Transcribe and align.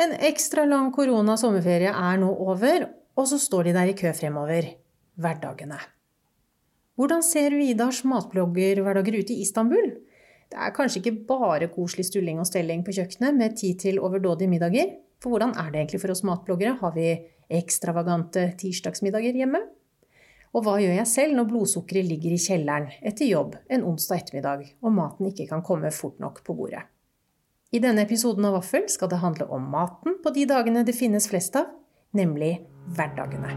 En 0.00 0.14
ekstra 0.16 0.62
lang 0.64 0.86
korona-sommerferie 0.96 1.90
er 1.92 2.20
nå 2.22 2.28
over, 2.40 2.86
og 3.20 3.26
så 3.28 3.36
står 3.36 3.66
de 3.68 3.72
der 3.76 3.90
i 3.90 3.96
kø 3.98 4.12
fremover. 4.16 4.70
Hverdagene. 5.20 5.76
Hvordan 6.96 7.20
ser 7.24 7.52
Vidars 7.52 7.98
matbloggerhverdager 8.08 9.18
ut 9.20 9.32
i 9.34 9.42
Istanbul? 9.44 9.90
Det 10.48 10.56
er 10.56 10.72
kanskje 10.72 11.02
ikke 11.02 11.26
bare 11.28 11.68
koselig 11.74 12.06
stulling 12.08 12.40
og 12.40 12.48
stelling 12.48 12.80
på 12.86 12.94
kjøkkenet 12.96 13.36
med 13.36 13.58
tid 13.60 13.76
til 13.82 14.00
overdådige 14.00 14.48
middager. 14.48 14.94
For 15.20 15.34
hvordan 15.34 15.52
er 15.60 15.68
det 15.68 15.82
egentlig 15.82 16.00
for 16.00 16.14
oss 16.14 16.24
matbloggere? 16.24 16.78
Har 16.80 16.94
vi 16.96 17.10
ekstravagante 17.60 18.46
tirsdagsmiddager 18.62 19.36
hjemme? 19.36 19.60
Og 20.56 20.64
hva 20.64 20.78
gjør 20.80 20.96
jeg 20.96 21.10
selv 21.12 21.36
når 21.36 21.50
blodsukkeret 21.52 22.08
ligger 22.08 22.32
i 22.32 22.40
kjelleren 22.40 22.88
etter 23.04 23.28
jobb 23.28 23.60
en 23.68 23.84
onsdag 23.92 24.24
ettermiddag 24.24 24.64
og 24.80 24.96
maten 24.96 25.28
ikke 25.28 25.46
kan 25.52 25.62
komme 25.66 25.92
fort 25.92 26.16
nok 26.24 26.40
på 26.46 26.56
bordet? 26.56 26.88
I 27.70 27.78
denne 27.78 28.02
episoden 28.02 28.42
av 28.48 28.56
Vaffel 28.58 28.88
skal 28.90 29.12
det 29.12 29.20
handle 29.22 29.46
om 29.54 29.68
maten 29.70 30.16
på 30.24 30.32
de 30.34 30.42
dagene 30.50 30.82
det 30.82 30.96
finnes 30.98 31.28
flest 31.30 31.54
av, 31.54 31.68
nemlig 32.18 32.56
hverdagene. 32.96 33.52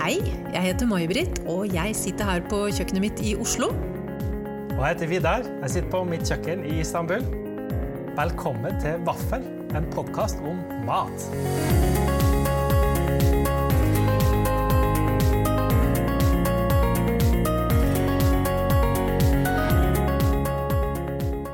Hei, 0.00 0.16
jeg 0.50 0.64
heter 0.64 0.90
May-Britt, 0.90 1.44
og 1.46 1.70
jeg 1.70 1.94
sitter 1.94 2.26
her 2.26 2.42
på 2.50 2.64
kjøkkenet 2.74 3.06
mitt 3.06 3.22
i 3.22 3.36
Oslo. 3.38 3.70
Og 3.70 4.82
jeg 4.82 4.90
heter 4.96 5.14
Vidar. 5.14 5.46
Jeg 5.62 5.76
sitter 5.76 5.94
på 5.94 6.02
mitt 6.10 6.26
kjøkken 6.26 6.66
i 6.66 6.80
Istanbul. 6.82 7.22
Velkommen 8.18 8.82
til 8.82 8.98
Vaffel, 9.06 9.46
en 9.78 9.86
podkast 9.94 10.42
om 10.42 10.58
mat. 10.90 12.07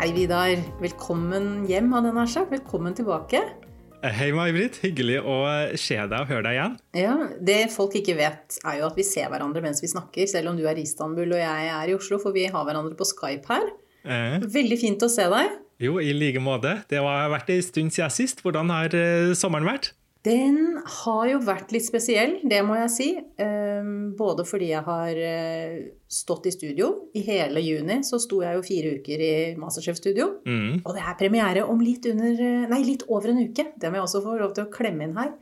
Hei, 0.04 0.10
Vidar. 0.12 0.58
Velkommen 0.84 1.62
hjem, 1.64 1.86
hadde 1.94 2.10
jeg 2.10 2.16
nær 2.18 2.28
sagt. 2.28 2.50
Velkommen 2.52 2.92
tilbake. 2.92 3.38
Hei, 4.04 4.26
May-Britt. 4.36 4.74
Hyggelig 4.82 5.14
å 5.24 5.36
se 5.80 5.96
deg 5.96 6.12
og 6.18 6.28
høre 6.28 6.42
deg 6.44 6.58
igjen. 6.58 6.74
Ja, 7.00 7.14
Det 7.40 7.56
folk 7.72 7.96
ikke 7.96 8.12
vet, 8.18 8.58
er 8.68 8.82
jo 8.82 8.90
at 8.90 8.98
vi 9.00 9.06
ser 9.08 9.30
hverandre 9.32 9.62
mens 9.64 9.80
vi 9.80 9.88
snakker, 9.88 10.28
selv 10.28 10.50
om 10.50 10.58
du 10.60 10.66
er 10.68 10.76
i 10.76 10.84
Istanbul 10.84 11.32
og 11.32 11.40
jeg 11.40 11.70
er 11.78 11.88
i 11.88 11.96
Oslo, 11.96 12.18
for 12.20 12.36
vi 12.36 12.44
har 12.52 12.66
hverandre 12.68 12.92
på 13.00 13.06
Skype 13.14 13.48
her. 13.48 13.72
Eh, 14.04 14.44
Veldig 14.44 14.76
fint 14.82 15.08
å 15.08 15.08
se 15.08 15.24
deg. 15.24 15.56
jo, 15.80 15.96
i 15.96 16.12
like 16.12 16.44
måte. 16.44 16.82
Det 16.92 17.00
har 17.00 17.32
vært 17.32 17.56
en 17.56 17.64
stund 17.64 17.96
siden 17.96 18.12
sist. 18.12 18.44
Hvordan 18.44 18.76
har 18.76 18.92
eh, 18.92 19.32
sommeren 19.32 19.64
vært? 19.72 19.94
Den 20.24 20.78
har 21.02 21.26
jo 21.28 21.40
vært 21.44 21.72
litt 21.74 21.84
spesiell, 21.84 22.38
det 22.48 22.62
må 22.64 22.78
jeg 22.78 22.92
si. 22.92 23.08
Ehm, 23.44 24.14
Både 24.16 24.46
fordi 24.48 24.70
jeg 24.70 24.80
har 24.86 25.18
eh, 25.20 25.74
stått 26.08 26.46
i 26.48 26.52
studio. 26.54 27.10
I 27.18 27.24
hele 27.26 27.60
juni 27.60 27.98
så 28.06 28.20
sto 28.22 28.40
jeg 28.40 28.56
jo 28.56 28.64
fire 28.64 28.94
uker 29.00 29.24
i 29.26 29.34
Masterchef-studio. 29.60 30.30
Mm. 30.48 30.80
Og 30.80 30.94
det 30.96 31.02
er 31.04 31.18
premiere 31.20 31.64
om 31.68 31.82
litt 31.82 32.08
under 32.08 32.40
eh, 32.40 32.64
Nei, 32.70 32.80
litt 32.86 33.04
over 33.10 33.34
en 33.34 33.42
uke. 33.44 33.68
Det 33.76 33.90
må 33.90 34.00
jeg 34.00 34.06
også 34.06 34.22
få 34.24 34.38
lov 34.40 34.54
til 34.56 34.64
å 34.64 34.72
klemme 34.72 35.04
inn 35.04 35.18
her. 35.18 35.34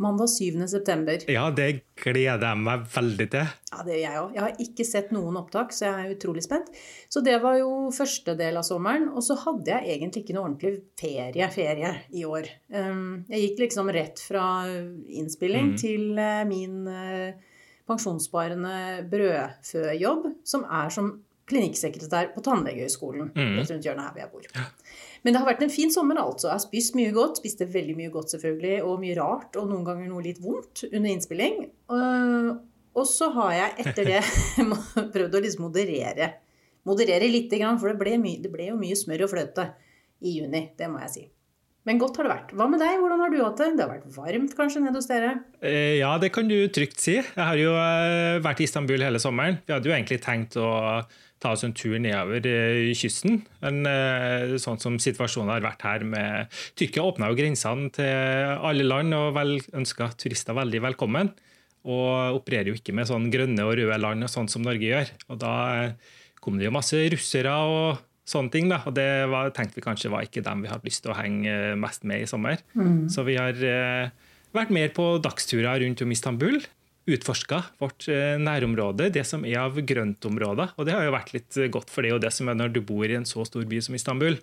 Mandag 0.00 0.30
7. 0.32 0.62
september. 0.68 1.20
Ja, 1.28 1.42
det 1.52 1.82
gleder 2.00 2.40
jeg 2.40 2.60
meg 2.64 2.86
veldig 2.94 3.26
til. 3.34 3.50
Ja, 3.68 3.82
det 3.84 3.98
gjør 3.98 4.06
jeg 4.06 4.20
òg. 4.22 4.30
Jeg 4.36 4.44
har 4.46 4.62
ikke 4.64 4.86
sett 4.88 5.12
noen 5.12 5.36
opptak, 5.36 5.74
så 5.76 5.86
jeg 5.86 6.06
er 6.06 6.14
utrolig 6.14 6.44
spent. 6.46 6.70
Så 7.12 7.20
det 7.26 7.36
var 7.42 7.58
jo 7.60 7.68
første 7.92 8.32
del 8.38 8.56
av 8.56 8.64
sommeren. 8.64 9.10
Og 9.12 9.26
så 9.26 9.36
hadde 9.42 9.74
jeg 9.74 9.98
egentlig 9.98 10.24
ikke 10.24 10.38
noe 10.38 10.46
ordentlig 10.48 10.72
ferie, 11.00 11.50
ferie 11.52 11.92
i 12.16 12.24
år. 12.24 12.48
Um, 12.72 13.26
Jeg 13.28 13.44
gikk 13.44 13.64
liksom 13.66 13.92
rett 13.92 14.24
fra 14.24 14.46
innspilling 15.20 15.74
mm. 15.74 15.78
til 15.84 16.16
eh, 16.16 16.44
min 16.48 16.80
eh, 16.88 17.50
pensjonssparende 17.90 19.04
brødføjobb, 19.10 20.30
som 20.48 20.64
er 20.64 20.96
som 20.96 21.12
klinikksekretær 21.50 22.32
på 22.34 22.42
Tannlegehøgskolen 22.46 23.32
mm. 23.34 23.54
rett 23.58 23.72
rundt 23.74 23.86
hjørnet 23.88 24.06
her 24.06 24.14
hvor 24.14 24.22
jeg 24.24 24.32
bor. 24.32 24.90
Men 25.24 25.34
det 25.34 25.40
har 25.42 25.48
vært 25.50 25.62
en 25.66 25.72
fin 25.72 25.90
sommer, 25.92 26.16
altså. 26.22 26.48
Jeg 26.48 26.56
har 26.56 26.62
spist 26.64 26.94
mye 26.96 27.10
godt. 27.12 27.40
Spiste 27.42 27.66
veldig 27.68 27.96
mye 27.98 28.12
godt, 28.14 28.32
selvfølgelig, 28.34 28.78
og 28.88 29.00
mye 29.02 29.16
rart, 29.18 29.58
og 29.60 29.68
noen 29.68 29.84
ganger 29.84 30.08
noe 30.08 30.24
litt 30.24 30.40
vondt 30.40 30.86
under 30.90 31.10
innspilling. 31.10 31.58
Og, 31.92 32.54
og 32.96 33.08
så 33.10 33.28
har 33.36 33.52
jeg 33.58 33.84
etter 33.84 34.08
det 34.14 34.22
prøvd 35.14 35.36
å 35.36 35.42
liksom 35.44 35.66
moderere. 35.68 36.30
Moderere 36.88 37.28
lite 37.28 37.60
grann, 37.60 37.76
for 37.82 37.92
det 37.92 38.00
ble, 38.00 38.16
mye, 38.22 38.40
det 38.40 38.52
ble 38.54 38.70
jo 38.70 38.78
mye 38.80 38.96
smør 38.96 39.26
og 39.26 39.34
fløte 39.34 39.68
i 40.24 40.38
juni. 40.38 40.70
Det 40.78 40.88
må 40.88 41.02
jeg 41.04 41.12
si. 41.18 41.26
Men 41.88 41.96
godt 42.00 42.18
har 42.20 42.26
det 42.26 42.32
vært. 42.34 42.50
Hva 42.56 42.66
med 42.68 42.80
deg? 42.82 42.98
Hvordan 43.00 43.20
har 43.24 43.30
du 43.32 43.38
hatt 43.40 43.60
det? 43.60 43.68
Det 43.78 43.84
har 43.86 43.92
vært 43.94 44.10
varmt 44.16 44.52
kanskje 44.56 44.82
nede 44.84 45.00
hos 45.00 45.08
dere? 45.08 45.30
Eh, 45.64 45.96
Ja, 46.00 46.10
det 46.20 46.28
kan 46.34 46.48
du 46.48 46.56
trygt 46.72 47.00
si. 47.00 47.14
Jeg 47.20 47.40
har 47.40 47.56
jo 47.60 47.72
eh, 47.72 48.36
vært 48.44 48.60
i 48.60 48.66
Istanbul 48.68 49.00
hele 49.04 49.20
sommeren. 49.22 49.56
Vi 49.64 49.72
hadde 49.72 49.88
jo 49.88 49.94
egentlig 49.96 50.20
tenkt 50.24 50.58
å 50.60 50.68
ta 51.40 51.54
oss 51.54 51.64
en 51.64 51.74
tur 51.76 51.96
nedover 52.00 52.44
eh, 52.48 52.90
kysten. 52.96 53.40
Men 53.64 53.80
eh, 53.88 54.56
sånn 54.60 54.80
som 54.82 54.98
situasjonen 55.00 55.52
har 55.54 55.64
vært 55.64 55.84
her 55.86 56.04
med 56.06 56.60
Tyrkia 56.78 57.06
åpna 57.08 57.30
jo 57.30 57.38
grensene 57.38 57.88
til 57.96 58.58
alle 58.60 58.84
land 58.86 59.16
og 59.16 59.32
vel 59.38 59.56
ønska 59.80 60.12
turister 60.20 60.56
veldig 60.58 60.82
velkommen. 60.90 61.32
Og 61.88 62.36
opererer 62.36 62.70
jo 62.70 62.76
ikke 62.76 62.92
med 62.96 63.08
sånn 63.08 63.30
grønne 63.32 63.64
og 63.64 63.78
røde 63.80 63.96
land 64.00 64.26
og 64.26 64.32
sånn 64.32 64.50
som 64.52 64.64
Norge 64.66 64.84
gjør. 64.84 65.12
Og 65.32 65.40
da 65.40 65.54
eh, 65.78 66.16
kom 66.44 66.60
det 66.60 66.68
jo 66.68 66.76
masse 66.76 67.00
russere 67.14 67.54
og 67.68 68.02
sånne 68.28 68.52
ting. 68.52 68.68
da, 68.70 68.82
og 68.84 68.94
Det 68.96 69.08
var, 69.32 69.54
tenkte 69.56 69.80
vi 69.80 69.86
kanskje 69.86 70.12
var 70.12 70.26
ikke 70.26 70.44
dem 70.44 70.66
vi 70.66 70.70
hadde 70.70 70.86
lyst 70.86 71.02
til 71.06 71.14
å 71.14 71.18
henge 71.18 71.56
mest 71.80 72.04
med 72.06 72.22
i 72.22 72.28
sommer. 72.30 72.60
Så 73.10 73.24
vi 73.26 73.34
har 73.40 73.56
vært 74.54 74.70
mer 74.70 74.92
på 74.94 75.16
dagsturer 75.24 75.82
rundt 75.82 76.04
om 76.04 76.14
Istanbul. 76.14 76.60
Utforska 77.14 77.62
vårt 77.80 78.06
eh, 78.12 78.36
nærområde, 78.40 79.10
det 79.14 79.24
som 79.28 79.44
er 79.48 79.58
av 79.62 79.76
grøntområder. 79.80 80.72
Og 80.78 80.86
det 80.88 80.94
har 80.96 81.04
jo 81.06 81.14
vært 81.14 81.32
litt 81.36 81.56
eh, 81.60 81.68
godt, 81.72 81.90
for 81.90 82.02
det 82.06 82.12
jo 82.14 82.20
det 82.22 82.32
som 82.36 82.48
er 82.52 82.58
når 82.58 82.72
du 82.74 82.80
bor 82.86 83.04
i 83.08 83.16
en 83.18 83.26
så 83.28 83.44
stor 83.48 83.64
by 83.68 83.80
som 83.84 83.96
Istanbul. 83.98 84.38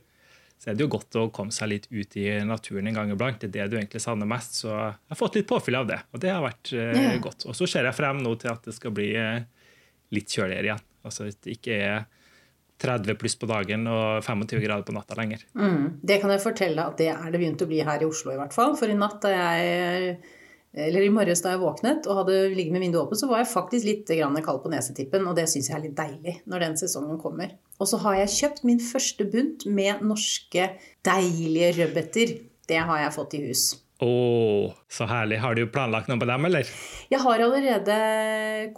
Så 0.57 0.71
er 0.71 0.77
det 0.79 0.87
jo 0.87 0.89
godt 0.95 1.13
å 1.21 1.27
komme 1.29 1.53
seg 1.53 1.69
litt 1.69 1.85
ut 1.93 2.15
i 2.17 2.25
naturen 2.47 2.87
en 2.89 2.95
gang 2.97 3.11
iblant. 3.13 3.39
Det 3.43 3.51
er 3.51 3.67
det 3.67 3.69
du 3.69 3.77
egentlig 3.77 4.01
savner 4.01 4.25
mest. 4.29 4.55
Så 4.63 4.71
jeg 4.73 4.95
har 5.13 5.19
fått 5.19 5.37
litt 5.37 5.47
påfyll 5.49 5.77
av 5.77 5.85
det, 5.91 5.99
og 6.11 6.21
det 6.23 6.31
har 6.33 6.41
vært 6.41 6.71
eh, 6.73 6.97
Ja. 6.97 7.15
godt. 7.21 7.45
Og 7.45 7.53
så 7.59 7.67
ser 7.69 7.85
jeg 7.85 7.93
frem 7.97 8.23
nå 8.25 8.33
til 8.41 8.49
at 8.55 8.65
det 8.65 8.73
skal 8.73 8.95
bli 8.97 9.11
litt 10.15 10.33
kjøligere 10.33 10.71
igjen. 10.71 10.85
Altså 11.05 11.27
at 11.29 11.37
det 11.45 11.57
ikke 11.59 11.77
er 11.77 12.05
30 12.81 13.15
pluss 13.17 13.33
på 13.41 13.47
dagen 13.49 13.87
og 13.89 14.19
25 14.25 14.59
grader 14.61 14.83
på 14.85 14.93
natta 14.93 15.15
lenger. 15.17 15.41
Mm. 15.57 15.99
Det 16.05 16.19
kan 16.21 16.29
jeg 16.33 16.43
fortelle 16.43 16.83
at 16.89 16.97
det 17.01 17.07
er 17.13 17.31
det 17.33 17.39
begynt 17.41 17.63
å 17.65 17.69
bli 17.69 17.79
her 17.85 18.03
i 18.03 18.09
Oslo 18.09 18.33
i 18.35 18.37
hvert 18.37 18.53
fall. 18.53 18.75
For 18.77 18.89
i 18.91 18.97
natt 18.97 19.21
da 19.23 19.31
jeg 19.33 20.17
eller 20.77 21.05
i 21.05 21.13
morges 21.13 21.41
da 21.43 21.55
jeg 21.55 21.61
våknet 21.63 22.05
og 22.09 22.21
hadde 22.21 22.35
ligget 22.53 22.75
med 22.75 22.85
vinduet 22.85 23.07
åpent, 23.07 23.21
så 23.21 23.29
var 23.31 23.41
jeg 23.41 23.49
faktisk 23.53 23.87
litt 23.87 24.11
grann 24.13 24.37
kald 24.45 24.61
på 24.63 24.71
nesetippen, 24.73 25.25
og 25.29 25.37
det 25.39 25.47
syns 25.49 25.71
jeg 25.71 25.77
er 25.79 25.85
litt 25.87 25.97
deilig 25.97 26.37
når 26.45 26.67
den 26.67 26.77
sesongen 26.79 27.17
kommer. 27.21 27.55
Og 27.81 27.89
så 27.89 27.99
har 28.05 28.21
jeg 28.21 28.35
kjøpt 28.35 28.63
min 28.67 28.83
første 28.83 29.27
bunt 29.31 29.65
med 29.65 30.05
norske, 30.05 30.69
deilige 31.07 31.73
rødbeter. 31.81 32.37
Det 32.67 32.79
har 32.89 33.03
jeg 33.05 33.15
fått 33.15 33.37
i 33.37 33.43
hus. 33.47 33.67
Å, 33.97 34.09
så 34.93 35.07
herlig. 35.09 35.39
Har 35.41 35.55
du 35.57 35.63
planlagt 35.73 36.09
noe 36.09 36.21
på 36.21 36.27
dem, 36.29 36.43
eller? 36.45 36.69
Jeg 37.09 37.17
har 37.23 37.41
allerede 37.41 37.95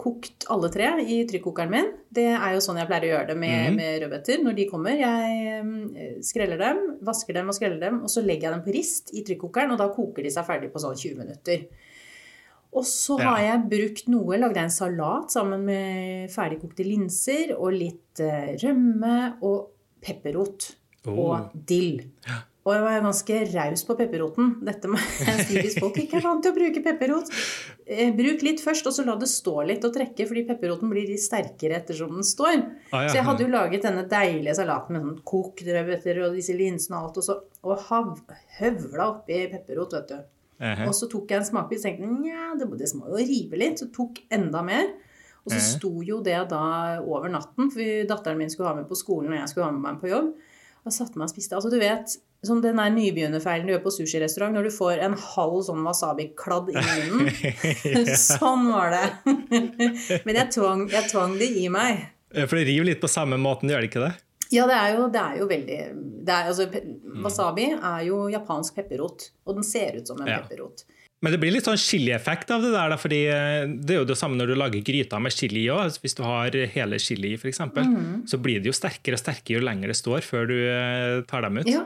kokt 0.00 0.46
alle 0.52 0.70
tre 0.72 0.94
i 1.04 1.18
trykkokeren 1.28 1.74
min. 1.74 1.90
Det 2.08 2.30
er 2.32 2.54
jo 2.54 2.62
sånn 2.64 2.80
jeg 2.80 2.88
pleier 2.88 3.04
å 3.04 3.10
gjøre 3.10 3.28
det 3.34 3.36
med, 3.42 3.58
mm. 3.74 3.76
med 3.76 3.98
rødbeter 4.04 4.40
når 4.40 4.56
de 4.56 4.66
kommer. 4.70 4.96
Jeg 4.96 5.60
mm, 5.66 6.24
skreller 6.24 6.62
dem, 6.62 6.80
vasker 7.04 7.36
dem 7.36 7.52
og 7.52 7.58
skreller 7.58 7.82
dem, 7.82 8.00
og 8.06 8.12
så 8.12 8.24
legger 8.24 8.48
jeg 8.48 8.56
dem 8.56 8.64
på 8.64 8.76
rist 8.78 9.12
i 9.12 9.24
trykkokeren, 9.26 9.74
og 9.74 9.82
da 9.82 9.90
koker 9.92 10.24
de 10.24 10.32
seg 10.32 10.48
ferdig 10.48 10.72
på 10.72 10.80
sånn 10.80 10.96
20 10.96 11.20
minutter. 11.20 11.68
Og 12.70 12.84
så 12.86 13.16
har 13.18 13.40
jeg 13.42 13.64
brukt 13.72 14.10
noe, 14.12 14.36
lagde 14.38 14.60
jeg 14.60 14.68
en 14.68 14.76
salat 14.76 15.32
sammen 15.34 15.64
med 15.66 16.30
ferdigkokte 16.30 16.84
linser 16.86 17.56
og 17.56 17.72
litt 17.74 18.20
eh, 18.22 18.52
rømme 18.62 19.16
og 19.42 19.72
pepperrot 20.04 20.74
Oh. 21.08 21.16
og 21.16 21.52
dill. 21.64 22.02
Og 22.68 22.74
jeg 22.74 22.82
var 22.84 22.98
ganske 23.00 23.36
raus 23.54 23.82
på 23.88 23.94
pepperroten. 23.96 24.50
Dette 24.68 24.90
må 24.92 24.98
jeg 25.24 25.46
si 25.48 25.54
hvis 25.56 25.78
folk 25.80 25.96
ikke 25.96 26.18
er 26.18 26.26
vant 26.26 26.42
til 26.44 26.52
å 26.52 26.56
bruke 26.58 26.82
pepperrot. 26.84 27.30
Eh, 27.88 28.10
bruk 28.12 28.44
litt 28.44 28.60
først, 28.60 28.84
og 28.84 28.92
så 28.92 29.06
la 29.06 29.14
det 29.16 29.30
stå 29.32 29.54
litt 29.64 29.86
og 29.88 29.94
trekke, 29.96 30.26
fordi 30.28 30.42
pepperroten 30.50 30.92
blir 30.92 31.08
litt 31.08 31.24
sterkere 31.24 31.78
ettersom 31.80 32.12
den 32.18 32.26
står. 32.28 32.58
Ah, 32.92 33.06
ja. 33.06 33.08
Så 33.08 33.16
jeg 33.16 33.26
hadde 33.30 33.46
jo 33.46 33.54
laget 33.54 33.86
denne 33.88 34.04
deilige 34.12 34.58
salaten 34.60 34.92
med 34.98 35.06
sånn 35.06 35.22
kokt 35.32 35.64
rødbeter 35.64 36.20
og 36.26 36.36
disse 36.36 36.58
linsene 36.60 37.00
og 37.00 37.08
alt, 37.08 37.22
og 37.22 37.26
så 37.30 37.38
og 37.64 37.86
hav, 37.88 38.12
høvla 38.60 39.08
oppi 39.14 39.40
pepperrot, 39.56 39.96
vet 39.96 40.12
du. 40.12 40.20
Ehe. 40.60 40.86
Og 40.86 40.92
så 40.94 41.08
tok 41.08 41.30
jeg 41.32 41.40
en 41.40 41.46
smakebit 41.48 41.80
og 41.80 41.86
tenkte 41.88 42.10
nja, 42.20 42.50
det, 42.60 42.66
det 42.78 42.90
må 42.98 43.08
jo 43.08 43.16
rive 43.24 43.56
litt. 43.60 43.80
Så 43.80 43.88
tok 43.94 44.18
enda 44.30 44.60
mer. 44.62 44.90
Og 45.46 45.52
så 45.54 45.56
Mhm. 45.56 45.68
sto 45.78 45.92
jo 46.04 46.20
det 46.22 46.36
da 46.50 47.00
over 47.00 47.28
natten, 47.32 47.70
for 47.72 47.80
datteren 48.10 48.36
min 48.36 48.50
skulle 48.52 48.68
ha 48.68 48.74
med 48.76 48.88
på 48.90 48.96
skolen, 48.98 49.32
og 49.32 49.38
jeg 49.40 49.48
skulle 49.48 49.64
ha 49.64 49.72
med 49.72 49.80
meg 49.80 50.00
på 50.02 50.10
jobb. 50.12 50.34
Og 50.84 50.92
satte 50.92 51.16
meg 51.16 51.28
og 51.28 51.32
spiste. 51.34 51.56
Altså, 51.56 51.70
du 51.72 51.78
vet, 51.80 52.16
som 52.44 52.60
den 52.60 52.76
der 52.76 52.90
nybegynnerfeilen 52.92 53.66
du 53.66 53.72
gjør 53.72 53.82
på 53.84 53.92
sushirestaurant, 53.92 54.52
når 54.54 54.64
du 54.68 54.70
får 54.70 55.00
en 55.04 55.12
halv 55.14 55.58
sånn 55.64 55.82
wasabi-kladd 55.84 56.70
i 56.72 56.76
munnen. 56.76 58.14
sånn 58.16 58.68
var 58.72 58.90
det. 58.92 59.08
Men 60.26 60.34
jeg 60.36 60.48
tvang, 60.56 60.86
jeg 60.92 61.08
tvang 61.10 61.38
det 61.40 61.50
i 61.56 61.68
meg. 61.72 62.06
For 62.46 62.56
det 62.60 62.66
river 62.68 62.84
litt 62.92 63.00
på 63.02 63.08
samme 63.10 63.36
måten, 63.40 63.68
gjør 63.72 63.80
det 63.84 63.90
ikke 63.90 64.04
det? 64.06 64.12
Ja, 64.50 64.66
det 64.66 64.76
er 64.76 64.96
jo, 64.96 65.10
det 65.14 65.20
er 65.20 65.36
jo 65.38 65.50
veldig 65.50 65.82
det 66.20 66.34
er, 66.34 66.48
altså, 66.50 66.66
Wasabi 67.24 67.68
er 67.74 68.06
jo 68.06 68.24
japansk 68.32 68.76
pepperrot, 68.76 69.30
og 69.46 69.60
den 69.60 69.66
ser 69.66 70.00
ut 70.00 70.10
som 70.10 70.20
en 70.20 70.28
Ja. 70.28 70.40
pepperrot. 70.42 70.84
Men 71.22 71.32
det 71.32 71.40
blir 71.42 71.52
litt 71.52 71.66
sånn 71.68 71.76
chilieffekt 71.76 72.50
av 72.50 72.62
det 72.64 72.70
der, 72.72 72.96
fordi 72.96 73.26
eh, 73.28 73.66
det 73.68 73.92
er 73.92 73.98
jo 74.00 74.08
det 74.08 74.16
samme 74.16 74.38
når 74.40 74.52
du 74.52 74.54
lager 74.56 74.80
gryta 74.80 75.18
med 75.20 75.34
chili 75.36 75.66
òg. 75.68 75.82
Altså, 75.84 76.00
hvis 76.00 76.16
du 76.16 76.22
har 76.24 76.50
hele 76.50 76.98
chili, 76.98 77.34
f.eks., 77.36 77.60
mm. 77.60 78.26
så 78.26 78.40
blir 78.40 78.60
det 78.60 78.70
jo 78.70 78.76
sterkere 78.76 79.18
og 79.18 79.20
sterkere 79.20 79.60
jo 79.60 79.64
lenger 79.66 79.92
det 79.92 79.98
står 80.00 80.24
før 80.24 80.48
du 80.48 80.56
eh, 80.56 81.20
tar 81.28 81.44
dem 81.44 81.60
ut. 81.60 81.68
Ja, 81.68 81.84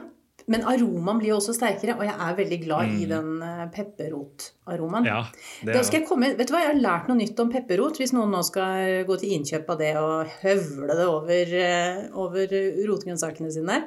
men 0.53 0.65
aromaen 0.69 1.21
blir 1.23 1.33
også 1.37 1.55
sterkere, 1.57 1.95
og 1.97 2.05
jeg 2.05 2.15
er 2.15 2.35
veldig 2.37 2.59
glad 2.65 2.91
mm. 2.91 2.97
i 3.01 3.07
den 3.09 3.29
eh, 3.47 3.63
pepperrotaromaen. 3.73 5.07
Ja, 5.09 5.21
da 5.69 5.85
skal 5.87 6.03
jeg 6.03 6.09
komme, 6.09 6.35
vet 6.37 6.51
du 6.51 6.53
hva, 6.53 6.65
Jeg 6.67 6.75
har 6.75 6.83
lært 6.83 7.09
noe 7.09 7.21
nytt 7.21 7.41
om 7.41 7.53
pepperrot. 7.53 8.01
Hvis 8.01 8.13
noen 8.17 8.35
nå 8.35 8.43
skal 8.45 9.07
gå 9.09 9.17
til 9.21 9.37
innkjøp 9.39 9.71
av 9.73 9.81
det 9.81 9.95
og 10.01 10.35
høvle 10.43 10.99
det 10.99 11.07
over, 11.09 11.55
over 12.27 12.59
rotgrønnsakene 12.91 13.55
sine, 13.55 13.81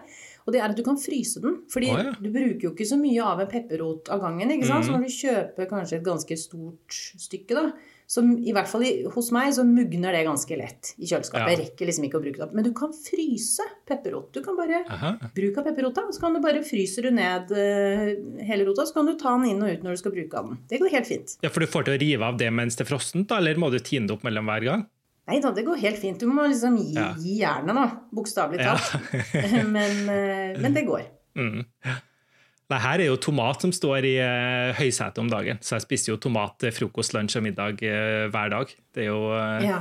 og 0.48 0.56
det 0.56 0.62
er 0.62 0.72
at 0.72 0.80
du 0.80 0.84
kan 0.86 0.96
fryse 1.00 1.42
den. 1.44 1.60
Fordi 1.70 1.92
oh, 1.92 2.00
ja. 2.00 2.16
du 2.16 2.30
bruker 2.32 2.70
jo 2.70 2.72
ikke 2.72 2.88
så 2.88 2.98
mye 3.00 3.24
av 3.34 3.44
en 3.44 3.50
pepperrot 3.52 4.08
av 4.16 4.24
gangen. 4.24 4.54
ikke 4.56 4.70
sant? 4.70 4.86
Mm. 4.86 4.88
Så 4.88 4.96
når 4.96 5.04
du 5.04 5.16
kjøper 5.18 5.70
kanskje 5.74 6.00
et 6.00 6.06
ganske 6.06 6.38
stort 6.40 7.00
stykke, 7.28 7.58
da, 7.58 7.66
så 8.08 8.22
i 8.24 8.54
hvert 8.56 8.70
fall 8.72 8.86
hos 9.12 9.30
meg 9.36 9.52
så 9.52 9.66
mugner 9.68 10.16
det 10.16 10.24
ganske 10.24 10.58
lett 10.60 10.94
i 10.96 11.10
kjøleskapet. 11.10 11.50
Jeg 11.52 11.60
rekker 11.60 11.90
liksom 11.90 12.06
ikke 12.08 12.20
å 12.22 12.24
bruke 12.24 12.40
det 12.40 12.46
opp. 12.46 12.54
Men 12.56 12.64
du 12.64 12.70
kan 12.76 12.94
fryse 12.96 13.66
pepperrot. 13.90 14.30
Du 14.32 14.40
kan 14.46 14.56
bare 14.56 14.80
Aha. 14.96 15.12
bruke 15.36 15.64
pepperrota, 15.66 16.06
så 16.16 16.24
kan 16.24 16.38
du 16.38 16.40
bare 16.44 16.64
fryse 16.64 17.04
du 17.04 17.10
ned 17.12 17.52
uh, 17.52 18.14
hele 18.48 18.68
rota, 18.70 18.88
så 18.88 18.96
kan 18.96 19.12
du 19.12 19.18
ta 19.20 19.36
den 19.36 19.50
inn 19.52 19.60
og 19.60 19.74
ut 19.74 19.84
når 19.84 19.98
du 19.98 20.04
skal 20.04 20.16
bruke 20.16 20.44
den. 20.48 20.62
Det 20.72 20.80
går 20.80 20.96
helt 20.96 21.10
fint. 21.10 21.36
Ja, 21.44 21.52
For 21.52 21.66
du 21.66 21.68
får 21.74 21.90
til 21.90 21.98
å 21.98 22.02
rive 22.06 22.32
av 22.32 22.40
det 22.40 22.48
mens 22.56 22.80
det 22.80 22.88
er 22.88 22.94
frossent, 22.94 23.36
eller 23.36 23.60
må 23.60 23.74
du 23.76 23.82
tine 23.84 24.08
det 24.08 24.16
opp 24.16 24.24
mellom 24.28 24.48
hver 24.48 24.70
gang? 24.70 24.88
Nei 25.28 25.42
da, 25.44 25.52
det 25.52 25.66
går 25.68 25.84
helt 25.84 26.00
fint. 26.00 26.24
Du 26.24 26.32
må 26.32 26.48
liksom 26.48 26.78
gi, 26.80 26.94
ja. 26.96 27.10
gi 27.20 27.42
jernet, 27.42 27.76
da. 27.76 27.88
Bokstavelig 28.16 28.64
talt. 28.64 29.12
Ja. 29.36 29.64
men, 29.76 30.06
eh, 30.08 30.56
men, 30.56 30.72
det 30.74 30.88
går. 30.88 31.04
Mm. 31.38 31.68
Nei, 32.68 32.80
her 32.84 33.00
er 33.00 33.08
jo 33.08 33.20
tomat 33.24 33.64
som 33.64 33.72
står 33.72 34.06
i 34.10 34.18
uh, 34.20 34.74
høysetet 34.76 35.22
om 35.22 35.30
dagen. 35.32 35.60
Så 35.64 35.78
jeg 35.78 35.86
spiser 35.86 36.12
jo 36.14 36.18
tomat 36.20 36.58
til 36.60 36.74
frokost, 36.76 37.16
lunsj 37.16 37.40
og 37.40 37.46
middag 37.46 37.80
uh, 37.80 38.28
hver 38.34 38.52
dag. 38.52 38.74
Det 38.92 39.06
er 39.06 39.08
jo 39.08 39.22
uh, 39.32 39.64
ja. 39.64 39.80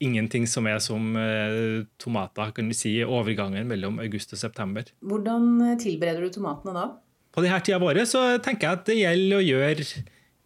ingenting 0.00 0.48
som 0.48 0.68
er 0.70 0.80
som 0.80 1.12
tomater 2.00 2.54
kan 2.56 2.72
du 2.72 2.76
si, 2.76 2.96
i 3.02 3.04
overgangen 3.04 3.68
mellom 3.68 4.00
august 4.00 4.32
og 4.32 4.40
september. 4.40 4.88
Hvordan 5.04 5.76
tilbereder 5.82 6.24
du 6.24 6.32
tomatene 6.38 6.74
da? 6.78 6.88
På 7.32 7.44
denne 7.44 7.60
tida 7.64 7.78
av 7.78 7.86
året 7.88 8.08
så 8.08 8.24
tenker 8.44 8.68
jeg 8.68 8.80
at 8.80 8.88
det 8.88 8.98
gjelder 8.98 9.38
å 9.38 9.46
gjøre 9.46 9.86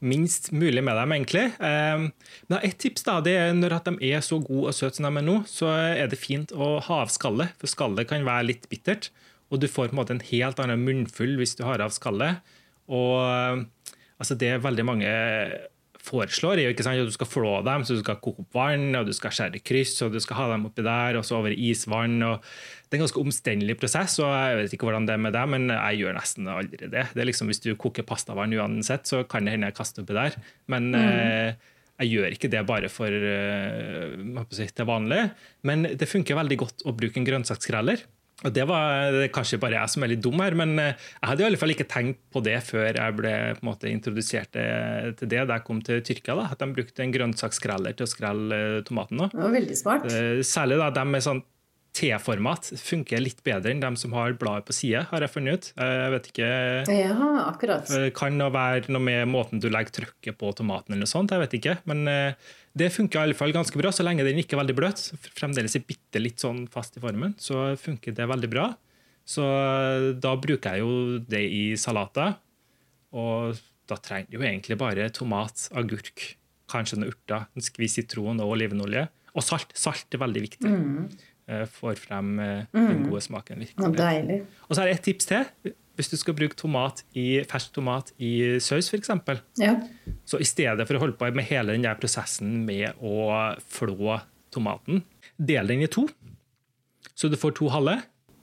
minst 0.06 0.50
mulig 0.52 0.82
med 0.84 0.96
dem, 0.98 1.14
egentlig. 1.16 1.44
Ehm, 1.64 2.10
men 2.50 2.66
et 2.66 2.76
tips 2.78 3.06
da, 3.06 3.18
det 3.24 3.36
er 3.40 3.54
når 3.56 3.78
de 3.86 3.94
er 4.10 4.24
så 4.24 4.38
gode 4.42 4.70
og 4.70 4.76
søte 4.76 5.00
som 5.00 5.08
de 5.08 5.22
er 5.22 5.26
nå, 5.26 5.38
så 5.48 5.70
er 5.72 6.10
det 6.12 6.20
fint 6.20 6.52
å 6.52 6.76
ha 6.84 7.00
av 7.04 7.12
skallet. 7.12 7.54
For 7.60 7.70
skallet 7.70 8.10
kan 8.10 8.26
være 8.26 8.50
litt 8.52 8.68
bittert, 8.70 9.10
og 9.50 9.62
du 9.62 9.68
får 9.70 9.90
på 9.90 9.96
en 9.96 10.00
måte 10.00 10.16
en 10.16 10.26
helt 10.32 10.60
annen 10.62 10.82
munnfull 10.82 11.36
hvis 11.40 11.56
du 11.58 11.64
har 11.66 11.82
av 11.84 11.94
skallet. 11.94 12.42
Og 12.90 13.18
altså, 14.18 14.36
det 14.38 14.52
er 14.52 14.64
veldig 14.64 14.86
mange 14.86 15.12
foreslår, 16.06 16.60
er 16.60 16.68
jo 16.68 16.74
ikke 16.74 16.86
sant, 16.86 17.00
at 17.02 17.08
du 17.08 17.14
skal 17.14 17.28
flå 17.28 17.52
dem, 17.66 17.84
så 17.86 17.96
du 17.96 18.02
skal 18.02 18.18
koke 18.22 18.44
opp 18.44 18.56
vann, 18.56 18.88
og 18.98 19.08
du 19.08 19.12
skal 19.16 19.34
skjære 19.34 19.62
kryss, 19.66 19.96
og 20.06 20.14
du 20.14 20.20
skal 20.22 20.38
ha 20.38 20.48
dem 20.52 20.68
oppi 20.68 20.84
der, 20.86 21.18
og 21.18 21.26
så 21.26 21.40
over 21.40 21.54
isvann. 21.54 22.20
og 22.22 22.44
Det 22.86 22.94
er 22.94 23.00
en 23.00 23.06
ganske 23.06 23.22
omstendelig 23.22 23.78
prosess, 23.80 24.18
og 24.22 24.30
jeg 24.30 24.58
vet 24.60 24.76
ikke 24.76 24.88
hvordan 24.88 25.08
det 25.08 25.16
er 25.16 25.22
med 25.24 25.34
deg, 25.36 25.48
men 25.54 25.70
jeg 25.72 26.02
gjør 26.02 26.18
nesten 26.18 26.50
aldri 26.52 26.90
det. 26.92 27.06
Det 27.12 27.22
er 27.22 27.30
liksom 27.30 27.50
Hvis 27.50 27.64
du 27.64 27.72
koker 27.74 28.06
pastavann 28.06 28.54
uansett, 28.54 29.08
så 29.10 29.24
kan 29.24 29.46
det 29.46 29.56
hende 29.56 29.72
jeg 29.72 29.78
kaster 29.78 30.06
oppi 30.06 30.16
der. 30.16 30.38
Men 30.70 30.92
mm. 30.94 31.00
eh, 31.00 31.72
jeg 31.96 32.12
gjør 32.12 32.34
ikke 32.36 32.52
det 32.52 32.66
bare 32.68 32.90
for 32.92 33.08
uh, 33.08 34.42
si, 34.52 34.66
til 34.68 34.88
vanlig. 34.88 35.22
Men 35.66 35.88
det 35.96 36.10
funker 36.10 36.36
veldig 36.38 36.58
godt 36.60 36.84
å 36.84 36.94
bruke 36.96 37.18
en 37.20 37.28
grønnsaksskreller. 37.28 38.04
Og 38.44 38.52
Det 38.52 38.66
var 38.68 39.14
det 39.14 39.30
kanskje 39.32 39.58
bare 39.62 39.78
jeg 39.78 39.88
som 39.94 40.04
er 40.04 40.12
litt 40.12 40.20
dum 40.24 40.42
her, 40.44 40.52
men 40.58 40.74
eh, 40.82 40.92
jeg 40.92 41.30
hadde 41.30 41.44
i 41.44 41.46
alle 41.48 41.60
fall 41.60 41.72
ikke 41.72 41.88
tenkt 41.88 42.20
på 42.34 42.42
det 42.44 42.58
før 42.66 42.90
jeg 42.90 43.16
ble 43.16 43.32
på 43.56 43.64
en 43.64 43.70
måte 43.70 43.88
introdusert 43.88 44.52
til 44.52 45.30
det 45.32 45.46
da 45.48 45.56
jeg 45.56 45.64
kom 45.64 45.80
til 45.84 46.02
Tyrkia. 46.04 46.36
da, 46.36 46.48
At 46.52 46.60
de 46.60 46.68
brukte 46.76 47.04
en 47.04 47.14
grønnsakskreller 47.14 47.96
til 47.96 48.04
å 48.04 48.12
skrelle 48.12 48.60
tomaten 48.84 49.24
da. 49.24 49.30
Det 49.32 49.40
var 49.40 49.56
veldig 49.56 49.78
smart. 49.80 50.08
Eh, 50.12 50.42
særlig 50.44 50.82
da 50.82 50.90
de 51.00 51.06
med 51.08 51.24
sånn 51.24 51.42
T-format 51.96 52.68
funker 52.76 53.22
litt 53.22 53.38
bedre 53.46 53.72
enn 53.72 53.80
dem 53.80 53.94
som 53.96 54.12
har 54.16 54.34
bladet 54.36 54.66
på 54.68 54.74
side, 54.76 55.06
har 55.08 55.24
jeg 55.24 55.32
funnet 55.32 55.56
ut. 55.56 55.68
Jeg 55.80 56.12
vet 56.12 56.28
ikke 56.32 56.48
Ja, 56.92 57.30
akkurat. 57.46 57.88
Det 57.88 58.10
kan 58.18 58.36
det 58.36 58.50
være 58.52 58.92
noe 58.92 59.04
med 59.06 59.30
måten 59.32 59.62
du 59.62 59.70
legger 59.72 60.02
trykket 60.02 60.36
på 60.36 60.52
tomaten 60.58 60.92
eller 60.92 61.06
noe 61.06 61.10
sånt, 61.10 61.32
jeg 61.32 61.40
vet 61.40 61.56
ikke. 61.56 61.78
Men 61.88 62.04
det 62.76 62.90
funker 62.92 63.22
i 63.22 63.22
alle 63.24 63.38
fall 63.38 63.54
ganske 63.56 63.80
bra, 63.80 63.88
så 63.94 64.04
lenge 64.04 64.26
den 64.26 64.42
ikke 64.42 64.58
er 64.58 64.60
veldig 64.60 64.76
bløt. 64.76 65.06
Fremdeles 65.38 65.78
er 65.78 65.86
bitte 65.88 66.20
litt 66.20 66.42
sånn 66.44 66.66
fast 66.72 66.98
i 66.98 67.04
formen, 67.04 67.32
så 67.40 67.70
funker 67.80 68.12
det 68.16 68.28
veldig 68.28 68.50
bra. 68.52 68.66
Så 69.26 69.42
da 70.22 70.34
bruker 70.38 70.76
jeg 70.76 70.84
jo 70.84 71.22
det 71.26 71.42
i 71.48 71.62
salater. 71.80 72.36
Og 73.16 73.56
da 73.88 73.96
trenger 74.02 74.28
du 74.30 74.36
jo 74.38 74.44
egentlig 74.44 74.76
bare 74.78 75.08
tomat, 75.14 75.68
agurk, 75.78 76.34
kanskje 76.70 77.00
noen 77.00 77.14
urter, 77.14 77.46
en 77.54 77.64
skvis 77.64 77.96
sitron 77.98 78.42
og 78.42 78.52
olivenolje. 78.56 79.06
Og 79.36 79.44
salt. 79.44 79.72
Salt 79.76 80.14
er 80.14 80.22
veldig 80.22 80.44
viktig. 80.46 80.70
Mm. 80.70 81.08
Eh, 81.46 81.62
får 81.70 81.94
frem 82.02 82.38
eh, 82.42 82.62
den 82.74 83.02
mm. 83.02 83.02
gode 83.06 83.20
smaken. 83.22 83.60
Virkelig. 83.62 84.40
Og 84.66 84.74
så 84.74 84.82
er 84.82 84.90
det 84.90 84.96
et 84.96 85.04
tips 85.12 85.28
til 85.30 85.74
hvis 85.96 86.10
du 86.12 86.16
skal 86.20 86.34
bruke 86.36 86.56
tomat 86.58 87.00
i, 87.16 87.40
fersk 87.48 87.72
tomat 87.78 88.10
i 88.20 88.58
saus, 88.60 88.90
f.eks. 88.92 89.08
Ja. 89.62 89.76
Så 90.28 90.40
i 90.42 90.48
stedet 90.48 90.84
for 90.84 90.98
å 90.98 91.00
holde 91.00 91.16
på 91.16 91.30
med 91.32 91.48
hele 91.48 91.72
den 91.72 91.86
der 91.86 91.96
prosessen 91.96 92.66
med 92.66 92.98
å 93.00 93.30
flå 93.64 94.18
tomaten, 94.52 95.00
del 95.40 95.72
den 95.72 95.86
i 95.86 95.88
to, 95.88 96.04
så 97.16 97.30
du 97.32 97.38
får 97.40 97.56
to 97.56 97.70
halve. 97.72 97.96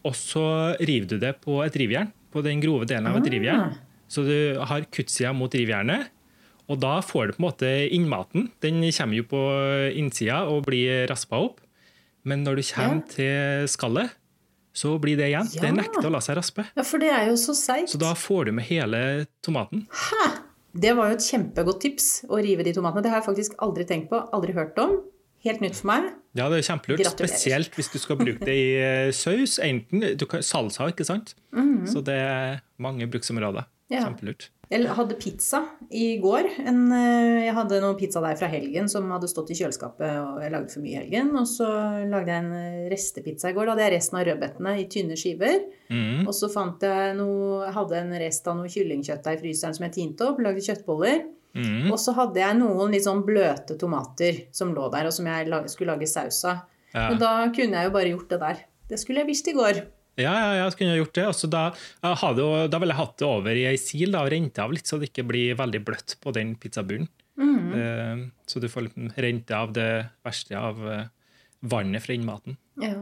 Og 0.04 0.16
så 0.18 0.46
river 0.82 1.14
du 1.14 1.20
det 1.22 1.36
på 1.44 1.62
et 1.64 1.78
rivjern, 1.80 2.10
på 2.34 2.42
den 2.44 2.64
grove 2.64 2.88
delen 2.90 3.12
av 3.12 3.20
et 3.20 3.30
ah. 3.30 3.34
rivjern. 3.36 3.78
Så 4.12 4.26
du 4.26 4.36
har 4.58 4.90
kuttsida 4.90 5.32
mot 5.38 5.54
rivjernet. 5.54 6.10
Og 6.72 6.80
da 6.82 6.98
får 7.06 7.30
du 7.30 7.36
på 7.36 7.42
en 7.44 7.46
måte 7.46 7.70
innmaten. 7.94 8.50
Den 8.64 8.82
kommer 8.82 9.20
jo 9.20 9.28
på 9.30 9.44
innsida 10.00 10.42
og 10.50 10.66
blir 10.68 11.06
raspa 11.12 11.40
opp. 11.46 11.62
Men 12.24 12.44
når 12.46 12.60
du 12.60 12.64
kommer 12.70 13.02
ja. 13.02 13.08
til 13.14 13.72
skallet, 13.72 14.14
så 14.74 14.96
blir 15.02 15.20
det 15.20 15.30
igjen. 15.30 15.50
Ja. 15.54 15.68
Det 15.68 15.74
nekter 15.78 16.08
å 16.10 16.14
la 16.16 16.22
seg 16.24 16.40
raspe. 16.40 16.66
Ja, 16.74 16.86
For 16.88 17.02
det 17.02 17.12
er 17.14 17.28
jo 17.30 17.38
så 17.40 17.54
seigt. 17.58 17.92
Så 17.94 18.00
da 18.02 18.14
får 18.18 18.50
du 18.50 18.56
med 18.58 18.66
hele 18.70 19.02
tomaten. 19.46 19.86
Hæ? 19.92 20.24
Det 20.74 20.96
var 20.98 21.12
jo 21.12 21.20
et 21.20 21.25
kjempegodt 21.28 21.84
tips 21.84 22.08
å 22.34 22.40
rive 22.42 22.66
de 22.66 22.74
tomatene. 22.74 23.04
Det 23.06 23.12
har 23.14 23.22
jeg 23.22 23.28
faktisk 23.28 23.60
aldri 23.62 23.86
tenkt 23.90 24.10
på, 24.10 24.22
aldri 24.34 24.56
hørt 24.58 24.80
om. 24.81 24.98
Helt 25.44 25.62
nytt 25.62 25.75
for 25.78 25.92
meg. 25.92 26.08
Ja, 26.40 26.48
det 26.50 26.62
er 26.62 26.68
kjempelurt. 26.72 27.04
Gratulerer. 27.04 27.30
Spesielt 27.30 27.78
hvis 27.78 27.92
du 27.94 28.00
skal 28.02 28.18
bruke 28.18 28.48
det 28.48 28.56
i 28.56 28.70
eh, 28.80 29.12
saus. 29.14 29.60
Enten 29.62 30.06
du 30.18 30.25
kan, 30.30 30.42
Salsa, 30.42 30.88
ikke 30.90 31.06
sant? 31.06 31.36
Mm 31.52 31.84
-hmm. 31.84 31.92
Så 31.94 32.02
det 32.02 32.16
er 32.16 32.64
mange 32.78 33.08
bruksområder. 33.08 33.68
Ja. 33.92 34.08
Kjempelurt. 34.08 34.50
Jeg 34.74 34.90
hadde 34.98 35.18
pizza 35.22 35.60
i 35.94 36.16
går. 36.22 36.48
En, 36.66 36.80
eh, 36.92 37.46
jeg 37.46 37.54
hadde 37.54 37.81
noen 37.84 37.98
pizza 38.00 38.22
der 38.24 38.38
fra 38.40 38.50
helgen 38.50 38.88
som 38.90 39.12
hadde 39.14 39.30
stått 39.30 39.52
i 39.54 39.58
kjøleskapet, 39.60 40.16
og 40.18 40.42
jeg 40.42 40.54
lagde 40.54 40.74
for 40.74 40.81
mye 40.81 40.96
i 40.96 41.00
helgen. 41.04 41.30
Og 41.38 41.46
så 41.50 41.68
lagde 42.10 42.34
jeg 42.34 42.42
en 42.42 42.56
eh, 42.58 42.90
restepizza 42.94 43.52
i 43.52 43.56
går. 43.56 43.68
Da 43.68 43.75
hadde 43.75 43.86
jeg 43.86 43.96
resten 43.96 44.20
av 44.20 44.25
rødbetene 44.30 44.74
i 44.81 44.88
tynne 44.90 45.20
skiver. 45.20 45.62
Mm. 45.94 46.25
Og 46.25 46.34
så 46.34 46.50
fant 46.52 46.81
jeg 46.88 47.14
noe, 47.20 47.70
hadde 47.75 48.01
en 48.01 48.18
rest 48.24 48.50
av 48.50 48.58
noe 48.58 48.74
kyllingkjøtt 48.74 49.30
i 49.30 49.39
fryseren 49.44 49.77
som 49.77 49.88
jeg 49.88 49.96
tinte 50.00 50.27
opp. 50.27 50.42
Lagde 50.42 50.65
kjøttboller. 50.65 51.24
Mm. 51.53 51.92
Og 51.94 52.00
så 52.01 52.15
hadde 52.18 52.42
jeg 52.42 52.58
noen 52.58 52.96
litt 52.96 53.06
sånn 53.06 53.22
bløte 53.27 53.77
tomater 53.77 54.48
som 54.56 54.74
lå 54.74 54.89
der, 54.94 55.06
og 55.06 55.13
som 55.13 55.30
jeg 55.30 55.50
skulle 55.70 55.94
lage 55.94 56.10
saus 56.10 56.42
av. 56.50 56.65
Ja. 56.94 57.12
Men 57.12 57.22
da 57.22 57.36
kunne 57.53 57.77
jeg 57.77 57.89
jo 57.89 57.94
bare 57.94 58.15
gjort 58.15 58.34
det 58.34 58.42
der. 58.42 58.63
Det 58.89 59.00
skulle 59.01 59.22
jeg 59.22 59.30
visst 59.30 59.50
i 59.50 59.56
går. 59.58 59.86
Ja, 60.20 60.34
ja, 60.34 60.50
jeg 60.60 60.75
kunne 60.77 60.98
gjort 61.00 61.15
det. 61.17 61.25
Også 61.32 61.50
da, 61.50 61.63
hadde, 62.03 62.46
da 62.70 62.79
ville 62.82 62.93
jeg 62.93 63.01
hatt 63.01 63.15
det 63.22 63.27
over 63.27 63.58
i 63.58 63.65
ei 63.72 63.79
sil 63.82 64.13
da, 64.13 64.22
og 64.25 64.34
rente 64.34 64.62
av 64.62 64.74
litt, 64.75 64.89
så 64.89 65.00
det 65.01 65.10
ikke 65.10 65.25
blir 65.32 65.58
veldig 65.60 65.82
bløtt 65.86 66.17
på 66.22 66.34
den 66.36 66.53
pizzabunnen. 66.62 67.10
Mm. 67.39 67.72
Uh, 67.74 68.20
så 68.46 68.62
du 68.62 68.70
får 68.70 68.91
rente 69.17 69.58
av 69.58 69.74
det 69.74 69.89
verste 70.25 70.60
av 70.60 70.84
uh, 70.86 71.08
vannet 71.65 72.03
fra 72.03 72.13
innmaten. 72.13 72.60
Ja. 72.82 73.00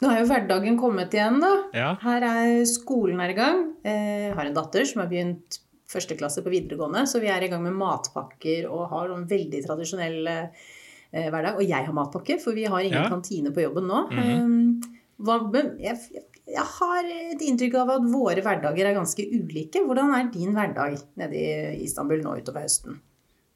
Nå 0.00 0.08
er 0.08 0.22
jo 0.22 0.28
hverdagen 0.30 0.78
kommet 0.80 1.12
igjen, 1.16 1.40
da. 1.42 1.50
Ja. 1.76 1.88
Her 2.00 2.24
er 2.28 2.52
skolen 2.68 3.18
er 3.20 3.34
i 3.34 3.36
gang. 3.36 3.66
Eh, 3.84 4.30
jeg 4.30 4.36
har 4.38 4.48
en 4.48 4.54
datter 4.56 4.86
som 4.88 5.02
har 5.02 5.10
begynt 5.10 5.58
første 5.90 6.16
klasse 6.16 6.40
på 6.40 6.52
videregående, 6.54 7.02
så 7.10 7.20
vi 7.20 7.28
er 7.28 7.44
i 7.44 7.50
gang 7.52 7.60
med 7.66 7.76
matpakker 7.76 8.70
og 8.70 8.86
har 8.94 9.12
en 9.12 9.26
veldig 9.28 9.60
tradisjonell 9.66 10.30
hverdag. 11.10 11.58
Og 11.58 11.66
jeg 11.66 11.84
har 11.84 11.92
matpakke, 11.92 12.38
for 12.40 12.56
vi 12.56 12.64
har 12.64 12.80
ingen 12.80 12.96
ja. 12.96 13.10
kantine 13.12 13.52
på 13.52 13.66
jobben 13.66 13.90
nå. 13.90 14.06
Mm 14.08 14.22
-hmm. 14.22 14.89
Jeg, 15.20 16.24
jeg, 16.48 16.64
har 16.78 17.10
et 17.12 17.44
inntrykk 17.44 17.76
av 17.82 17.94
at 17.98 18.08
våre 18.08 18.42
hverdager 18.44 18.88
er 18.88 18.96
ganske 18.96 19.26
ulike. 19.28 19.82
Hvordan 19.84 20.14
er 20.16 20.30
din 20.32 20.54
hverdag 20.56 20.98
nede 21.20 21.40
i 21.40 21.84
Istanbul 21.84 22.22
nå 22.24 22.38
utover 22.40 22.64
høsten? 22.64 23.00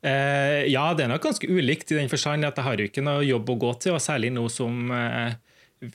Eh, 0.04 0.66
ja, 0.68 0.90
det 0.92 1.06
er 1.06 1.14
nok 1.14 1.25
ganske 1.25 1.49
ulikt 1.49 1.94
i 1.94 1.97
den 1.97 2.11
forstand 2.12 2.44
at 2.44 2.59
jeg 2.61 2.66
har 2.66 2.80
jo 2.80 2.88
ikke 2.90 3.04
noe 3.04 3.25
jobb 3.25 3.54
å 3.54 3.61
gå 3.62 3.71
til, 3.80 3.97
og 3.97 4.04
særlig 4.04 4.35
nå 4.35 4.44
som 4.52 4.92
eh, 4.92 5.38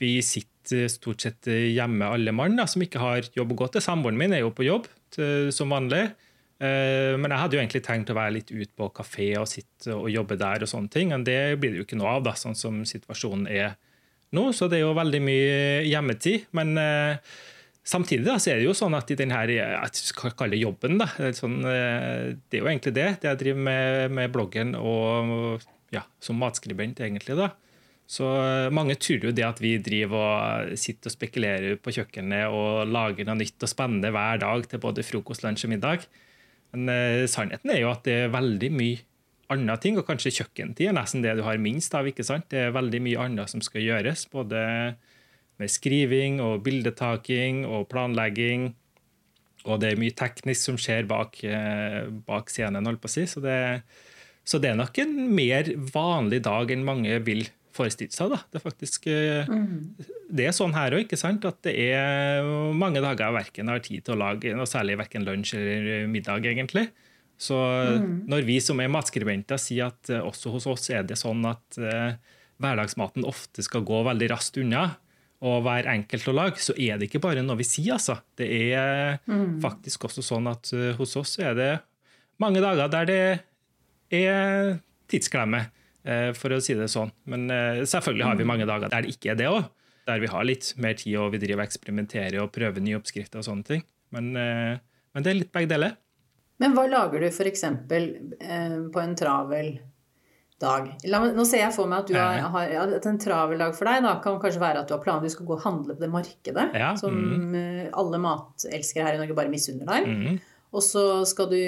vi 0.00 0.16
sitter 0.26 0.90
stort 0.90 1.22
sett 1.22 1.46
hjemme 1.46 2.08
alle 2.10 2.34
mann 2.34 2.58
da, 2.58 2.66
som 2.70 2.82
ikke 2.82 3.02
har 3.02 3.30
jobb 3.36 3.54
å 3.54 3.60
gå 3.62 3.70
til. 3.70 3.84
Samboeren 3.84 4.18
min 4.18 4.34
er 4.34 4.42
jo 4.42 4.50
på 4.54 4.66
jobb 4.66 4.90
til, 5.14 5.52
som 5.54 5.70
vanlig. 5.70 6.08
Eh, 6.60 7.14
men 7.16 7.32
jeg 7.32 7.40
hadde 7.40 7.56
jo 7.56 7.62
egentlig 7.62 7.84
tenkt 7.86 8.10
å 8.12 8.18
være 8.18 8.34
litt 8.34 8.50
ute 8.50 8.72
på 8.76 8.90
kafé 8.98 9.30
og 9.40 9.48
sitte 9.48 9.94
og 9.94 10.10
jobbe 10.12 10.36
der, 10.40 10.66
og 10.66 10.68
sånne 10.68 10.92
ting, 10.92 11.14
men 11.14 11.24
det 11.24 11.38
blir 11.60 11.72
det 11.72 11.80
jo 11.80 11.86
ikke 11.86 12.00
noe 12.00 12.18
av, 12.18 12.26
da, 12.26 12.34
sånn 12.36 12.58
som 12.58 12.82
situasjonen 12.88 13.46
er 13.48 13.78
nå, 14.36 14.50
så 14.56 14.68
det 14.70 14.80
er 14.80 14.84
jo 14.86 14.98
veldig 14.98 15.22
mye 15.26 15.62
hjemmetid. 15.88 16.50
Men 16.56 16.76
eh, 16.80 17.32
Samtidig 17.90 18.26
da, 18.26 18.34
så 18.38 18.52
er 18.52 18.58
det 18.60 18.66
jo 18.68 18.74
sånn 18.76 18.94
at 18.94 19.08
i 19.10 19.16
denne 19.18 19.38
jeg 19.50 19.88
skal 19.96 20.34
kalle 20.38 20.52
det 20.52 20.60
jobben, 20.60 20.98
da, 21.00 21.06
sånn, 21.34 21.56
det 21.64 22.58
er 22.58 22.60
jo 22.60 22.68
egentlig 22.68 22.92
det, 22.94 23.06
det 23.22 23.30
jeg 23.30 23.38
driver 23.40 23.62
med, 23.66 24.12
med 24.14 24.34
bloggen 24.34 24.74
og 24.78 25.64
ja, 25.90 26.04
som 26.22 26.38
matskribent, 26.38 27.00
egentlig. 27.02 27.34
da. 27.40 27.48
Så 28.10 28.26
Mange 28.74 28.96
tror 28.98 29.28
jo 29.28 29.34
det 29.34 29.44
at 29.46 29.60
vi 29.62 29.76
driver 29.82 30.18
og 30.18 30.78
sitter 30.80 31.10
og 31.10 31.14
spekulerer 31.14 31.76
på 31.78 31.92
kjøkkenet 31.94 32.50
og 32.50 32.90
lager 32.90 33.28
noe 33.28 33.38
nytt 33.38 33.62
og 33.62 33.70
spennende 33.70 34.10
hver 34.14 34.40
dag 34.42 34.66
til 34.70 34.82
både 34.82 35.04
frokost, 35.06 35.44
lunsj 35.46 35.68
og 35.68 35.74
middag. 35.76 36.06
Men 36.74 36.90
eh, 36.90 37.26
sannheten 37.30 37.70
er 37.70 37.84
jo 37.84 37.92
at 37.92 38.02
det 38.06 38.16
er 38.24 38.34
veldig 38.34 38.70
mye 38.74 39.04
andre 39.50 39.76
ting, 39.82 39.98
og 39.98 40.06
kanskje 40.08 40.32
kjøkkentid 40.40 40.90
er 40.90 40.96
nesten 40.96 41.24
det 41.24 41.36
du 41.38 41.44
har 41.46 41.60
minst 41.62 41.94
av. 41.96 42.08
ikke 42.08 42.26
sant? 42.26 42.48
Det 42.52 42.66
er 42.66 42.76
veldig 42.76 43.00
mye 43.04 43.24
annet 43.26 43.52
som 43.52 43.62
skal 43.64 43.84
gjøres, 43.84 44.26
både 44.32 44.60
med 45.60 45.72
skriving 45.72 46.40
og 46.44 46.62
bildetaking 46.64 47.64
og 47.68 47.88
planlegging. 47.92 48.70
Og 49.68 49.80
det 49.82 49.92
er 49.92 50.00
mye 50.00 50.16
teknisk 50.16 50.70
som 50.70 50.78
skjer 50.80 51.08
bak, 51.08 51.36
uh, 51.44 52.08
bak 52.26 52.48
scenen, 52.52 52.86
holdt 52.88 53.02
på 53.02 53.10
å 53.10 53.12
si. 53.12 53.26
Så 53.28 53.42
det, 53.44 53.58
så 54.46 54.60
det 54.62 54.72
er 54.72 54.78
nok 54.80 55.02
en 55.02 55.16
mer 55.36 55.68
vanlig 55.92 56.40
dag 56.46 56.72
enn 56.72 56.86
mange 56.86 57.18
vil 57.26 57.44
forestille 57.76 58.14
seg. 58.14 58.32
Da. 58.32 58.40
Det 58.50 58.60
er 58.60 58.64
faktisk 58.64 59.06
mm. 59.10 59.68
det 60.32 60.48
er 60.48 60.56
sånn 60.56 60.74
her 60.74 60.96
òg, 60.96 61.04
ikke 61.04 61.20
sant? 61.20 61.44
At 61.48 61.60
det 61.66 61.76
er 61.90 62.46
mange 62.76 63.02
dager 63.02 63.28
jeg 63.28 63.38
verken 63.40 63.72
har 63.72 63.84
tid 63.84 64.06
til 64.06 64.16
å 64.16 64.22
lage 64.24 64.56
noe 64.56 64.68
særlig 64.68 64.98
verken 65.02 65.26
lunsj 65.28 65.56
eller 65.58 66.10
middag, 66.10 66.48
egentlig. 66.50 66.88
Så 67.40 67.56
mm. 67.56 68.08
når 68.28 68.44
vi 68.48 68.58
som 68.60 68.80
er 68.82 68.92
matskribenter 68.92 69.60
sier 69.60 69.88
at 69.88 70.12
uh, 70.12 70.26
også 70.28 70.52
hos 70.52 70.66
oss 70.68 70.90
er 70.92 71.06
det 71.08 71.16
sånn 71.16 71.40
at 71.48 71.78
uh, 71.80 72.12
hverdagsmaten 72.60 73.24
ofte 73.24 73.64
skal 73.64 73.86
gå 73.88 74.02
veldig 74.04 74.28
raskt 74.34 74.60
unna 74.60 74.90
og 75.40 75.62
være 75.64 75.94
enkelt 75.94 76.28
å 76.28 76.34
lage, 76.36 76.60
så 76.60 76.74
er 76.76 76.98
det 77.00 77.08
ikke 77.08 77.22
bare 77.24 77.40
noe 77.40 77.56
vi 77.56 77.64
sier, 77.64 77.94
altså. 77.94 78.18
Det 78.36 78.44
er 78.44 79.14
mm. 79.24 79.54
faktisk 79.62 80.04
også 80.10 80.20
sånn 80.20 80.50
at 80.50 80.68
hos 80.98 81.16
oss 81.16 81.38
er 81.40 81.54
det 81.56 81.70
mange 82.44 82.60
dager 82.60 82.92
der 82.92 83.08
det 83.08 83.22
er 84.20 84.74
tidsklemme. 85.08 85.62
Eh, 86.00 86.30
for 86.36 86.52
å 86.54 86.60
si 86.64 86.76
det 86.76 86.88
sånn. 86.88 87.10
Men 87.28 87.48
eh, 87.52 87.82
selvfølgelig 87.88 88.28
har 88.28 88.38
vi 88.38 88.48
mange 88.48 88.68
dager 88.68 88.92
der 88.92 89.04
det 89.04 89.14
ikke 89.14 89.34
er 89.34 89.40
det 89.40 89.48
òg. 89.50 89.66
Der 90.08 90.22
vi 90.22 90.30
har 90.32 90.46
litt 90.48 90.72
mer 90.80 90.96
tid 90.98 91.18
og 91.20 91.34
vi 91.34 91.42
driver 91.42 91.62
og 91.62 91.68
eksperimenterer 91.68 92.40
og 92.42 92.52
prøver 92.54 92.82
nye 92.84 92.98
oppskrifter 92.98 93.42
og 93.42 93.46
sånne 93.46 93.66
ting. 93.68 93.82
Men, 94.14 94.30
eh, 94.40 94.80
men 95.14 95.26
det 95.26 95.32
er 95.32 95.40
litt 95.42 95.52
begge 95.54 95.70
deler. 95.74 95.98
Men 96.60 96.76
hva 96.76 96.84
lager 96.90 97.22
du 97.22 97.30
f.eks. 97.30 97.64
på 97.80 99.00
en 99.00 99.16
travel 99.16 99.72
dag? 100.60 100.90
nå 101.08 101.44
ser 101.48 101.62
jeg 101.64 101.72
for 101.72 101.88
meg 101.88 102.02
at 102.02 102.10
du 102.10 102.18
har, 102.18 102.42
har 102.52 102.74
at 102.98 103.08
en 103.08 103.20
travel 103.20 103.62
dag 103.62 103.72
for 103.76 103.88
deg 103.88 104.04
da, 104.04 104.18
kan 104.20 104.36
kanskje 104.42 104.60
være 104.60 104.82
at 104.82 104.90
du 104.90 104.94
har 104.96 105.02
planer 105.02 105.24
du 105.24 105.32
skal 105.32 105.48
gå 105.48 105.56
og 105.56 105.64
handle 105.64 105.96
på 105.96 106.04
det 106.04 106.12
markedet, 106.12 106.66
ja, 106.76 106.92
som 107.00 107.16
mm. 107.16 107.90
alle 107.96 108.20
matelskere 108.20 109.08
her 109.08 109.16
i 109.16 109.22
Norge 109.22 109.38
bare 109.38 109.52
misunner 109.52 109.88
deg. 109.88 110.08
Mm. 110.10 110.40
Og 110.70 110.84
så 110.86 111.04
skal 111.26 111.48
du 111.50 111.58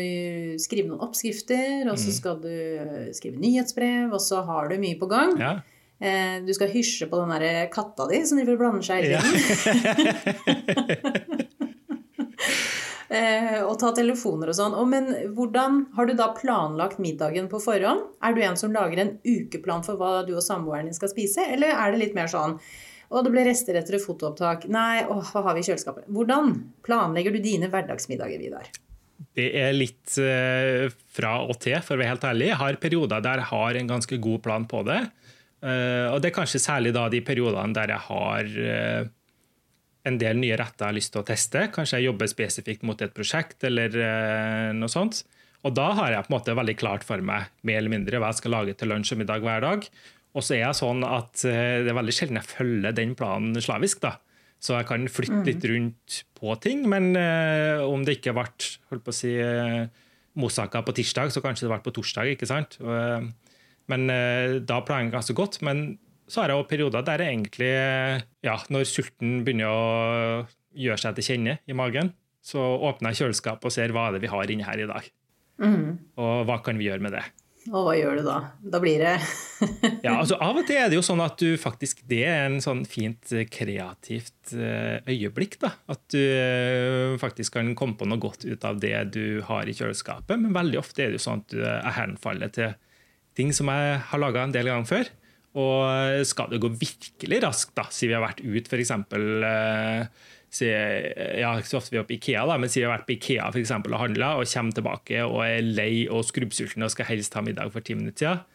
skrive 0.62 0.92
noen 0.92 1.02
oppskrifter, 1.02 1.88
og 1.88 1.96
så 1.98 2.12
mm. 2.12 2.16
skal 2.20 2.42
du 2.44 2.52
skrive 3.16 3.40
nyhetsbrev, 3.42 4.12
og 4.12 4.20
så 4.22 4.44
har 4.46 4.70
du 4.70 4.76
mye 4.82 4.98
på 5.00 5.08
gang. 5.10 5.34
Ja. 5.40 5.56
Eh, 6.02 6.36
du 6.46 6.52
skal 6.54 6.70
hysje 6.70 7.06
på 7.10 7.18
den 7.20 7.30
der 7.30 7.66
katta 7.72 8.08
di 8.10 8.20
som 8.26 8.38
vil 8.38 8.58
blande 8.58 8.82
seg 8.86 9.02
hele 9.02 9.22
tiden. 9.22 9.82
eh, 10.50 11.46
og 13.12 13.74
ta 13.80 13.90
telefoner 13.96 14.48
og 14.48 14.56
sånn. 14.56 14.76
Men 14.88 15.10
hvordan 15.36 15.82
har 15.98 16.08
du 16.08 16.14
da 16.16 16.30
planlagt 16.36 17.00
middagen 17.02 17.50
på 17.52 17.60
forhånd? 17.60 18.06
Er 18.24 18.32
du 18.32 18.40
en 18.46 18.56
som 18.56 18.72
lager 18.72 19.02
en 19.02 19.12
ukeplan 19.26 19.84
for 19.84 20.00
hva 20.00 20.22
du 20.24 20.32
og 20.32 20.44
samboeren 20.44 20.88
din 20.88 20.96
skal 20.96 21.12
spise, 21.12 21.44
eller 21.52 21.74
er 21.74 21.92
det 21.92 22.00
litt 22.06 22.16
mer 22.16 22.32
sånn 22.32 22.56
og 23.12 23.26
det 23.26 23.32
ble 23.34 23.44
rester 23.44 23.76
etter 23.76 23.98
et 23.98 24.04
fotoopptak. 24.04 24.64
Nei, 24.72 25.04
åh, 25.04 25.20
hva 25.34 25.44
har 25.44 25.56
vi 25.56 25.62
i 25.62 25.66
kjøleskapet? 25.66 26.08
Hvordan 26.12 26.54
planlegger 26.86 27.34
du 27.34 27.42
dine 27.44 27.68
hverdagsmiddager, 27.72 28.40
Vidar? 28.40 28.70
Det 29.36 29.48
er 29.60 29.74
litt 29.76 30.16
uh, 30.18 30.88
fra 31.12 31.36
og 31.44 31.58
til, 31.62 31.76
for 31.84 31.96
å 31.96 32.00
være 32.00 32.14
helt 32.14 32.28
ærlig. 32.28 32.48
Jeg 32.50 32.60
har 32.62 32.80
perioder 32.82 33.24
der 33.24 33.42
jeg 33.42 33.50
har 33.52 33.78
en 33.78 33.90
ganske 33.92 34.18
god 34.26 34.42
plan 34.44 34.64
på 34.68 34.80
det. 34.88 35.00
Uh, 35.62 36.08
og 36.10 36.22
det 36.22 36.30
er 36.30 36.38
kanskje 36.40 36.62
særlig 36.62 36.94
da 36.96 37.04
de 37.12 37.20
periodene 37.24 37.76
der 37.76 37.92
jeg 37.94 38.04
har 38.08 38.48
uh, 38.56 39.12
en 40.08 40.18
del 40.18 40.40
nye 40.40 40.56
retter 40.58 40.84
jeg 40.84 40.90
har 40.90 40.96
lyst 40.96 41.12
til 41.14 41.22
å 41.22 41.26
teste. 41.26 41.68
Kanskje 41.74 42.00
jeg 42.00 42.08
jobber 42.10 42.30
spesifikt 42.30 42.82
mot 42.86 43.02
et 43.04 43.14
prosjekt 43.14 43.62
eller 43.68 43.94
noe 44.74 44.90
sånt. 44.90 45.22
Og 45.62 45.74
da 45.76 45.92
har 45.94 46.10
jeg 46.10 46.26
på 46.26 46.32
en 46.32 46.36
måte 46.36 46.56
veldig 46.58 46.74
klart 46.80 47.06
for 47.06 47.22
meg 47.22 47.52
mer 47.66 47.78
eller 47.78 47.92
mindre 47.92 48.18
hva 48.18 48.32
jeg 48.32 48.40
skal 48.40 48.56
lage 48.56 48.74
til 48.78 48.90
lunsj 48.90 49.14
og 49.14 49.20
middag 49.22 49.44
hver 49.44 49.62
dag. 49.62 49.86
Og 50.32 50.42
så 50.42 50.56
er 50.56 50.64
jeg 50.64 50.78
sånn 50.80 51.04
at 51.06 51.44
det 51.44 51.92
er 51.92 51.98
veldig 51.98 52.14
sjelden 52.16 52.40
jeg 52.40 52.50
følger 52.50 52.96
den 52.96 53.14
planen 53.18 53.54
slavisk. 53.62 54.02
da. 54.02 54.16
Så 54.62 54.76
jeg 54.78 54.88
kan 54.88 55.06
flytte 55.10 55.40
mm. 55.40 55.46
litt 55.48 55.66
rundt 55.70 56.18
på 56.38 56.56
ting. 56.62 56.82
Men 56.90 57.12
uh, 57.18 57.82
om 57.86 58.02
det 58.06 58.18
ikke 58.18 58.34
ble 58.36 58.46
holdt 58.48 59.06
på 59.06 59.14
å 59.14 59.16
si, 59.16 59.36
Mosaka 60.38 60.80
på 60.86 60.94
tirsdag, 60.96 61.30
så 61.34 61.42
kanskje 61.44 61.66
det 61.66 61.74
ble 61.74 61.82
på 61.84 61.94
torsdag. 61.98 62.32
ikke 62.34 62.48
sant? 62.48 62.78
Men 63.92 64.06
da 64.08 64.78
planlegger 64.80 65.10
jeg 65.10 65.16
ganske 65.18 65.36
godt. 65.36 65.58
Men 65.66 65.82
så 66.30 66.42
har 66.42 66.52
jeg 66.52 66.62
òg 66.62 66.68
perioder 66.70 67.04
der 67.06 67.24
jeg 67.24 67.34
egentlig, 67.34 67.72
ja, 68.46 68.56
når 68.72 68.88
sulten 68.88 69.42
begynner 69.46 69.72
å 69.72 69.82
gjøre 70.72 71.00
seg 71.02 71.18
til 71.18 71.28
kjenne 71.28 71.58
i 71.68 71.76
magen, 71.76 72.12
så 72.42 72.62
åpner 72.88 73.12
jeg 73.12 73.22
kjøleskapet 73.22 73.68
og 73.68 73.74
ser 73.74 73.94
hva 73.94 74.08
er 74.08 74.16
det 74.16 74.24
vi 74.24 74.32
har 74.32 74.50
inni 74.50 74.66
her 74.66 74.82
i 74.82 74.88
dag. 74.90 75.06
Mm. 75.62 75.86
Og 76.18 76.44
hva 76.48 76.58
kan 76.64 76.80
vi 76.80 76.88
gjøre 76.88 77.04
med 77.04 77.14
det. 77.14 77.22
Og 77.70 77.84
hva 77.86 77.92
gjør 77.94 78.18
du 78.18 78.24
da? 78.26 78.36
Da 78.74 78.78
blir 78.82 78.98
det 78.98 79.12
Ja, 80.06 80.16
altså 80.16 80.34
Av 80.42 80.56
og 80.58 80.64
til 80.66 80.80
er 80.80 80.88
det 80.90 80.96
jo 80.96 81.04
sånn 81.06 81.22
at 81.22 81.36
du 81.38 81.54
faktisk 81.60 82.00
Det 82.10 82.24
er 82.26 82.48
en 82.48 82.58
sånn 82.64 82.82
fint 82.90 83.30
eh, 83.30 83.46
kreativt 83.46 84.54
eh, 84.56 84.98
øyeblikk. 85.06 85.60
da, 85.62 85.70
At 85.92 86.02
du 86.10 86.18
eh, 86.18 87.14
faktisk 87.22 87.54
kan 87.54 87.70
komme 87.78 87.94
på 88.00 88.08
noe 88.10 88.18
godt 88.22 88.48
ut 88.48 88.66
av 88.66 88.82
det 88.82 88.96
du 89.14 89.38
har 89.46 89.70
i 89.70 89.76
kjøleskapet. 89.78 90.42
Men 90.42 90.56
veldig 90.56 90.80
ofte 90.82 91.04
er 91.04 91.12
det 91.12 91.20
jo 91.20 91.26
sånn 91.28 91.44
at 91.44 91.54
du 91.54 91.62
er 91.62 91.98
henfallet 92.00 92.58
til 92.58 92.74
ting 93.38 93.54
som 93.54 93.70
jeg 93.70 94.00
har 94.10 94.20
laga 94.20 94.42
en 94.42 94.54
del 94.54 94.68
ganger 94.68 94.90
før. 94.90 95.12
Og 95.52 96.22
skal 96.24 96.48
det 96.52 96.62
gå 96.62 96.70
virkelig 96.80 97.42
raskt, 97.44 97.74
da, 97.76 97.84
siden 97.92 98.14
vi 98.14 98.16
har 98.16 98.24
vært 98.24 98.44
ut 98.44 98.70
f.eks 98.72 98.94
si, 100.52 100.68
ja, 100.68 101.52
ikke 101.56 101.70
så 101.70 101.78
ofte 101.80 101.94
vi 101.94 102.00
er 102.00 102.08
på 102.08 102.16
Ikea, 102.18 102.44
da, 102.48 102.58
men 102.60 102.70
siden 102.70 102.84
vi 102.84 102.88
har 102.90 102.98
vært 102.98 103.08
på 103.08 103.14
Ikea 103.16 103.48
for 103.50 103.60
eksempel, 103.62 103.94
og 103.96 104.02
handla 104.02 104.34
og 104.38 104.48
kommer 104.50 104.76
tilbake 104.76 105.22
og 105.24 105.38
er 105.46 105.64
lei 105.64 105.92
og 106.12 106.26
skrubbsulten 106.28 106.84
og 106.84 106.92
skal 106.92 107.08
helst 107.08 107.36
ha 107.38 107.44
middag 107.44 107.72
for 107.72 107.84
ti 107.84 107.96
minutter 107.98 108.26
siden, 108.26 108.48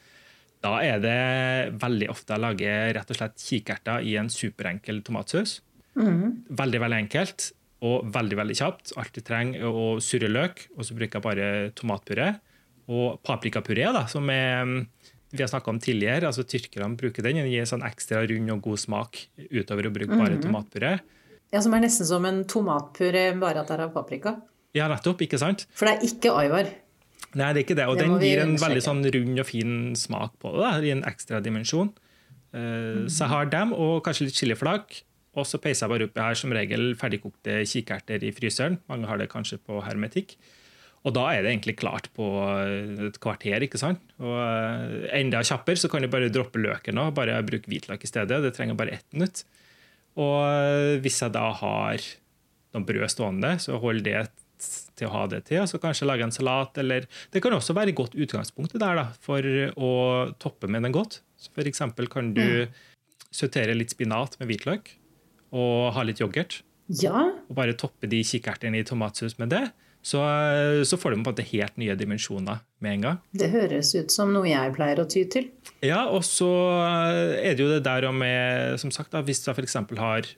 da 0.66 0.74
er 0.82 1.02
det 1.04 1.78
veldig 1.82 2.08
ofte 2.10 2.34
jeg 2.34 2.42
lager 2.42 2.88
rett 2.98 3.12
og 3.14 3.20
slett 3.20 3.44
kikerter 3.44 4.06
i 4.10 4.16
en 4.18 4.30
superenkel 4.34 5.04
tomatsaus. 5.06 5.60
Mm. 5.98 6.48
Veldig, 6.50 6.80
veldig 6.82 6.98
enkelt 7.04 7.52
og 7.86 8.08
veldig 8.14 8.40
veldig 8.40 8.56
kjapt. 8.58 8.96
Alt 8.98 9.14
du 9.14 9.22
trenger 9.26 9.68
å 9.70 9.86
surre 10.02 10.32
løk, 10.32 10.64
og 10.74 10.88
så 10.88 10.98
bruker 10.98 11.20
jeg 11.20 11.26
bare 11.28 11.50
tomatpuré. 11.78 12.32
Og 12.90 13.20
paprikapuré, 13.28 13.86
da, 13.94 14.08
som 14.10 14.26
er, 14.34 14.74
vi 15.32 15.44
har 15.44 15.50
snakka 15.52 15.72
om 15.74 15.80
tidligere. 15.80 16.28
altså 16.30 16.46
Tyrkerne 16.48 16.96
bruker 17.00 17.26
den. 17.26 17.42
Den 17.42 17.52
gir 17.52 17.68
sånn 17.68 17.86
ekstra 17.86 18.24
rund 18.30 18.54
og 18.54 18.64
god 18.70 18.82
smak 18.84 19.22
utover 19.52 19.90
å 19.90 19.94
bruke 19.94 20.16
bare 20.16 20.38
mm. 20.38 20.44
tomatpuré. 20.46 20.98
Ja, 21.54 21.62
Som 21.64 21.76
er 21.76 21.84
nesten 21.84 22.08
som 22.08 22.26
en 22.28 22.44
tomatpuré, 22.48 23.30
bare 23.40 23.64
at 23.64 23.72
det 23.72 23.78
er 23.78 23.86
av 23.88 23.94
paprika? 23.96 24.38
Ja, 24.76 24.88
nettopp. 24.92 25.24
ikke 25.24 25.40
sant? 25.42 25.66
For 25.76 25.88
det 25.88 25.98
er 25.98 26.08
ikke 26.08 26.36
Aivar? 26.36 26.72
Nei, 27.38 27.50
det 27.52 27.62
er 27.62 27.64
ikke 27.66 27.78
det. 27.80 27.88
Og 27.88 28.00
det 28.00 28.08
den 28.08 28.20
gir 28.24 28.44
en 28.44 28.56
veldig 28.60 28.84
sånn 28.84 29.04
rund 29.16 29.44
og 29.44 29.48
fin 29.48 29.74
smak 30.00 30.38
på 30.44 30.54
det, 30.60 30.74
i 30.88 30.94
en 30.96 31.04
ekstra 31.08 31.42
dimensjon. 31.44 31.92
Uh, 32.56 33.04
mm. 33.04 33.08
Så 33.12 33.26
jeg 33.26 33.34
har 33.34 33.52
dem, 33.52 33.74
og 33.76 34.00
kanskje 34.06 34.30
litt 34.30 34.40
chiliflak. 34.40 35.02
Og 35.38 35.46
så 35.46 35.60
peiser 35.62 35.86
jeg 35.86 35.94
bare 35.94 36.08
opp. 36.08 36.16
Jeg 36.18 36.24
har 36.24 36.40
som 36.40 36.54
regel 36.56 36.88
ferdigkokte 36.98 37.60
kikerter 37.70 38.24
i 38.26 38.32
fryseren. 38.34 38.80
Mange 38.90 39.10
har 39.10 39.20
det 39.22 39.30
kanskje 39.30 39.60
på 39.62 39.84
hermetikk. 39.86 40.34
Og 41.06 41.14
da 41.16 41.28
er 41.32 41.44
det 41.44 41.52
egentlig 41.54 41.78
klart 41.80 42.10
på 42.18 42.26
et 43.08 43.20
kvarter. 43.24 43.64
ikke 43.64 43.80
sant? 43.80 44.02
Og 44.20 44.34
uh, 44.34 45.06
Enda 45.16 45.44
kjappere 45.46 45.80
så 45.80 45.92
kan 45.92 46.04
du 46.04 46.10
bare 46.12 46.32
droppe 46.34 46.60
løken 46.60 47.00
og 47.00 47.14
bare 47.20 47.38
bruke 47.48 47.70
hvitløk 47.70 48.04
i 48.04 48.10
stedet. 48.10 48.42
Det 48.44 48.56
trenger 48.58 48.80
bare 48.80 48.98
ett 48.98 49.08
minutt. 49.16 49.46
Og 50.18 51.00
hvis 51.04 51.22
jeg 51.22 51.36
da 51.36 51.46
har 51.60 52.02
noen 52.74 52.86
brød 52.88 53.14
stående, 53.14 53.54
så 53.62 53.78
hold 53.82 54.02
det 54.08 54.26
til 54.98 55.08
å 55.08 55.14
ha 55.14 55.24
det 55.30 55.44
til. 55.50 55.64
Så 55.70 55.80
kanskje 55.82 56.08
lage 56.10 56.26
en 56.26 56.34
salat. 56.34 56.78
Eller 56.82 57.08
det 57.34 57.42
kan 57.44 57.56
også 57.56 57.76
være 57.78 57.94
et 57.94 58.00
godt 58.00 58.18
utgangspunkt 58.18 58.76
der 58.78 59.02
da, 59.02 59.08
for 59.24 59.46
å 59.78 59.92
toppe 60.42 60.70
med 60.72 60.86
den 60.88 60.96
godt. 60.96 61.22
Så 61.38 61.54
for 61.54 61.70
eksempel 61.70 62.10
kan 62.12 62.34
du 62.38 62.46
mm. 62.66 62.78
sautere 63.30 63.78
litt 63.78 63.94
spinat 63.94 64.40
med 64.42 64.52
hvitløk 64.52 64.96
og 65.56 65.94
ha 65.96 66.04
litt 66.04 66.22
yoghurt. 66.24 66.62
Ja. 67.02 67.28
Og 67.48 67.54
bare 67.56 67.78
toppe 67.78 68.10
de 68.10 68.24
kikkertene 68.26 68.82
i 68.82 68.88
tomatsaus 68.88 69.38
med 69.42 69.54
det. 69.54 69.66
Så, 70.08 70.22
så, 70.88 70.96
får 70.96 71.12
de 71.12 71.18
på 71.18 71.20
en 71.20 71.34
måte 71.34 71.44
helt 71.50 71.76
nye 71.82 71.96
dimensjoner 72.00 72.62
med 72.80 72.94
en 72.94 73.02
gang. 73.04 73.18
Det 73.36 73.50
høres 73.52 73.92
ut 73.98 74.14
som 74.14 74.32
noe 74.32 74.48
jeg 74.48 74.72
pleier 74.78 75.02
å 75.04 75.08
ty 75.10 75.26
til. 75.28 75.50
Ja, 75.84 76.06
og 76.08 76.24
så 76.24 76.48
er 77.36 77.58
det 77.58 77.66
jo 77.66 77.72
det 77.74 77.84
der 77.84 78.08
med 78.16 78.80
som 78.80 78.94
sagt, 78.94 79.12
da, 79.12 79.20
Hvis 79.26 79.44
jeg 79.44 79.58
f.eks. 79.58 79.76
har 80.00 80.30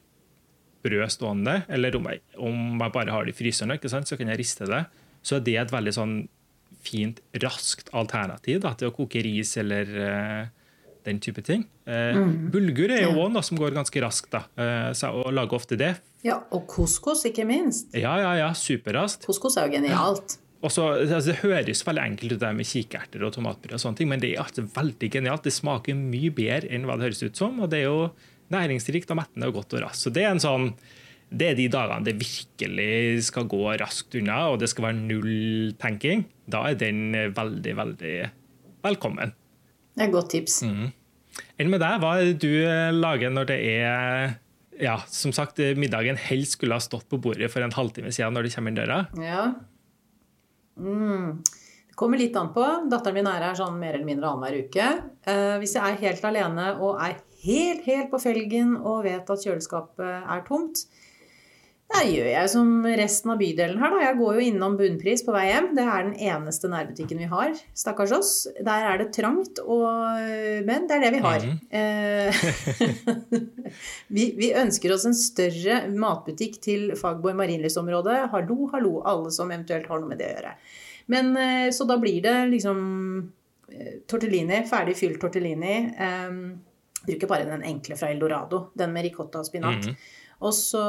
brød 0.83 1.11
stående, 1.11 1.61
eller 1.69 1.95
om 1.99 2.09
jeg, 2.09 2.23
om 2.37 2.79
jeg, 2.79 2.91
bare 2.95 3.13
har 3.13 3.27
det 3.27 3.35
i 3.35 3.37
fryseren, 3.37 3.77
så 4.05 4.17
kan 4.17 4.31
jeg 4.31 4.39
riste 4.39 4.67
det. 4.69 4.83
Så 5.21 5.37
er 5.37 5.45
det 5.45 5.57
et 5.59 5.73
veldig 5.73 5.95
sånn 5.95 6.15
fint, 6.85 7.19
raskt 7.43 7.91
alternativ 7.97 8.61
da, 8.63 8.73
til 8.79 8.89
å 8.89 8.95
koke 8.95 9.21
ris 9.25 9.51
eller 9.59 9.89
uh, 9.99 10.43
den 11.07 11.19
type 11.23 11.43
ting. 11.45 11.65
Uh, 11.83 12.15
mm. 12.15 12.35
Bulgur 12.53 12.93
er 12.95 13.03
jo 13.03 13.17
òg 13.25 13.33
noe 13.33 13.43
som 13.45 13.59
går 13.59 13.75
ganske 13.75 14.03
raskt, 14.03 14.31
da, 14.31 14.45
uh, 14.55 14.91
så 14.95 15.11
jeg 15.11 15.35
lager 15.35 15.59
ofte 15.59 15.79
det. 15.79 15.97
Ja, 16.25 16.41
Og 16.51 16.67
couscous, 16.67 17.23
ikke 17.29 17.45
minst. 17.47 17.93
Ja, 17.95 18.17
ja, 18.19 18.33
ja, 18.41 18.51
superraskt. 18.57 19.25
Couscous 19.27 19.55
er 19.57 19.69
jo 19.69 19.77
genialt. 19.77 20.35
Ja. 20.35 20.45
Også, 20.67 20.89
altså, 20.91 21.31
det 21.31 21.37
høres 21.39 21.85
veldig 21.87 22.03
enkelt 22.03 22.33
ut 22.35 22.41
det 22.41 22.49
med 22.57 22.67
kikerter 22.67 23.21
og 23.23 23.31
tomatbrød, 23.37 23.77
og 23.77 23.79
sånne 23.79 24.01
ting, 24.01 24.09
men 24.11 24.19
det 24.19 24.33
er 24.33 24.41
altså 24.43 24.65
veldig 24.67 25.09
genialt. 25.13 25.45
Det 25.47 25.55
smaker 25.55 25.95
mye 25.95 26.33
bedre 26.35 26.67
enn 26.75 26.87
hva 26.87 26.97
det 26.99 27.07
høres 27.07 27.23
ut 27.23 27.39
som, 27.39 27.61
og 27.63 27.71
det 27.71 27.79
er 27.79 27.87
jo 27.87 28.09
næringsrikt 28.51 29.13
og 29.13 29.21
mettende 29.21 29.47
og 29.47 29.61
godt 29.61 29.77
og 29.77 29.85
raskt. 29.85 30.03
Så 30.03 30.11
det 30.11 30.25
er 30.25 30.33
en 30.33 30.43
sånn 30.43 30.73
det 31.29 31.51
er 31.51 31.57
de 31.59 31.67
dagene 31.69 32.07
det 32.07 32.15
virkelig 32.17 33.27
skal 33.27 33.45
gå 33.49 33.61
raskt 33.79 34.15
unna, 34.17 34.39
og 34.49 34.59
det 34.59 34.71
skal 34.71 34.87
være 34.87 34.97
null 34.97 35.75
tenking. 35.79 36.25
Da 36.49 36.63
er 36.71 36.79
den 36.79 37.13
veldig, 37.37 37.75
veldig 37.77 38.15
velkommen. 38.83 39.35
Det 39.93 40.03
er 40.03 40.09
et 40.09 40.15
godt 40.15 40.31
tips. 40.33 40.63
Mm. 40.65 40.89
Enn 41.61 41.71
med 41.71 41.83
deg, 41.83 41.99
hva 42.01 42.15
er 42.17 42.31
det 42.31 42.39
du 42.41 42.49
eh, 42.65 42.89
lager 42.95 43.31
når 43.31 43.51
det 43.51 43.59
er 43.77 44.33
ja, 44.79 44.97
som 45.11 45.33
sagt, 45.35 45.59
middagen 45.77 46.19
helst 46.19 46.57
skulle 46.57 46.77
ha 46.77 46.83
stått 46.83 47.09
på 47.11 47.19
bordet 47.21 47.51
for 47.51 47.65
en 47.65 47.75
halvtime 47.75 48.11
siden 48.15 48.35
når 48.35 48.47
de 48.47 48.53
kommer 48.55 48.71
inn 48.71 48.79
døra? 48.79 48.99
Ja. 49.19 49.43
Mm. 50.79 51.41
Det 51.89 51.97
kommer 51.99 52.21
litt 52.21 52.37
an 52.39 52.53
på. 52.55 52.65
Datteren 52.91 53.19
min 53.19 53.27
er 53.27 53.49
her 53.49 53.57
sånn 53.59 53.79
mer 53.79 53.97
eller 53.97 54.07
mindre 54.07 54.31
annenhver 54.31 54.69
uke. 54.69 54.87
Eh, 55.27 55.57
hvis 55.59 55.75
jeg 55.75 55.83
er 55.83 56.03
helt 56.05 56.29
alene 56.31 56.71
og 56.79 57.01
er 57.03 57.19
helt, 57.43 57.83
helt 57.87 58.09
på 58.11 58.21
felgen 58.23 58.77
og 58.79 59.03
vet 59.07 59.29
at 59.29 59.45
kjøleskapet 59.45 60.31
er 60.35 60.45
tomt, 60.47 60.85
da 61.89 62.03
gjør 62.05 62.27
jeg 62.29 62.49
som 62.51 62.67
resten 62.85 63.31
av 63.33 63.39
bydelen 63.41 63.79
her, 63.81 63.93
da. 63.93 64.01
Jeg 64.03 64.17
går 64.19 64.35
jo 64.37 64.43
innom 64.51 64.75
Bunnpris 64.77 65.23
på 65.25 65.33
vei 65.33 65.47
hjem. 65.47 65.71
Det 65.77 65.85
er 65.85 66.03
den 66.05 66.17
eneste 66.29 66.69
nærbutikken 66.69 67.21
vi 67.23 67.29
har. 67.31 67.55
Stakkars 67.77 68.13
oss. 68.13 68.33
Der 68.61 68.85
er 68.91 69.01
det 69.01 69.07
trangt, 69.15 69.61
og... 69.63 69.89
men 70.67 70.85
det 70.89 70.99
er 70.99 71.05
det 71.07 71.11
vi 71.15 71.23
har. 71.23 71.47
Mm. 71.49 71.57
vi, 74.15 74.27
vi, 74.37 74.51
ønsker 74.61 74.93
oss 74.93 75.07
en 75.09 75.17
større 75.17 75.81
matbutikk 75.89 76.61
til 76.61 76.93
Fagborg 76.99 77.39
marinlystområde. 77.41 78.19
Hallo, 78.35 78.69
hallo, 78.75 78.93
alle 79.09 79.33
som 79.33 79.49
eventuelt 79.49 79.89
har 79.89 80.03
noe 80.03 80.13
med 80.13 80.21
det 80.21 80.29
å 80.29 80.37
gjøre. 80.37 80.55
Men 81.09 81.35
eh, 81.41 81.67
Så 81.73 81.89
da 81.89 81.97
blir 81.97 82.21
det 82.21 82.37
liksom 82.53 82.79
eh, 83.73 83.93
tortellini, 84.05 84.61
ferdig 84.69 84.97
fylt 84.99 85.21
tortellini. 85.21 85.77
Um, 85.97 86.41
bruker 87.05 87.27
bare 87.31 87.49
den 87.49 87.63
enkle 87.65 87.97
fra 87.97 88.09
Eldorado, 88.13 88.67
den 88.77 88.93
med 88.93 89.07
ricotta 89.07 89.41
og 89.41 89.47
spinat. 89.47 89.89
Mm. 89.89 89.95
Og 90.39 90.55
så 90.55 90.81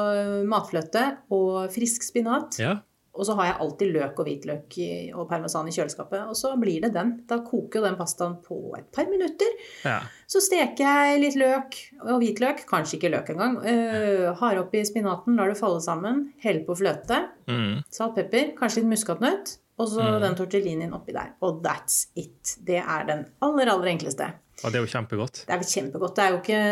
matfløte 0.47 1.05
og 1.35 1.73
frisk 1.75 2.07
spinat. 2.07 2.61
Ja. 2.63 2.79
Og 3.11 3.27
så 3.27 3.35
har 3.37 3.49
jeg 3.49 3.57
alltid 3.65 3.91
løk 3.93 4.21
og 4.23 4.29
hvitløk 4.29 4.77
og 5.19 5.25
parmesan 5.29 5.67
i 5.69 5.73
kjøleskapet. 5.75 6.29
Og 6.31 6.37
så 6.39 6.53
blir 6.61 6.85
det 6.85 6.93
den. 6.95 7.17
Da 7.29 7.41
koker 7.45 7.81
jo 7.81 7.87
den 7.89 7.99
pastaen 7.99 8.37
på 8.45 8.59
et 8.79 8.87
par 8.95 9.11
minutter. 9.11 9.51
Ja. 9.83 9.99
Så 10.31 10.43
steker 10.45 10.87
jeg 10.87 11.19
litt 11.25 11.39
løk 11.41 11.77
og 12.05 12.21
hvitløk. 12.23 12.63
Kanskje 12.71 13.01
ikke 13.01 13.11
løk 13.17 13.33
engang. 13.35 13.59
Uh, 13.67 14.31
har 14.39 14.63
oppi 14.63 14.85
spinaten, 14.87 15.35
lar 15.37 15.51
det 15.51 15.59
falle 15.59 15.83
sammen. 15.85 16.29
Hell 16.45 16.63
på 16.69 16.79
fløte. 16.79 17.25
Mm. 17.51 17.83
Salt, 17.91 18.15
pepper, 18.17 18.55
kanskje 18.61 18.85
litt 18.85 18.95
muskatnøtt. 18.95 19.57
Og 19.81 19.91
så 19.91 20.07
mm. 20.07 20.17
den 20.23 20.39
tortellinien 20.39 20.95
oppi 20.95 21.17
der. 21.17 21.35
Og 21.43 21.65
that's 21.67 22.07
it. 22.15 22.57
Det 22.63 22.79
er 22.79 23.07
den 23.11 23.27
aller, 23.43 23.75
aller 23.75 23.91
enkleste. 23.97 24.31
Og 24.63 24.71
det 24.71 24.79
er 24.79 24.85
jo 24.87 24.93
kjempegodt. 24.93 25.45
Det 25.49 25.57
er 25.57 25.71
kjempegodt. 25.75 26.17
Det 26.17 26.25
er 26.25 26.35
jo 26.35 26.41
ikke 26.45 26.63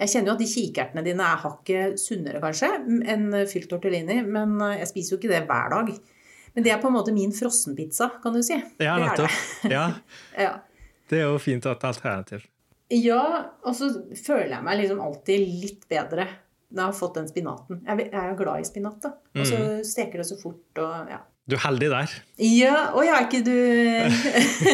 jeg 0.00 0.12
kjenner 0.14 0.30
jo 0.30 0.36
at 0.38 0.40
de 0.40 0.48
kikertene 0.48 1.04
dine 1.04 1.26
er 1.26 1.42
hakket 1.42 2.00
sunnere, 2.00 2.40
kanskje, 2.42 2.70
enn 3.12 3.28
fylt 3.50 3.68
tortellini, 3.68 4.20
men 4.24 4.56
eh, 4.64 4.78
jeg 4.80 4.90
spiser 4.94 5.14
jo 5.14 5.20
ikke 5.20 5.32
det 5.34 5.42
hver 5.50 5.74
dag. 5.74 5.92
Men 6.54 6.66
det 6.66 6.72
er 6.74 6.80
på 6.82 6.88
en 6.90 6.96
måte 6.96 7.14
min 7.14 7.34
frossenpizza, 7.34 8.08
kan 8.22 8.34
du 8.34 8.40
si. 8.44 8.56
Ja, 8.82 8.96
nettopp. 9.00 9.36
Ja. 9.76 9.84
ja. 10.46 10.54
Det 11.10 11.20
er 11.20 11.28
jo 11.28 11.40
fint 11.42 11.66
å 11.66 11.72
ha 11.72 11.78
et 11.78 11.86
alternativ. 11.90 12.46
Ja, 12.90 13.24
og 13.62 13.74
så 13.78 13.90
føler 14.18 14.56
jeg 14.56 14.66
meg 14.66 14.80
liksom 14.80 15.02
alltid 15.04 15.52
litt 15.62 15.84
bedre 15.90 16.26
når 16.70 16.80
jeg 16.80 16.86
har 16.86 16.96
fått 16.96 17.18
den 17.18 17.28
spinaten. 17.30 17.80
Jeg 17.86 18.08
er 18.14 18.30
jo 18.30 18.38
glad 18.38 18.62
i 18.62 18.66
spinat, 18.66 18.98
da. 19.02 19.12
Og 19.34 19.46
så 19.46 19.58
mm. 19.58 19.84
steker 19.86 20.22
det 20.22 20.26
så 20.28 20.38
fort 20.38 20.80
og 20.82 21.10
ja. 21.10 21.20
Du 21.48 21.56
er 21.56 21.62
heldig 21.64 21.88
der. 21.90 22.12
Ja. 22.40 22.74
og 22.94 23.02
jeg 23.04 23.14
er 23.16 23.24
ikke 23.26 23.40
du 23.44 23.56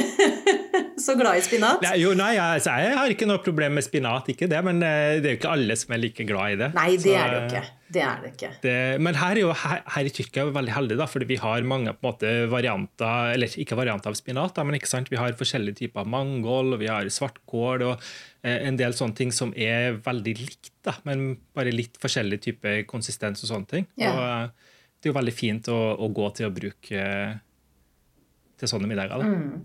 så 1.07 1.15
glad 1.19 1.39
i 1.39 1.45
spinat? 1.45 1.81
Nei, 1.85 1.95
jo, 2.03 2.13
nei, 2.19 2.35
altså, 2.43 2.75
jeg 2.83 2.97
har 2.99 3.13
ikke 3.13 3.29
noe 3.29 3.41
problem 3.45 3.79
med 3.79 3.87
spinat, 3.87 4.29
ikke 4.33 4.49
det, 4.51 4.61
men 4.67 4.83
eh, 4.85 5.17
det 5.23 5.31
er 5.31 5.35
jo 5.37 5.41
ikke 5.41 5.55
alle 5.55 5.77
som 5.79 5.95
er 5.97 6.03
like 6.03 6.27
glad 6.29 6.57
i 6.57 6.59
det. 6.61 6.69
Nei, 6.77 6.91
det 6.99 7.07
så, 7.07 7.15
er 7.17 7.33
det 7.33 7.39
jo 7.39 7.47
ikke. 7.47 7.65
Det 7.97 8.03
er 8.03 8.21
det 8.23 8.33
ikke. 8.35 8.51
Det, 8.65 8.77
men 9.07 9.19
her, 9.19 9.41
jo, 9.41 9.55
her, 9.63 9.83
her, 9.95 10.09
i 10.09 10.13
Tyrkia 10.13 10.43
er 10.43 10.51
vi 10.51 10.57
veldig 10.59 10.75
heldige, 10.75 11.01
da, 11.01 11.09
fordi 11.11 11.31
vi 11.31 11.41
har 11.41 11.67
mange 11.71 11.95
måte, 12.03 12.33
varianter 12.51 13.33
Eller 13.37 13.59
ikke 13.63 13.79
varianter 13.79 14.11
av 14.11 14.19
spinat, 14.19 14.57
da, 14.59 14.67
men 14.67 14.79
ikke 14.79 14.91
sant? 14.91 15.11
vi 15.13 15.21
har 15.21 15.39
forskjellige 15.39 15.85
typer 15.85 16.09
mangold, 16.17 16.75
og 16.77 16.83
vi 16.83 16.91
har 16.91 17.09
svartkål 17.09 17.87
og 17.87 17.95
eh, 18.43 18.59
en 18.67 18.79
del 18.81 18.97
sånne 18.99 19.17
ting 19.17 19.35
som 19.35 19.55
er 19.55 20.01
veldig 20.05 20.39
likt, 20.43 20.75
da, 20.87 20.99
men 21.09 21.37
bare 21.57 21.75
litt 21.75 21.97
forskjellig 22.03 22.43
type 22.51 22.81
konsistens 22.91 23.47
og 23.47 23.55
sånne 23.55 23.71
ting. 23.71 23.93
Ja. 24.03 24.13
Og, 24.13 24.66
det 25.07 25.13
er 25.13 25.15
jo 25.15 25.21
veldig 25.21 25.35
fint 25.39 25.69
å, 25.71 25.81
å 26.03 26.07
gå 26.11 26.29
til 26.35 26.49
å 26.49 26.55
bruke 26.55 27.03
til 28.59 28.71
sånne 28.73 28.89
middager. 28.91 29.23
Mm. 29.23 29.61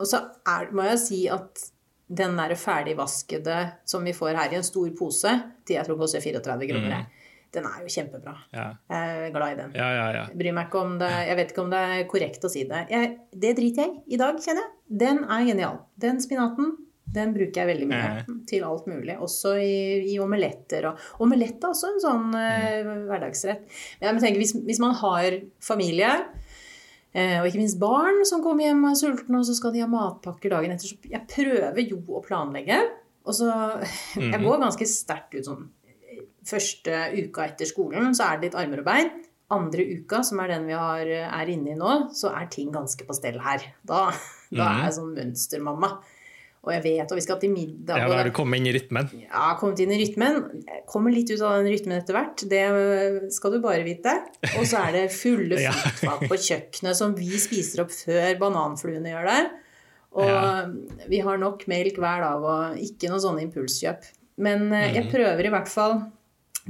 Og 0.00 0.08
så 0.08 0.20
er, 0.48 0.68
må 0.76 0.84
jeg 0.84 0.98
si 1.00 1.20
at 1.32 1.62
den 2.10 2.36
der 2.36 2.52
ferdigvaskede 2.58 3.56
som 3.88 4.04
vi 4.04 4.12
får 4.16 4.36
her 4.36 4.52
i 4.52 4.58
en 4.58 4.66
stor 4.66 4.90
pose, 4.98 5.32
til 5.64 5.78
jeg 5.78 5.86
tror 5.86 5.96
koster 6.00 6.20
34 6.20 6.68
kroner, 6.72 7.06
mm. 7.06 7.32
den 7.56 7.70
er 7.70 7.80
jo 7.86 7.94
kjempebra. 7.94 8.34
Ja. 8.52 8.66
Jeg 8.90 9.24
er 9.30 9.34
glad 9.38 9.54
i 9.54 9.58
den. 9.62 9.72
Ja, 9.80 9.88
ja, 9.96 10.26
bryr 10.42 10.56
meg 10.58 10.68
ikke 10.68 10.84
om 10.84 10.96
det 11.00 11.10
Jeg 11.14 11.38
vet 11.38 11.54
ikke 11.54 11.64
om 11.64 11.72
det 11.72 11.82
er 11.86 12.04
korrekt 12.10 12.44
å 12.44 12.52
si 12.52 12.66
det. 12.68 12.84
Jeg, 12.92 13.14
det 13.32 13.56
driter 13.62 13.86
jeg 13.86 13.96
i 14.12 14.20
dag, 14.20 14.44
kjenner 14.44 14.66
jeg. 14.66 14.76
Den 15.06 15.24
er 15.24 15.48
genial. 15.48 15.80
Den 16.04 16.20
spinaten 16.20 16.74
den 17.14 17.32
bruker 17.34 17.62
jeg 17.62 17.70
veldig 17.72 17.88
mye 17.90 18.10
mm. 18.26 18.36
til 18.50 18.66
alt 18.66 18.86
mulig. 18.90 19.16
Også 19.22 19.56
i, 19.58 19.72
i 20.12 20.18
omeletter. 20.22 20.90
Og, 20.90 21.08
omelett 21.26 21.62
er 21.62 21.72
også 21.72 21.90
en 21.90 22.02
sånn 22.02 22.28
uh, 22.36 22.92
hverdagsrett. 23.08 23.64
Men 24.00 24.12
jeg 24.12 24.24
tenker, 24.26 24.42
hvis, 24.42 24.54
hvis, 24.68 24.82
man 24.82 24.94
har 25.00 25.40
familie, 25.64 26.12
uh, 27.16 27.38
og 27.40 27.50
ikke 27.50 27.62
minst 27.62 27.80
barn 27.82 28.22
som 28.28 28.44
kommer 28.44 28.68
hjem 28.68 28.84
og 28.84 28.92
er 28.92 29.00
sultne, 29.02 29.40
og 29.40 29.48
så 29.48 29.56
skal 29.58 29.74
de 29.74 29.82
ha 29.84 29.90
matpakker 29.90 30.54
dagen 30.54 30.76
etter, 30.76 30.92
så 30.92 31.14
jeg 31.16 31.26
prøver 31.34 31.82
jo 31.86 32.02
å 32.14 32.22
planlegge. 32.26 32.78
Og 33.28 33.36
så 33.36 33.50
Jeg 34.16 34.30
mhm. 34.30 34.46
går 34.46 34.62
ganske 34.62 34.86
sterkt 34.88 35.34
ut 35.36 35.44
sånn 35.44 35.66
Første 36.48 37.02
uka 37.20 37.44
etter 37.44 37.68
skolen 37.68 38.14
så 38.16 38.30
er 38.30 38.38
det 38.38 38.48
litt 38.48 38.54
armer 38.56 38.80
og 38.80 38.86
bein. 38.86 39.10
Andre 39.52 39.84
uka, 39.84 40.22
som 40.24 40.40
er 40.40 40.54
den 40.54 40.64
vi 40.70 40.72
har, 40.78 41.04
er 41.04 41.50
inne 41.52 41.74
i 41.74 41.76
nå, 41.76 41.90
så 42.16 42.30
er 42.32 42.48
ting 42.50 42.70
ganske 42.72 43.04
på 43.04 43.14
stell 43.14 43.36
her. 43.44 43.66
Da, 43.84 44.06
da 44.48 44.62
er 44.64 44.72
mhm. 44.72 44.80
jeg 44.86 44.96
sånn 44.96 45.12
mønstermamma. 45.18 45.90
Og 46.60 46.74
jeg 46.74 46.82
vet, 46.84 47.08
og 47.08 47.16
vi 47.16 47.22
skal 47.24 47.38
til 47.40 47.52
middag. 47.54 47.96
Ja, 48.02 48.08
Da 48.10 48.18
har 48.18 48.28
du 48.28 48.34
kommet 48.36 48.60
inn 48.60 48.68
i 48.68 48.74
rytmen? 48.76 49.06
Ja, 49.22 49.54
kommet 49.56 49.80
inn 49.80 49.94
i 49.94 50.00
rytmen. 50.02 50.42
Kommer 50.90 51.14
litt 51.14 51.32
ut 51.32 51.40
av 51.40 51.56
den 51.56 51.70
rytmen 51.72 51.96
etter 51.96 52.18
hvert. 52.18 52.44
Det 52.50 52.64
skal 53.32 53.56
du 53.56 53.62
bare 53.64 53.86
vite. 53.86 54.12
Og 54.58 54.68
så 54.68 54.82
er 54.84 54.98
det 54.98 55.06
fulle 55.16 55.56
fruktfat 55.64 56.26
på 56.28 56.40
kjøkkenet 56.50 57.00
som 57.00 57.16
vi 57.16 57.40
spiser 57.40 57.86
opp 57.86 57.94
før 57.96 58.36
bananfluene 58.42 59.14
gjør 59.14 59.30
det. 59.30 59.40
Og 60.20 60.28
ja. 60.28 60.44
vi 61.08 61.22
har 61.24 61.40
nok 61.40 61.64
melk 61.70 62.00
hver 62.02 62.24
dag 62.26 62.44
og 62.52 62.80
ikke 62.82 63.08
noe 63.08 63.22
sånne 63.22 63.46
impulskjøp. 63.46 64.08
Men 64.44 64.68
eh, 64.74 64.90
jeg 64.98 65.06
mhm. 65.06 65.12
prøver 65.14 65.48
i 65.48 65.52
hvert 65.54 65.70
fall 65.70 66.00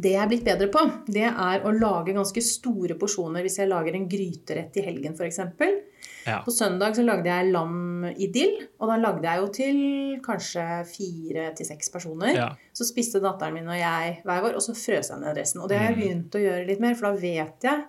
det 0.00 0.14
jeg 0.14 0.22
er 0.22 0.30
blitt 0.30 0.46
bedre 0.46 0.68
på, 0.72 0.84
det 1.10 1.26
er 1.28 1.64
å 1.66 1.72
lage 1.74 2.14
ganske 2.14 2.42
store 2.44 2.94
porsjoner 3.00 3.42
hvis 3.44 3.58
jeg 3.58 3.68
lager 3.68 3.96
en 3.96 4.06
gryterett 4.08 4.76
i 4.78 4.84
helgen 4.86 5.16
f.eks. 5.18 5.40
Ja. 6.26 6.40
På 6.44 6.52
søndag 6.52 6.96
så 6.96 7.04
lagde 7.04 7.30
jeg 7.30 7.50
lam 7.52 8.04
i 8.10 8.28
dill, 8.32 8.56
og 8.80 8.90
da 8.90 8.98
lagde 9.00 9.26
jeg 9.26 9.40
jo 9.40 9.48
til 9.56 9.78
kanskje 10.24 10.64
fire 10.88 11.46
til 11.56 11.68
seks 11.68 11.92
personer. 11.92 12.34
Ja. 12.36 12.48
Så 12.76 12.86
spiste 12.88 13.22
datteren 13.22 13.56
min 13.56 13.70
og 13.70 13.78
jeg 13.78 14.18
hver 14.26 14.44
vår, 14.44 14.58
og 14.58 14.64
så 14.64 14.76
frøs 14.76 15.12
jeg 15.12 15.22
ned 15.22 15.38
resten. 15.38 15.62
Og 15.62 15.70
det 15.70 15.80
har 15.80 15.90
jeg 15.90 15.96
mm. 15.96 16.02
begynt 16.02 16.36
å 16.36 16.44
gjøre 16.44 16.68
litt 16.68 16.84
mer, 16.84 16.96
for 16.98 17.10
da 17.10 17.24
vet 17.24 17.68
jeg 17.68 17.86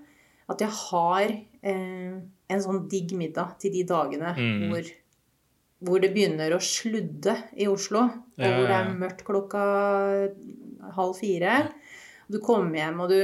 at 0.52 0.66
jeg 0.66 0.78
har 0.78 1.30
eh, 1.32 2.16
en 2.52 2.64
sånn 2.66 2.82
digg 2.92 3.14
middag 3.20 3.56
til 3.62 3.72
de 3.76 3.86
dagene 3.88 4.34
mm. 4.36 4.66
hvor, 4.72 4.90
hvor, 5.88 6.02
det 6.04 6.12
begynner 6.16 6.56
å 6.56 6.64
sludde 6.64 7.38
i 7.56 7.70
Oslo, 7.72 8.04
og 8.36 8.44
ja, 8.44 8.52
hvor 8.58 8.68
det 8.68 8.80
er 8.80 8.92
mørkt 9.06 9.24
klokka 9.28 9.64
halv 10.98 11.16
fire. 11.20 11.64
Du 12.32 12.42
kommer 12.44 12.82
hjem, 12.82 13.00
og 13.04 13.12
du, 13.12 13.20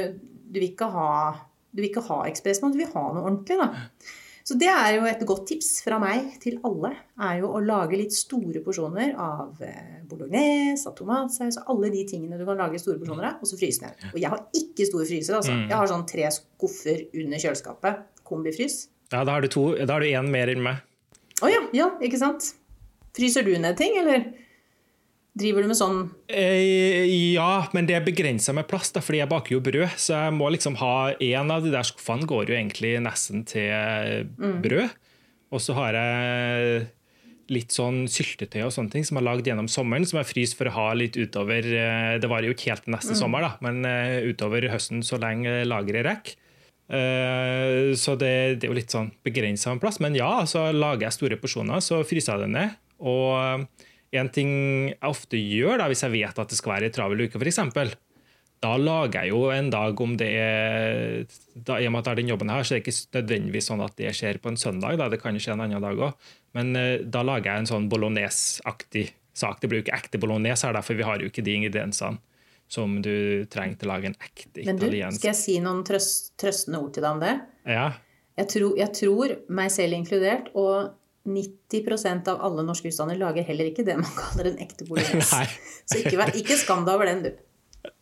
du 0.47 0.59
vil 0.59 0.71
ikke 0.71 0.91
ha 0.93 1.11
du 1.77 1.83
vil 1.83 1.91
ikke 1.91 2.07
ha 2.07 2.23
ekspressmat, 2.25 2.73
du 2.73 2.79
vil 2.81 2.89
ha 2.89 3.03
noe 3.13 3.27
ordentlig. 3.27 3.59
da. 3.59 3.67
Så 4.47 4.55
det 4.55 4.69
er 4.71 4.93
jo 4.95 5.07
et 5.09 5.23
godt 5.27 5.43
tips 5.49 5.81
fra 5.83 5.97
meg 5.99 6.37
til 6.39 6.61
alle. 6.67 6.93
er 7.19 7.41
jo 7.41 7.49
Å 7.51 7.59
lage 7.59 7.97
litt 7.99 8.15
store 8.15 8.61
porsjoner 8.63 9.11
av 9.19 9.59
eh, 9.65 9.97
bolognese, 10.07 10.87
av 10.87 10.95
tomatsaus, 10.95 11.57
alle 11.67 11.89
de 11.91 12.05
tingene 12.07 12.39
du 12.39 12.45
kan 12.47 12.61
lage 12.61 12.79
store 12.79 13.01
porsjoner 13.01 13.27
av, 13.27 13.41
og 13.43 13.49
så 13.49 13.59
fryse 13.59 13.83
ned. 13.83 14.05
Og 14.13 14.21
jeg 14.21 14.31
har 14.31 14.45
ikke 14.55 14.87
stor 14.87 15.03
fryser, 15.03 15.35
altså. 15.41 15.51
Mm. 15.51 15.65
Jeg 15.67 15.75
har 15.81 15.91
sånn 15.91 16.07
tre 16.07 16.29
skuffer 16.31 17.03
under 17.11 17.43
kjøleskapet. 17.43 18.05
Kombifrys. 18.27 18.85
Ja, 19.11 19.25
da 19.27 19.35
har 19.35 19.43
du 19.43 19.51
to. 19.51 19.65
Da 19.83 19.97
har 19.97 20.03
du 20.03 20.07
én 20.07 20.31
mer 20.31 20.53
enn 20.53 20.63
meg. 20.63 20.79
Å 21.41 21.43
oh, 21.43 21.51
ja. 21.51 21.61
Ja, 21.75 21.91
ikke 22.03 22.19
sant. 22.21 22.53
Fryser 23.17 23.43
du 23.43 23.51
ned 23.59 23.75
ting, 23.79 23.99
eller? 23.99 24.29
Driver 25.37 25.63
du 25.63 25.69
med 25.69 25.77
sånn 25.77 25.99
eh, 26.31 27.05
Ja, 27.35 27.67
men 27.75 27.87
det 27.89 27.97
er 27.97 28.05
begrensa 28.05 28.55
med 28.55 28.67
plass, 28.69 28.89
da, 28.95 29.03
fordi 29.03 29.21
jeg 29.21 29.31
baker 29.31 29.57
jo 29.57 29.63
brød. 29.63 29.97
Så 29.99 30.15
jeg 30.15 30.35
må 30.37 30.49
liksom 30.53 30.77
ha 30.81 31.13
En 31.13 31.53
av 31.53 31.65
de 31.65 31.73
der 31.73 31.87
skuffene 31.87 32.27
går 32.29 32.51
jo 32.51 32.57
egentlig 32.57 32.95
nesten 33.03 33.43
til 33.47 34.27
mm. 34.37 34.61
brød. 34.63 34.95
Og 35.53 35.63
så 35.63 35.75
har 35.77 35.95
jeg 35.95 36.87
litt 37.53 37.71
sånn 37.71 38.01
syltetøy 38.11 38.65
og 38.65 38.73
sånne 38.75 38.91
ting 38.91 39.05
som 39.07 39.15
jeg 39.15 39.21
har 39.21 39.27
lagd 39.29 39.47
gjennom 39.47 39.69
sommeren, 39.71 40.03
som 40.07 40.17
jeg 40.19 40.27
fryser 40.33 40.59
for 40.59 40.67
å 40.67 40.73
ha 40.75 40.87
litt 40.99 41.15
utover 41.15 41.63
eh, 41.63 42.17
Det 42.19 42.27
varer 42.27 42.49
jo 42.49 42.55
ikke 42.57 42.73
helt 42.73 42.89
neste 42.91 43.15
mm. 43.15 43.19
sommer, 43.21 43.45
da, 43.45 43.53
men 43.63 43.87
uh, 43.87 44.17
utover 44.27 44.67
høsten 44.73 45.05
så 45.05 45.19
lenge 45.21 45.61
lageret 45.67 46.07
rekker. 46.07 46.43
Så 46.87 48.13
det, 48.15 48.29
det, 48.61 48.63
er 48.63 48.69
jo 48.71 48.75
litt 48.77 48.93
sånn 48.93 49.09
begrensa 49.27 49.73
plass. 49.75 49.97
Men 49.99 50.13
ja, 50.15 50.29
så 50.47 50.69
lager 50.71 51.03
jeg 51.03 51.15
store 51.17 51.37
porsjoner, 51.41 51.81
så 51.83 51.97
fryser 52.07 52.37
jeg 52.37 52.45
det 52.45 52.53
ned. 52.53 52.77
Og 53.03 53.65
en 54.15 54.29
ting 54.31 54.51
jeg 54.91 54.99
ofte 55.03 55.39
gjør 55.39 55.81
da, 55.81 55.87
hvis 55.91 56.05
jeg 56.05 56.13
vet 56.13 56.39
at 56.39 56.51
det 56.51 56.57
skal 56.59 56.77
være 56.77 56.89
ei 56.89 56.93
travel 56.95 57.25
uke, 57.25 57.39
f.eks., 57.39 57.97
da 58.63 58.71
lager 58.81 59.27
jeg 59.27 59.35
jo 59.35 59.51
en 59.53 59.67
dag 59.69 59.99
om 60.01 60.15
det 60.17 60.29
er 60.33 61.27
da, 61.53 61.77
I 61.77 61.85
og 61.85 61.93
med 61.93 61.99
at 61.99 62.07
jeg 62.07 62.09
har 62.09 62.19
den 62.21 62.31
jobben 62.31 62.49
her, 62.49 62.63
så 62.65 62.73
er 62.73 62.79
det 62.79 62.87
ikke 62.87 63.19
nødvendigvis 63.19 63.67
sånn 63.69 63.83
at 63.85 63.93
det 63.99 64.13
skjer 64.17 64.39
på 64.41 64.49
en 64.49 64.57
søndag. 64.57 64.97
Da. 64.97 65.09
Det 65.13 65.19
kan 65.21 65.37
skje 65.37 65.53
en 65.53 65.61
annen 65.67 65.83
dag 65.83 66.01
òg. 66.07 66.31
Men 66.57 66.73
uh, 66.73 66.95
da 67.05 67.21
lager 67.27 67.51
jeg 67.51 67.63
en 67.63 67.69
sånn 67.69 67.85
bolognese-aktig 67.91 69.11
sak. 69.37 69.61
Det 69.61 69.69
blir 69.69 69.83
jo 69.83 69.85
ikke 69.85 69.99
ekte 69.99 70.21
bolognese 70.21 70.71
her, 70.71 70.81
for 70.81 70.97
vi 70.97 71.05
har 71.05 71.21
jo 71.21 71.29
ikke 71.29 71.45
de 71.45 71.53
ingrediensene 71.59 72.17
som 72.67 72.97
du 72.99 73.45
trenger 73.53 73.77
til 73.79 73.87
å 73.87 73.93
lage 73.93 74.09
en 74.09 74.17
ekte 74.17 74.63
italiensk 74.65 74.81
Men 74.81 75.13
du, 75.13 75.19
skal 75.21 75.29
jeg 75.29 75.39
si 75.39 75.59
noen 75.63 75.85
trøst, 75.87 76.33
trøstende 76.41 76.81
ord 76.81 76.95
til 76.97 77.05
deg 77.05 77.13
om 77.13 77.21
det? 77.21 77.35
Ja. 77.69 77.85
Jeg 78.41 78.51
tror, 78.53 78.73
jeg 78.77 78.93
tror, 78.97 79.35
meg 79.59 79.71
selv 79.73 79.97
inkludert, 79.97 80.49
og 80.57 80.97
90% 81.27 82.31
av 82.31 82.41
alle 82.47 82.63
norske 82.65 82.89
husstander 82.89 83.19
lager 83.19 83.45
heller 83.47 83.69
ikke 83.69 83.85
det 83.87 83.97
man 83.99 84.15
kaller 84.15 84.51
en 84.51 84.61
ekte 84.63 84.87
bolognese. 84.87 85.43
Så 85.89 86.01
ikke, 86.01 86.31
ikke 86.39 86.57
skam 86.59 86.87
deg 86.87 86.97
over 86.97 87.09
den, 87.09 87.27
du. 87.27 87.43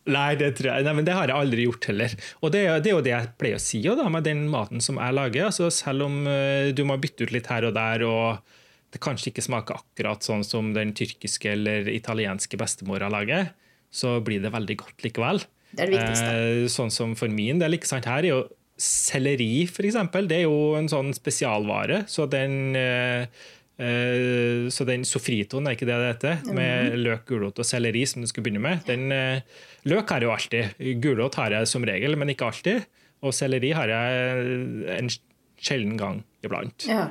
Nei, 0.06 0.36
det, 0.38 0.52
jeg, 0.62 0.84
nei, 0.86 0.92
men 0.94 1.06
det 1.06 1.14
har 1.16 1.30
jeg 1.30 1.36
aldri 1.36 1.66
gjort 1.66 1.88
heller. 1.90 2.14
Og 2.40 2.52
det, 2.54 2.62
det, 2.84 2.90
er 2.90 2.94
jo 2.94 3.04
det 3.04 3.12
jeg 3.12 3.32
pleier 3.40 3.58
å 3.58 3.62
si 3.62 3.80
da, 3.86 4.06
med 4.12 4.26
den 4.26 4.44
maten 4.50 4.82
som 4.82 5.00
jeg 5.02 5.16
lager. 5.18 5.48
Altså, 5.48 5.70
selv 5.74 6.06
om 6.06 6.20
uh, 6.28 6.70
du 6.74 6.84
må 6.86 6.98
bytte 7.02 7.26
ut 7.26 7.34
litt 7.34 7.50
her 7.50 7.66
og 7.68 7.74
der, 7.76 8.06
og 8.06 8.94
det 8.94 9.02
kanskje 9.02 9.32
ikke 9.32 9.44
smaker 9.44 9.80
akkurat 9.80 10.26
sånn 10.26 10.46
som 10.46 10.70
den 10.76 10.94
tyrkiske 10.96 11.50
eller 11.52 11.90
italienske 11.90 12.58
bestemora 12.60 13.10
lager, 13.12 13.50
så 13.90 14.18
blir 14.24 14.42
det 14.44 14.54
veldig 14.54 14.78
godt 14.84 15.06
likevel. 15.06 15.42
Det 15.72 15.82
er 15.82 15.90
det 15.90 15.98
viktigste. 15.98 16.30
Uh, 16.30 16.68
sånn 16.72 16.94
som 16.94 17.18
for 17.18 17.32
min 17.32 17.62
del, 17.62 17.78
ikke 17.78 17.90
sant, 17.90 18.06
her 18.10 18.22
er 18.22 18.30
jo 18.30 18.40
selleri, 18.76 19.66
f.eks. 19.66 19.98
Det 20.28 20.40
er 20.40 20.46
jo 20.46 20.74
en 20.78 20.88
sånn 20.90 21.14
spesialvare. 21.16 22.02
Så 22.12 22.26
den 22.30 22.76
uh, 22.76 23.46
Eh, 23.76 24.68
så 24.72 24.86
den 24.88 25.04
sofritoen, 25.04 25.66
er 25.68 25.76
ikke 25.76 25.88
det 25.88 25.98
det 26.00 26.08
heter? 26.14 26.38
Med 26.56 26.94
mhm. 26.94 27.02
løk, 27.04 27.26
gulrot 27.28 27.60
og 27.60 27.68
selleri, 27.68 28.06
som 28.08 28.24
du 28.24 28.30
skulle 28.30 28.48
begynne 28.48 28.64
med. 28.64 28.84
Den, 28.88 29.10
eh, 29.12 29.44
løk 29.84 30.10
har 30.10 30.24
jeg 30.24 30.30
jo 30.30 30.34
alltid. 30.34 31.00
Gulrot 31.04 31.36
har 31.42 31.52
jeg 31.58 31.68
som 31.68 31.84
regel, 31.84 32.16
men 32.16 32.32
ikke 32.32 32.48
alltid. 32.48 32.86
Og 33.24 33.36
selleri 33.36 33.74
har 33.76 33.92
jeg 33.92 34.96
en 34.96 35.12
sjelden 35.60 35.96
gang 36.00 36.24
iblant. 36.44 36.88
Ja. 36.88 37.08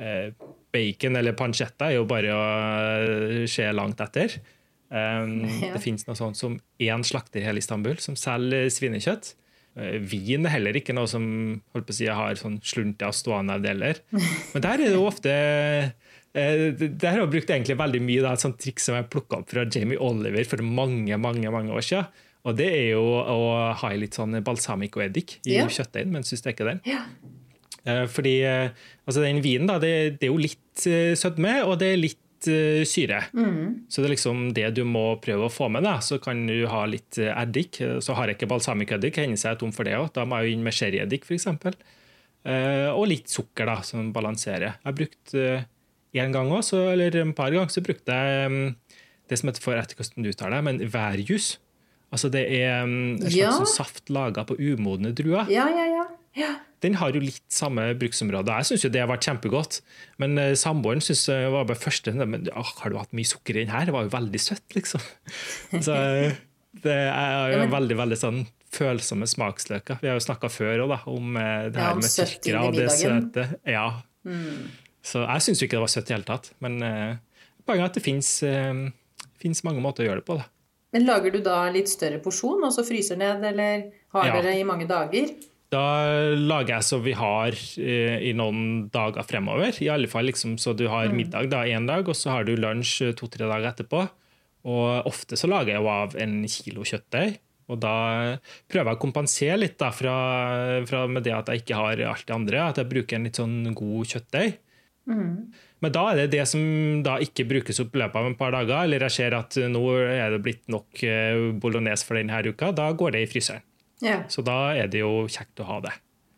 Eh, 0.00 0.32
bacon 0.72 1.16
eller 1.16 1.36
pancetta 1.36 1.90
er 1.90 1.98
jo 1.98 2.08
bare 2.08 2.32
å 2.32 3.46
se 3.48 3.68
langt 3.72 4.00
etter. 4.00 4.38
Um, 4.88 5.40
ja. 5.64 5.72
Det 5.74 5.82
finnes 5.82 6.04
noe 6.06 6.16
sånt 6.16 6.38
som 6.38 6.60
én 6.78 7.02
slakter 7.04 7.40
i 7.40 7.46
hele 7.46 7.58
Istanbul 7.58 7.96
som 7.98 8.16
selger 8.16 8.68
svinekjøtt. 8.70 9.32
Vin 9.76 10.46
er 10.48 10.54
heller 10.54 10.76
ikke 10.78 10.94
noe 10.96 11.08
som 11.10 11.24
holdt 11.74 11.88
på 11.88 11.92
å 11.92 11.96
si, 11.98 12.06
har 12.08 12.38
sånn 12.40 12.54
slunta 12.64 13.10
stående 13.12 13.58
deler. 13.60 14.00
Men 14.10 14.62
der 14.64 14.80
er 14.80 14.86
det 14.86 14.94
jo 14.94 15.02
ofte 15.04 15.34
Eh, 16.36 16.74
der 16.76 17.14
har 17.14 17.22
jeg 17.22 17.32
brukt 17.32 17.50
egentlig 17.52 17.78
veldig 17.80 18.02
mye 18.04 18.24
da, 18.24 18.34
et 18.36 18.44
sånt 18.44 18.58
triks 18.60 18.88
som 18.88 18.96
jeg 18.98 19.08
plukka 19.12 19.40
opp 19.40 19.52
fra 19.52 19.64
Jamie 19.64 20.00
Oliver 20.02 20.44
for 20.48 20.60
mange 20.64 21.16
mange, 21.20 21.48
mange 21.52 21.72
år 21.72 21.86
siden. 21.86 22.10
Og 22.46 22.58
det 22.58 22.66
er 22.70 22.90
jo 22.92 23.06
å 23.18 23.38
ha 23.74 23.88
litt 23.98 24.14
sånn 24.14 24.36
balsamico-eddik 24.46 25.40
i 25.48 25.56
ja. 25.56 25.64
kjøttdeigen 25.66 26.12
mens 26.14 26.30
du 26.30 26.36
steker 26.38 26.68
den. 26.70 26.82
Ja. 26.86 27.00
Eh, 27.88 28.04
fordi 28.12 28.36
eh, 28.46 28.84
altså 29.06 29.24
den 29.24 29.40
vinen 29.42 29.70
da, 29.70 29.80
det, 29.82 30.20
det, 30.20 30.28
er 30.28 30.34
jo 30.34 30.44
litt 30.44 30.86
sødme, 31.18 31.56
og 31.64 31.80
det 31.80 31.90
er 31.94 32.02
litt 32.04 32.20
syre. 32.44 33.22
Mm. 33.32 33.86
Så 33.88 34.02
det 34.02 34.08
er 34.08 34.12
liksom 34.12 34.42
det 34.56 34.66
du 34.76 34.82
må 34.84 35.16
prøve 35.22 35.46
å 35.46 35.52
få 35.52 35.70
med. 35.72 35.86
da, 35.86 35.98
Så 36.04 36.18
kan 36.22 36.42
du 36.46 36.66
ha 36.68 36.82
litt 36.86 37.16
eddik. 37.16 37.80
Så 38.04 38.16
har 38.18 38.28
jeg 38.28 38.36
ikke 38.36 38.50
balsamico-eddik, 38.50 39.16
hender 39.16 39.40
seg 39.40 39.58
tom 39.60 39.72
for 39.72 39.88
det 39.88 39.96
òg. 39.96 40.10
Da 40.12 40.26
må 40.28 40.42
jeg 40.42 40.50
jo 40.50 40.58
inn 40.58 40.66
med 40.66 40.76
sherryeddik 40.76 41.24
f.eks. 41.24 41.48
Og 42.92 43.06
litt 43.08 43.32
sukker, 43.32 43.66
da, 43.66 43.80
som 43.82 44.12
balanserer. 44.12 44.76
Jeg 44.76 44.86
har 44.90 44.98
brukt 45.00 45.34
en 46.22 46.32
gang 46.32 46.50
også, 46.52 46.80
eller 46.92 47.16
en 47.20 47.34
par 47.36 47.52
ganger, 47.54 47.72
så 47.72 47.84
brukte 47.84 48.16
jeg 48.16 48.50
um, 48.50 48.74
det 49.28 49.38
som 49.40 49.50
heter 49.50 49.64
for 49.64 49.78
etter 49.78 49.98
hvordan 49.98 50.24
du 50.24 50.32
uttaler 50.32 50.56
det, 50.58 50.66
men 50.68 50.92
værjus. 50.92 51.56
Altså 52.14 52.30
det 52.32 52.44
er 52.54 52.84
um, 52.86 53.16
en 53.16 53.24
slags 53.26 53.36
ja. 53.36 53.52
Saft 53.68 54.12
laga 54.14 54.46
på 54.46 54.56
umodne 54.58 55.12
druer. 55.16 55.50
Ja, 55.52 55.66
ja, 55.72 56.05
ja, 56.36 56.46
ja. 56.46 56.54
Den 56.84 56.98
har 57.00 57.14
jo 57.16 57.22
litt 57.24 57.44
samme 57.50 57.88
bruksområde. 57.98 58.52
Jeg 58.60 58.68
syns 58.68 58.84
det 58.92 59.00
har 59.00 59.08
vært 59.08 59.26
kjempegodt. 59.26 59.78
Men 60.22 60.36
uh, 60.38 60.52
samboeren 60.58 61.00
syns 61.04 61.24
det 61.30 61.38
var 61.52 61.64
bare 61.68 61.80
første 61.80 62.12
men, 62.20 62.50
oh, 62.52 62.72
Har 62.82 62.92
du 62.92 62.98
hatt 63.00 63.14
mye 63.16 63.28
sukker 63.28 63.56
i 63.56 63.64
den 63.64 63.72
her? 63.72 63.88
Det 63.88 63.94
var 63.96 64.04
jo 64.06 64.12
veldig 64.12 64.42
søtt, 64.42 64.66
liksom. 64.76 65.02
Så 65.86 65.96
det 66.84 66.92
er 66.92 67.54
jo 67.54 67.56
ja, 67.56 67.62
men... 67.64 67.72
veldig, 67.72 67.96
veldig 68.02 68.18
sånn 68.20 68.42
følsomme 68.76 69.28
smaksløker. 69.30 70.02
Vi 70.02 70.10
har 70.10 70.18
jo 70.18 70.24
snakka 70.26 70.50
før 70.52 70.84
også, 70.84 70.98
om 71.14 71.38
uh, 71.38 71.68
det 71.72 71.80
her 71.80 71.96
med 71.96 72.12
tyrkere 72.12 72.64
og 72.68 72.76
det 72.76 72.90
søte. 72.92 73.46
Ja. 73.64 73.86
Mm. 74.28 74.68
Så 75.06 75.22
jeg 75.24 75.46
syns 75.46 75.62
ikke 75.64 75.78
det 75.78 75.84
var 75.86 75.94
søtt 75.94 76.12
i 76.12 76.16
hele 76.16 76.28
tatt. 76.28 76.52
Men 76.64 76.76
uh, 76.84 77.40
poenget 77.64 77.86
er 77.86 77.90
at 77.90 77.96
det 77.96 78.04
fins 78.04 78.36
uh, 78.44 79.64
mange 79.64 79.82
måter 79.82 80.04
å 80.04 80.10
gjøre 80.10 80.20
det 80.20 80.28
på. 80.28 80.36
Da. 80.42 80.50
Men 80.96 81.08
Lager 81.08 81.32
du 81.34 81.40
da 81.44 81.58
litt 81.72 81.90
større 81.92 82.20
porsjon 82.24 82.64
og 82.66 82.72
så 82.74 82.84
fryser 82.86 83.18
ned, 83.20 83.44
eller 83.44 83.88
har 84.16 84.30
ja. 84.30 84.36
dere 84.38 84.58
i 84.60 84.66
mange 84.68 84.88
dager? 84.90 85.32
Da 85.72 85.82
lager 86.38 86.76
jeg 86.76 86.86
så 86.86 87.00
vi 87.02 87.14
har 87.18 87.56
eh, 87.82 88.20
i 88.28 88.32
noen 88.38 88.86
dager 88.94 89.26
fremover. 89.26 89.74
I 89.82 89.90
alle 89.90 90.10
fall 90.10 90.28
liksom, 90.30 90.54
så 90.62 90.76
du 90.78 90.86
har 90.92 91.10
mm. 91.10 91.16
middag 91.18 91.50
da 91.50 91.64
én 91.66 91.88
dag, 91.88 92.06
og 92.06 92.16
så 92.18 92.36
har 92.36 92.46
du 92.46 92.54
lunsj 92.54 93.10
to-tre 93.18 93.48
dager 93.48 93.72
etterpå. 93.72 94.04
Og 94.66 95.08
ofte 95.10 95.38
så 95.38 95.50
lager 95.50 95.74
jeg 95.74 95.82
jo 95.82 95.90
av 95.90 96.14
en 96.22 96.38
kilo 96.50 96.86
kjøttdeig. 96.86 97.40
Og 97.66 97.80
da 97.82 97.96
prøver 98.70 98.92
jeg 98.92 98.98
å 98.98 99.02
kompensere 99.02 99.58
litt 99.58 99.74
da, 99.80 99.90
fra, 99.94 100.14
fra 100.86 101.02
med 101.10 101.26
det 101.26 101.34
at 101.34 101.50
jeg 101.50 101.64
ikke 101.64 101.80
har 101.80 102.02
alt 102.12 102.26
det 102.28 102.36
andre. 102.36 102.62
At 102.70 102.78
jeg 102.82 102.90
bruker 102.92 103.18
en 103.18 103.26
litt 103.26 103.40
sånn 103.40 103.58
god 103.74 104.12
kjøttdeig. 104.12 104.60
Mm. 105.06 105.32
Men 105.82 105.94
da 105.94 106.02
er 106.10 106.22
det 106.22 106.32
det 106.34 106.44
som 106.50 106.62
da 107.06 107.18
ikke 107.22 107.46
brukes 107.46 107.78
opp 107.82 107.94
i 107.94 108.00
løpet 108.02 108.18
av 108.18 108.28
en 108.30 108.38
par 108.38 108.54
dager, 108.54 108.86
eller 108.86 109.06
jeg 109.06 109.16
ser 109.18 109.36
at 109.38 109.58
nå 109.70 109.82
er 109.98 110.34
det 110.34 110.42
blitt 110.42 110.64
nok 110.72 111.02
eh, 111.06 111.50
bolognese 111.62 112.06
for 112.06 112.18
denne 112.18 112.42
uka, 112.46 112.72
da 112.74 112.88
går 112.94 113.14
det 113.14 113.26
i 113.26 113.30
fryseren. 113.30 113.66
Ja. 114.04 114.22
Så 114.32 114.44
da 114.44 114.74
er 114.76 114.90
det 114.92 115.00
jo 115.00 115.24
kjekt 115.30 115.62
å 115.62 115.68
ha 115.70 115.80
det. 115.86 115.94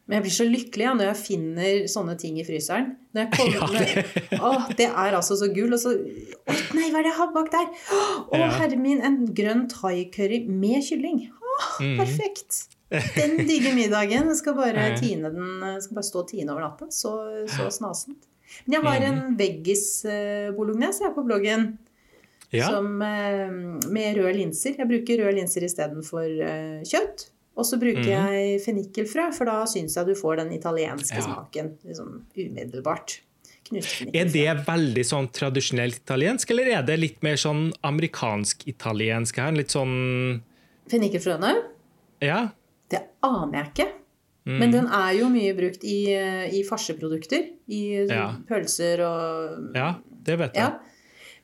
Men 0.08 0.18
jeg 0.18 0.24
blir 0.24 0.34
så 0.38 0.44
lykkelig 0.48 0.84
ja, 0.86 0.92
når 0.96 1.08
jeg 1.10 1.20
finner 1.20 1.82
sånne 1.92 2.14
ting 2.20 2.38
i 2.40 2.44
fryseren. 2.46 2.94
Når 3.12 3.26
jeg 3.26 3.32
kommer, 3.34 3.58
ja, 3.76 4.06
det... 4.16 4.38
Å, 4.40 4.52
det 4.78 4.86
er 4.88 5.16
altså 5.18 5.36
så 5.36 5.50
gull. 5.52 5.74
Og 5.76 5.82
så 5.82 5.92
Å 5.92 6.56
nei, 6.78 6.88
hva 6.88 7.02
er 7.02 7.04
det 7.04 7.10
jeg 7.10 7.18
har 7.18 7.34
bak 7.34 7.50
der? 7.52 7.68
Å, 7.92 8.40
ja. 8.40 8.48
herre 8.56 8.80
min, 8.80 9.02
en 9.04 9.20
grønn 9.36 9.66
thai-curry 9.68 10.40
med 10.48 10.80
kylling. 10.86 11.26
Å, 11.28 11.58
mm. 11.84 11.94
Perfekt. 12.00 12.62
Den 12.88 13.36
digge 13.50 13.74
middagen. 13.76 14.32
Jeg 14.32 14.40
skal 14.40 14.56
bare, 14.56 14.88
tine 14.96 15.28
den, 15.34 15.60
skal 15.84 16.00
bare 16.00 16.08
stå 16.08 16.24
og 16.24 16.32
tine 16.32 16.54
over 16.54 16.64
natta. 16.64 16.88
Så, 16.94 17.12
så 17.52 17.68
snasent. 17.74 18.24
Men 18.64 18.78
jeg 18.78 18.86
har 18.88 19.08
en 19.10 19.18
mm. 19.26 19.38
veggis-bolognese 19.42 21.10
eh, 21.10 21.16
på 21.18 21.28
bloggen. 21.28 21.74
Ja. 22.48 22.70
Som, 22.72 22.94
eh, 23.04 23.50
med 23.92 24.22
røde 24.22 24.38
linser. 24.40 24.78
Jeg 24.80 24.88
bruker 24.88 25.20
røde 25.20 25.36
linser 25.36 25.68
istedenfor 25.68 26.24
uh, 26.24 26.78
kjøtt. 26.80 27.28
Og 27.58 27.66
så 27.66 27.78
bruker 27.80 28.04
mm. 28.04 28.10
jeg 28.12 28.58
fennikelfrø, 28.62 29.30
for 29.34 29.50
da 29.50 29.62
syns 29.66 29.96
jeg 29.98 30.06
du 30.06 30.14
får 30.18 30.44
den 30.44 30.52
italienske 30.54 31.18
ja. 31.18 31.24
smaken 31.26 31.72
liksom, 31.88 32.12
umiddelbart. 32.38 33.18
Er 34.16 34.30
det 34.32 34.46
veldig 34.64 35.02
sånn 35.04 35.26
tradisjonelt 35.34 35.98
italiensk, 36.00 36.54
eller 36.54 36.70
er 36.78 36.84
det 36.86 36.96
litt 37.02 37.18
mer 37.26 37.36
sånn 37.40 37.66
amerikansk-italiensk 37.84 39.40
her? 39.42 39.56
Litt 39.58 39.74
sånn 39.74 39.96
Fennikelfrøene? 40.88 41.50
Ja. 42.24 42.46
Det 42.88 43.02
aner 43.26 43.58
jeg 43.58 43.72
ikke. 43.74 43.88
Mm. 44.48 44.54
Men 44.62 44.72
den 44.72 44.86
er 44.96 45.10
jo 45.18 45.26
mye 45.28 45.52
brukt 45.58 45.82
i, 45.84 45.98
i 46.08 46.62
farseprodukter. 46.64 47.50
I 47.68 47.82
ja. 48.08 48.30
pølser 48.48 49.02
og 49.04 49.74
Ja, 49.76 49.90
det 50.24 50.38
vet 50.40 50.56
jeg. 50.56 50.70
Ja. 50.70 50.97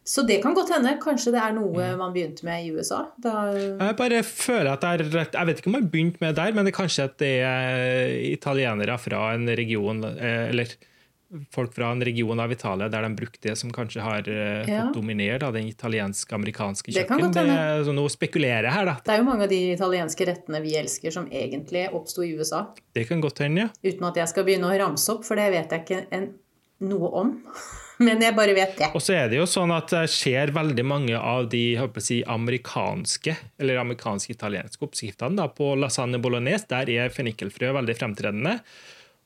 Så 0.04 0.22
det 0.28 0.42
kan 0.44 0.54
godt 0.56 0.72
hende. 0.74 0.94
Kanskje 1.00 1.32
det 1.32 1.40
er 1.40 1.54
noe 1.56 1.72
mm. 1.72 2.00
man 2.00 2.12
begynte 2.12 2.44
med 2.44 2.66
i 2.66 2.72
USA. 2.76 3.06
Da... 3.24 3.48
Jeg 3.56 3.96
bare 3.98 4.22
føler 4.28 4.74
at 4.74 4.84
det 4.84 4.90
er 5.08 5.30
Jeg 5.32 5.48
vet 5.48 5.62
ikke 5.62 5.70
om 5.72 5.78
man 5.78 5.92
begynte 5.92 6.20
med 6.20 6.36
der, 6.36 6.52
men 6.52 6.66
det 6.66 6.74
er 6.74 6.80
kanskje 6.82 7.06
at 7.08 7.14
det 7.22 7.36
er 7.48 8.18
italienere 8.28 8.98
fra 9.00 9.30
en 9.34 9.48
region 9.48 10.04
eh, 10.12 10.50
Eller 10.50 10.76
folk 11.50 11.72
fra 11.74 11.88
en 11.90 12.04
region 12.04 12.40
av 12.40 12.52
Italia 12.52 12.88
der 12.92 13.02
de 13.02 13.16
brukte 13.16 13.48
det 13.48 13.56
som 13.58 13.72
kanskje 13.74 14.02
har 14.04 14.28
uh, 14.28 14.68
ja. 14.68 14.84
fått 14.94 15.42
av 15.42 15.56
den 15.56 15.66
italiensk-amerikanske 15.66 16.92
kjøkken. 16.94 17.24
Det, 17.34 17.44
det 17.48 17.86
så 17.88 17.94
nå 17.96 18.04
spekulerer 18.12 18.68
jeg 18.68 18.74
her, 18.76 18.90
da. 18.90 18.94
Det 19.02 19.14
er 19.16 19.22
jo 19.22 19.26
mange 19.26 19.48
av 19.48 19.50
de 19.50 19.60
italienske 19.72 20.28
rettene 20.28 20.60
vi 20.62 20.76
elsker, 20.78 21.10
som 21.14 21.26
egentlig 21.32 21.88
oppsto 21.90 22.22
i 22.22 22.34
USA. 22.38 22.66
Det 22.94 23.08
kan 23.08 23.24
godt 23.24 23.42
hende, 23.42 23.66
ja. 23.66 23.72
Uten 23.82 24.06
at 24.10 24.20
jeg 24.20 24.30
skal 24.30 24.46
begynne 24.46 24.70
å 24.70 24.78
ramse 24.84 25.10
opp, 25.16 25.26
for 25.26 25.40
det 25.40 25.48
vet 25.56 25.74
jeg 25.74 25.86
ikke 25.86 26.04
en, 26.14 26.28
noe 26.92 27.10
om. 27.24 27.34
Men 28.06 28.22
jeg 28.22 28.34
bare 28.34 28.54
vet 28.56 28.74
det. 28.78 28.88
Og 28.96 29.02
så 29.02 29.14
er 29.18 29.28
det 29.30 29.38
jo 29.38 29.46
sånn 29.48 29.70
at 29.74 29.92
det 29.92 30.06
skjer 30.10 30.50
veldig 30.54 30.84
mange 30.86 31.18
av 31.18 31.46
de 31.52 31.76
si, 32.02 32.22
amerikanske 32.26 33.36
eller 33.62 33.78
amerikansk-italienske 33.84 34.82
oppskriftene 34.86 35.46
på 35.54 35.74
lasagne 35.78 36.18
bolognese. 36.22 36.66
Der 36.72 36.90
er 36.90 37.14
fennikelfrø 37.14 37.70
veldig 37.78 37.96
fremtredende. 38.00 38.58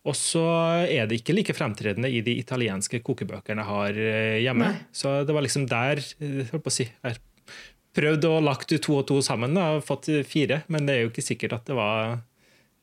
Og 0.08 0.14
så 0.16 0.44
er 0.84 1.08
det 1.08 1.20
ikke 1.20 1.34
like 1.36 1.56
fremtredende 1.56 2.10
i 2.12 2.20
de 2.24 2.36
italienske 2.40 3.00
kokebøkene 3.04 3.64
jeg 3.64 3.70
har 3.72 3.98
eh, 4.04 4.36
hjemme. 4.44 4.70
Nei. 4.72 4.86
Så 4.94 5.18
det 5.26 5.34
var 5.36 5.44
liksom 5.44 5.66
der 5.68 6.00
eh, 6.00 6.44
holdt 6.52 6.64
på 6.64 6.72
å 6.72 6.76
si, 6.78 6.86
jeg 6.86 7.18
prøvde 7.98 8.30
å 8.30 8.42
lagt 8.44 8.72
to 8.84 8.98
og 9.00 9.06
to 9.08 9.18
sammen 9.24 9.58
og 9.58 9.82
fått 9.86 10.10
fire, 10.28 10.62
men 10.70 10.86
det 10.86 10.94
er 10.94 11.04
jo 11.04 11.12
ikke 11.12 11.24
sikkert 11.24 11.56
at 11.58 11.70
det 11.70 11.76
var 11.78 12.20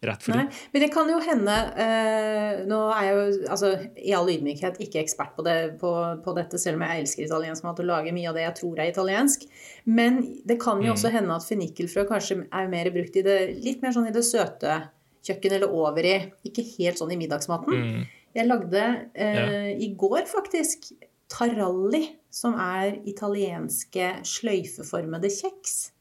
rett 0.09 0.23
for 0.25 0.33
dem. 0.37 0.47
men 0.73 0.81
det 0.83 0.89
kan 0.93 1.09
jo 1.09 1.19
hende 1.23 1.55
eh, 1.81 2.63
Nå 2.69 2.79
er 2.95 3.05
jeg 3.07 3.15
jo 3.15 3.51
altså, 3.55 3.69
i 3.97 4.13
all 4.17 4.29
ydmykhet 4.31 4.79
ikke 4.85 5.01
ekspert 5.01 5.35
på, 5.37 5.43
det, 5.45 5.55
på, 5.81 5.91
på 6.25 6.35
dette, 6.37 6.59
selv 6.61 6.79
om 6.79 6.85
jeg 6.87 7.03
elsker 7.03 7.25
italiensk 7.27 7.63
mat 7.67 7.79
og 7.83 7.89
lager 7.89 8.15
mye 8.15 8.29
av 8.31 8.35
det 8.37 8.43
jeg 8.45 8.55
tror 8.61 8.79
er 8.83 8.91
italiensk. 8.91 9.47
Men 9.85 10.21
det 10.45 10.59
kan 10.61 10.81
jo 10.81 10.91
Mm. 10.91 10.95
også 10.95 11.11
hende 11.13 11.35
at 11.35 11.47
fennikelfrø 11.47 12.05
kanskje 12.09 12.37
er 12.51 12.67
mer 12.71 12.89
brukt 12.93 13.15
i 13.17 13.23
det 13.25 13.39
litt 13.63 13.81
mer 13.81 13.91
sånn 13.95 14.07
i 14.09 14.13
det 14.15 14.23
søte 14.27 14.77
kjøkken 15.25 15.55
eller 15.57 15.71
over 15.73 16.05
i 16.05 16.15
Ikke 16.45 16.63
helt 16.77 16.99
sånn 17.01 17.11
i 17.15 17.17
middagsmaten. 17.17 17.73
Mm. 17.73 18.05
Jeg 18.35 18.47
lagde 18.47 18.83
eh, 19.15 19.71
i 19.81 19.87
går 19.97 20.25
faktisk 20.29 20.91
taralli, 21.31 22.03
som 22.29 22.53
er 22.59 22.99
italienske 23.09 24.11
sløyfeformede 24.27 25.31
kjeks. 25.33 25.91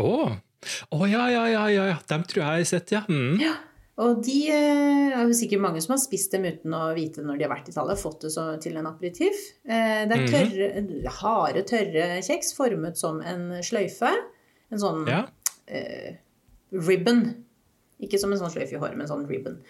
Å 0.00 0.38
Å, 0.62 0.96
oh, 1.00 1.04
ja, 1.10 1.26
ja, 1.32 1.44
ja, 1.50 1.66
ja. 1.90 1.98
Dem 2.08 2.22
tror 2.24 2.42
jeg 2.44 2.46
jeg 2.46 2.64
har 2.66 2.70
sett, 2.70 2.92
ja. 2.94 3.00
Mm. 3.08 3.40
Ja, 3.42 3.54
og 4.02 4.22
de 4.24 4.36
eh, 4.48 5.12
er 5.12 5.26
jo 5.28 5.34
sikkert 5.36 5.60
mange 5.60 5.82
som 5.84 5.92
har 5.96 6.00
spist 6.00 6.32
dem 6.32 6.46
uten 6.48 6.72
å 6.78 6.94
vite 6.96 7.22
når 7.26 7.38
de 7.38 7.44
har 7.46 7.52
vært 7.52 7.68
i 7.68 7.74
Italia, 7.74 7.96
fått 8.00 8.20
det 8.24 8.30
så, 8.32 8.44
til 8.62 8.76
en 8.80 8.86
aperitiff. 8.88 9.42
Eh, 9.66 10.06
det 10.08 10.16
er 10.16 10.22
Mhm. 10.22 10.32
tørre, 10.32 11.12
harde, 11.20 11.62
tørre 11.68 12.06
kjeks 12.24 12.54
formet 12.56 12.96
som 12.96 13.20
en 13.20 13.48
sløyfe. 13.62 14.12
En 14.72 14.78
sånn 14.80 15.06
ja. 15.10 15.24
eh, 15.68 16.14
ribbon. 16.72 17.24
Ikke 18.02 18.18
som 18.18 18.32
en 18.32 18.38
sånn 18.40 18.50
sløyfe 18.54 18.72
i 18.74 18.80
håret, 18.80 18.96
men 18.96 19.04
en 19.06 19.12
sånn 19.12 19.28
ribbon. 19.28 19.60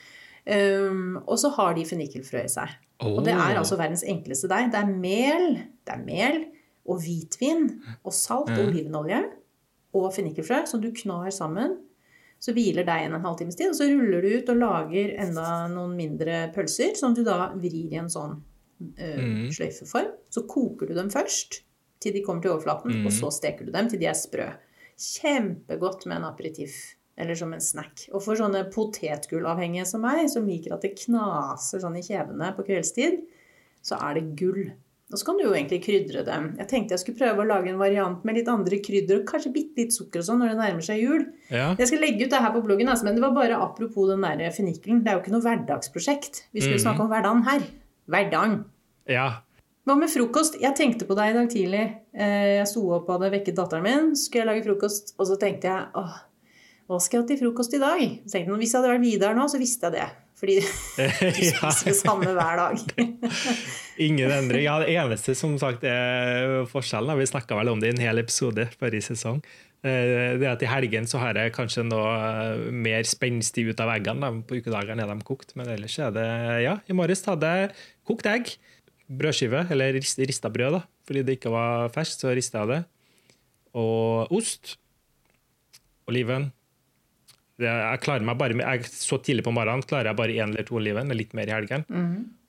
Um, 0.47 1.19
og 1.27 1.37
så 1.39 1.51
har 1.55 1.75
de 1.75 1.85
fennikelfrø 1.87 2.45
i 2.45 2.49
seg. 2.51 2.71
Og 3.03 3.21
det 3.27 3.35
er 3.35 3.59
altså 3.59 3.77
verdens 3.79 4.03
enkleste 4.07 4.49
deig. 4.51 4.71
Det 4.73 4.79
er 4.81 4.87
mel, 4.91 5.53
det 5.87 5.93
er 5.95 6.01
mel 6.07 6.39
og 6.87 6.99
hvitvin 7.03 7.69
og 8.05 8.13
salt 8.15 8.51
og 8.51 8.59
Mhm. 8.59 8.69
olivenolje 8.71 9.21
og 9.93 10.13
fennikelfrø 10.15 10.63
som 10.67 10.81
du 10.81 10.91
knar 10.97 11.31
sammen. 11.35 11.79
Så 12.43 12.55
hviler 12.57 12.83
deigen 12.83 13.15
en 13.15 13.23
halvtimes 13.23 13.55
tid, 13.55 13.71
og 13.71 13.77
så 13.79 13.87
ruller 13.87 14.25
du 14.25 14.33
ut 14.41 14.49
og 14.51 14.57
lager 14.59 15.13
enda 15.23 15.69
noen 15.71 15.93
mindre 15.95 16.49
pølser 16.55 16.97
som 16.99 17.15
du 17.15 17.23
da 17.23 17.53
vrir 17.55 17.93
i 17.93 18.01
en 18.01 18.11
sånn 18.11 18.41
eh, 18.97 19.21
Mhm. 19.23 19.53
sløyfeform. 19.55 20.11
Så 20.29 20.43
koker 20.51 20.89
du 20.89 20.95
dem 20.95 21.11
først 21.11 21.61
til 22.01 22.13
de 22.13 22.23
kommer 22.25 22.43
til 22.43 22.51
overflaten, 22.51 22.91
mm. 22.91 23.07
og 23.07 23.13
så 23.13 23.31
steker 23.31 23.65
du 23.65 23.71
dem 23.71 23.89
til 23.89 24.01
de 24.01 24.07
er 24.11 24.19
sprø. 24.19 24.49
Kjempegodt 24.99 26.07
med 26.07 26.17
en 26.17 26.25
aperitiff. 26.33 26.97
Eller 27.17 27.37
som 27.37 27.53
en 27.53 27.61
snack. 27.61 28.09
Og 28.13 28.23
for 28.25 28.35
sånne 28.35 28.65
potetgullavhengige 28.73 29.85
som 29.87 30.01
meg, 30.01 30.25
som 30.33 30.47
liker 30.49 30.73
at 30.75 30.83
det 30.83 30.95
knaser 30.97 31.83
sånn 31.83 31.99
i 32.01 32.03
kjevene 32.03 32.49
på 32.57 32.65
kveldstid, 32.67 33.21
så 33.85 33.99
er 34.01 34.17
det 34.17 34.37
gull. 34.41 34.73
Og 35.13 35.21
så 35.21 35.27
kan 35.29 35.37
du 35.37 35.45
jo 35.45 35.53
egentlig 35.53 35.83
krydre 35.85 36.25
dem. 36.25 36.47
Jeg 36.57 36.69
tenkte 36.71 36.97
jeg 36.97 37.03
skulle 37.03 37.21
prøve 37.21 37.45
å 37.45 37.49
lage 37.49 37.69
en 37.69 37.81
variant 37.81 38.25
med 38.25 38.39
litt 38.39 38.49
andre 38.49 38.79
krydder 38.81 39.21
og 39.21 39.29
kanskje 39.29 39.53
bitte 39.53 39.85
litt 39.85 39.93
sukker 39.93 40.23
og 40.23 40.27
sånn 40.29 40.41
når 40.41 40.55
det 40.55 40.61
nærmer 40.63 40.87
seg 40.87 41.03
jul. 41.05 41.27
Ja. 41.53 41.69
Jeg 41.77 41.91
skal 41.91 42.03
legge 42.05 42.25
ut 42.25 42.33
det 42.33 42.41
her 42.41 42.55
på 42.55 42.65
bloggen, 42.65 42.89
altså, 42.89 43.07
men 43.09 43.19
det 43.19 43.25
var 43.27 43.37
bare 43.37 43.61
apropos 43.61 44.09
den 44.09 44.25
der 44.25 44.57
fennikelen. 44.57 45.05
Det 45.05 45.13
er 45.13 45.19
jo 45.19 45.25
ikke 45.25 45.37
noe 45.37 45.45
hverdagsprosjekt. 45.45 46.45
Vi 46.57 46.65
skulle 46.65 46.81
mm. 46.81 46.87
snakke 46.87 47.05
om 47.05 47.13
hverdagen 47.13 47.47
her. 47.51 47.71
Hverdagen. 48.13 48.61
ja. 49.11 49.31
Hva 49.83 49.97
med 49.99 50.13
frokost? 50.13 50.61
Jeg 50.63 50.77
tenkte 50.79 51.09
på 51.09 51.15
deg 51.19 51.33
i 51.33 51.35
dag 51.35 51.49
tidlig. 51.51 51.87
Eh, 52.15 52.61
Jeg 52.61 52.69
sto 52.71 52.85
opp 52.95 53.09
og 53.09 53.17
hadde 53.17 53.33
vekket 53.33 53.57
datteren 53.59 53.83
min. 53.83 54.13
Skulle 54.15 54.45
jeg 54.45 54.51
lage 54.53 54.67
frokost, 54.69 55.17
og 55.19 55.27
så 55.27 55.35
tenkte 55.43 55.73
jeg 55.73 55.89
åh, 55.99 56.21
hva 56.87 57.01
skal 57.03 57.19
jeg 57.19 57.25
ha 57.25 57.29
til 57.33 57.41
frokost 57.41 57.75
i 57.75 57.81
dag? 57.83 58.03
Jeg, 58.03 58.47
Hvis 58.47 58.71
jeg 58.71 58.79
hadde 58.79 58.93
vært 58.93 59.03
Vidar 59.03 59.35
nå, 59.35 59.49
så 59.51 59.59
visste 59.59 59.91
jeg 59.91 59.97
det. 59.97 60.07
Fordi 60.43 60.57
du 60.59 60.69
spiser 61.53 61.93
det 61.93 61.95
samme 62.01 62.33
hver 62.35 62.59
dag. 62.59 62.81
Ingen 64.07 64.33
endring. 64.35 64.65
Ja, 64.67 64.81
det 64.83 64.91
eneste 64.99 65.37
som 65.39 65.53
sagt 65.61 65.85
er 65.87 66.65
forskjellen, 66.73 67.15
vi 67.21 67.29
snakka 67.31 67.55
vel 67.61 67.71
om 67.71 67.79
det 67.83 67.93
i 67.93 67.95
en 67.95 68.03
hel 68.03 68.19
episode 68.19 68.65
forrige 68.81 69.05
sesong, 69.13 69.39
eh, 69.87 70.35
det 70.41 70.43
er 70.49 70.51
at 70.57 70.65
i 70.67 70.71
helgen 70.73 71.07
så 71.07 71.21
har 71.23 71.39
jeg 71.39 71.55
kanskje 71.55 71.85
noe 71.87 72.11
eh, 72.19 72.65
mer 72.75 73.07
spenstig 73.07 73.69
ut 73.71 73.83
av 73.85 73.93
eggene. 73.95 74.33
På 74.49 74.59
ukedagene 74.59 75.07
er 75.07 75.13
de 75.15 75.29
kokt, 75.29 75.55
men 75.61 75.71
ellers 75.77 75.95
er 76.03 76.11
det 76.17 76.27
Ja, 76.67 76.75
i 76.91 76.97
morges 76.99 77.23
hadde 77.31 77.53
jeg 77.61 77.71
kokt 78.11 78.27
egg, 78.33 78.51
brødskive, 79.13 79.67
eller 79.71 79.95
rist- 80.01 80.19
rista 80.27 80.51
brød, 80.51 80.81
da, 80.81 80.83
fordi 81.07 81.23
det 81.29 81.39
ikke 81.39 81.55
var 81.55 81.87
ferskt, 81.95 82.25
så 82.27 82.35
rista 82.35 82.65
jeg 82.65 82.73
det. 82.75 82.81
Og 83.79 84.35
ost. 84.35 84.75
Oliven. 86.11 86.51
Jeg 87.61 88.01
klarer 88.03 88.25
meg 88.25 88.39
bare 88.41 88.57
jeg, 88.57 88.87
Så 88.89 89.19
tidlig 89.23 89.45
på 89.45 89.53
morgenen 89.55 89.85
klarer 89.85 90.13
jeg 90.13 90.19
bare 90.19 90.39
én 90.39 90.55
eller 90.55 90.65
to 90.69 90.79
oliven, 90.81 91.09
med 91.11 91.21
litt 91.21 91.35
mer 91.37 91.51
i 91.51 91.57
helgen. 91.57 91.85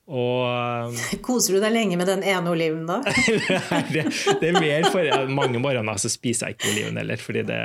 Og 0.03 0.97
Koser 1.25 1.55
du 1.55 1.61
deg 1.63 1.71
lenge 1.71 1.95
med 1.99 2.09
den 2.09 2.25
ene 2.27 2.51
oliven 2.51 2.83
da? 2.89 2.97
det, 3.93 4.03
det 4.41 4.49
er 4.49 4.57
mer 4.57 4.87
for 4.91 5.27
Mange 5.31 5.61
morgener 5.63 5.99
så 6.01 6.11
spiser 6.11 6.51
jeg 6.51 6.57
ikke 6.57 6.71
oliven 6.73 6.99
heller. 6.99 7.21
fordi 7.23 7.45
det 7.47 7.59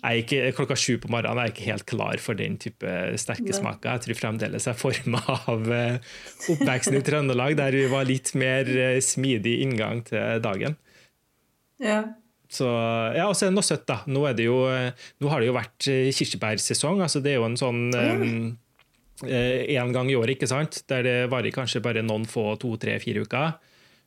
er 0.00 0.20
ikke, 0.22 0.38
Klokka 0.56 0.78
sju 0.80 0.96
på 1.02 1.10
morgenen 1.12 1.42
er 1.42 1.50
jeg 1.50 1.56
ikke 1.56 1.68
helt 1.68 1.86
klar 1.90 2.22
for 2.22 2.38
den 2.38 2.56
type 2.62 2.94
sterke 3.20 3.52
smaker. 3.56 3.96
Jeg 3.98 4.06
tror 4.06 4.20
fremdeles 4.22 4.68
jeg 4.68 4.72
er 4.72 4.80
forma 4.80 5.20
av 5.52 5.72
eh, 5.72 6.14
oppveksten 6.54 6.96
i 6.96 7.04
Trøndelag, 7.04 7.58
der 7.60 7.76
vi 7.76 7.86
var 7.92 8.08
litt 8.08 8.32
mer 8.38 8.72
eh, 8.72 9.00
smidig 9.04 9.58
inngang 9.66 10.00
til 10.08 10.40
dagen. 10.44 10.78
Ja. 11.82 12.00
Så, 12.52 12.66
ja, 13.16 13.26
og 13.26 13.34
så 13.34 13.46
er 13.46 13.50
det 13.50 13.56
noe 13.56 13.66
søtt, 13.66 13.86
da. 13.88 14.00
Nå, 14.10 14.22
det 14.38 14.46
jo, 14.46 14.60
eh, 14.70 15.08
nå 15.22 15.32
har 15.32 15.42
det 15.42 15.50
jo 15.50 15.56
vært 15.56 15.88
eh, 15.90 16.12
kirsebærsesong. 16.14 17.02
altså 17.02 17.22
Det 17.24 17.34
er 17.34 17.40
jo 17.40 17.48
en 17.48 17.58
sånn 17.58 17.82
En 19.26 19.92
gang 19.96 20.10
i 20.12 20.16
året, 20.18 20.36
ikke 20.36 20.48
sant? 20.50 20.82
der 20.90 21.06
det 21.06 21.16
varer 21.32 21.54
kanskje 21.54 21.80
bare 21.82 22.04
noen 22.04 22.26
få, 22.28 22.52
to, 22.60 22.74
tre, 22.80 22.98
fire 23.02 23.24
uker. 23.24 23.56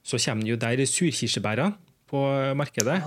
Så 0.06 0.20
kommer 0.22 0.46
det 0.46 0.54
jo 0.54 0.60
der 0.62 0.84
surkirsebærene 0.86 1.74
på 2.10 2.22
markedet. 2.58 3.00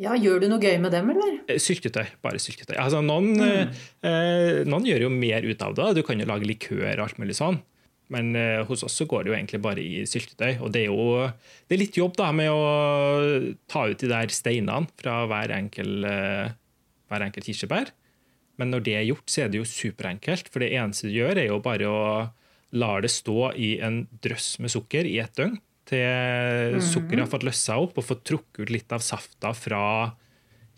ja, 0.00 0.14
gjør 0.16 0.42
du 0.42 0.48
noe 0.50 0.60
gøy 0.60 0.78
med 0.82 0.92
dem, 0.92 1.12
eller? 1.14 1.36
Eh, 1.48 1.60
Syltetøy. 1.62 2.16
Bare 2.24 2.40
syltetøy. 2.42 2.76
Altså, 2.80 3.02
noen, 3.04 3.36
mm. 3.38 3.82
eh, 4.08 4.62
noen 4.68 4.88
gjør 4.88 5.06
jo 5.06 5.12
mer 5.14 5.46
ut 5.46 5.62
av 5.64 5.76
det. 5.78 5.92
Du 6.00 6.02
kan 6.06 6.20
jo 6.20 6.28
lage 6.28 6.48
likør 6.48 6.96
og 6.96 7.06
alt 7.06 7.20
mulig 7.22 7.36
sånn. 7.38 7.60
Men 8.12 8.34
eh, 8.36 8.60
hos 8.68 8.84
oss 8.84 8.98
så 8.98 9.06
går 9.08 9.24
det 9.24 9.32
jo 9.32 9.36
egentlig 9.38 9.62
bare 9.64 9.82
i 9.82 10.04
syltetøy. 10.08 10.60
Og 10.60 10.72
det 10.74 10.84
er 10.84 10.92
jo 10.92 11.24
det 11.24 11.76
er 11.76 11.80
litt 11.80 11.98
jobb 11.98 12.18
da 12.18 12.28
med 12.36 12.52
å 12.52 12.62
ta 13.70 13.86
ut 13.88 14.02
de 14.02 14.10
der 14.10 14.32
steinene 14.34 14.90
fra 15.00 15.22
hver 15.30 15.54
enkel, 15.56 16.04
eh, 16.08 16.52
hver 17.08 17.26
enkel 17.28 17.46
kirsebær. 17.48 17.92
Men 18.60 18.72
når 18.74 18.84
det 18.86 18.96
er 18.98 19.08
gjort, 19.08 19.26
så 19.32 19.44
er 19.44 19.52
det 19.52 19.62
jo 19.62 19.68
superenkelt. 19.68 20.50
For 20.52 20.62
det 20.62 20.74
eneste 20.76 21.08
du 21.08 21.16
gjør, 21.16 21.40
er 21.40 21.48
jo 21.48 21.60
bare 21.64 21.88
å 21.88 22.02
la 22.76 22.92
det 23.04 23.12
stå 23.12 23.52
i 23.60 23.74
en 23.84 24.02
drøss 24.24 24.56
med 24.62 24.72
sukker 24.72 25.08
i 25.08 25.18
ett 25.22 25.34
døgn. 25.38 25.56
Til 25.88 26.78
sukkeret 26.84 27.24
har 27.24 27.30
fått 27.32 27.46
løst 27.48 27.66
seg 27.66 27.80
opp 27.84 27.96
og 27.98 28.06
fått 28.06 28.22
trukket 28.28 28.62
ut 28.62 28.70
litt 28.72 28.92
av 28.94 29.02
safta 29.04 29.50
fra 29.56 29.82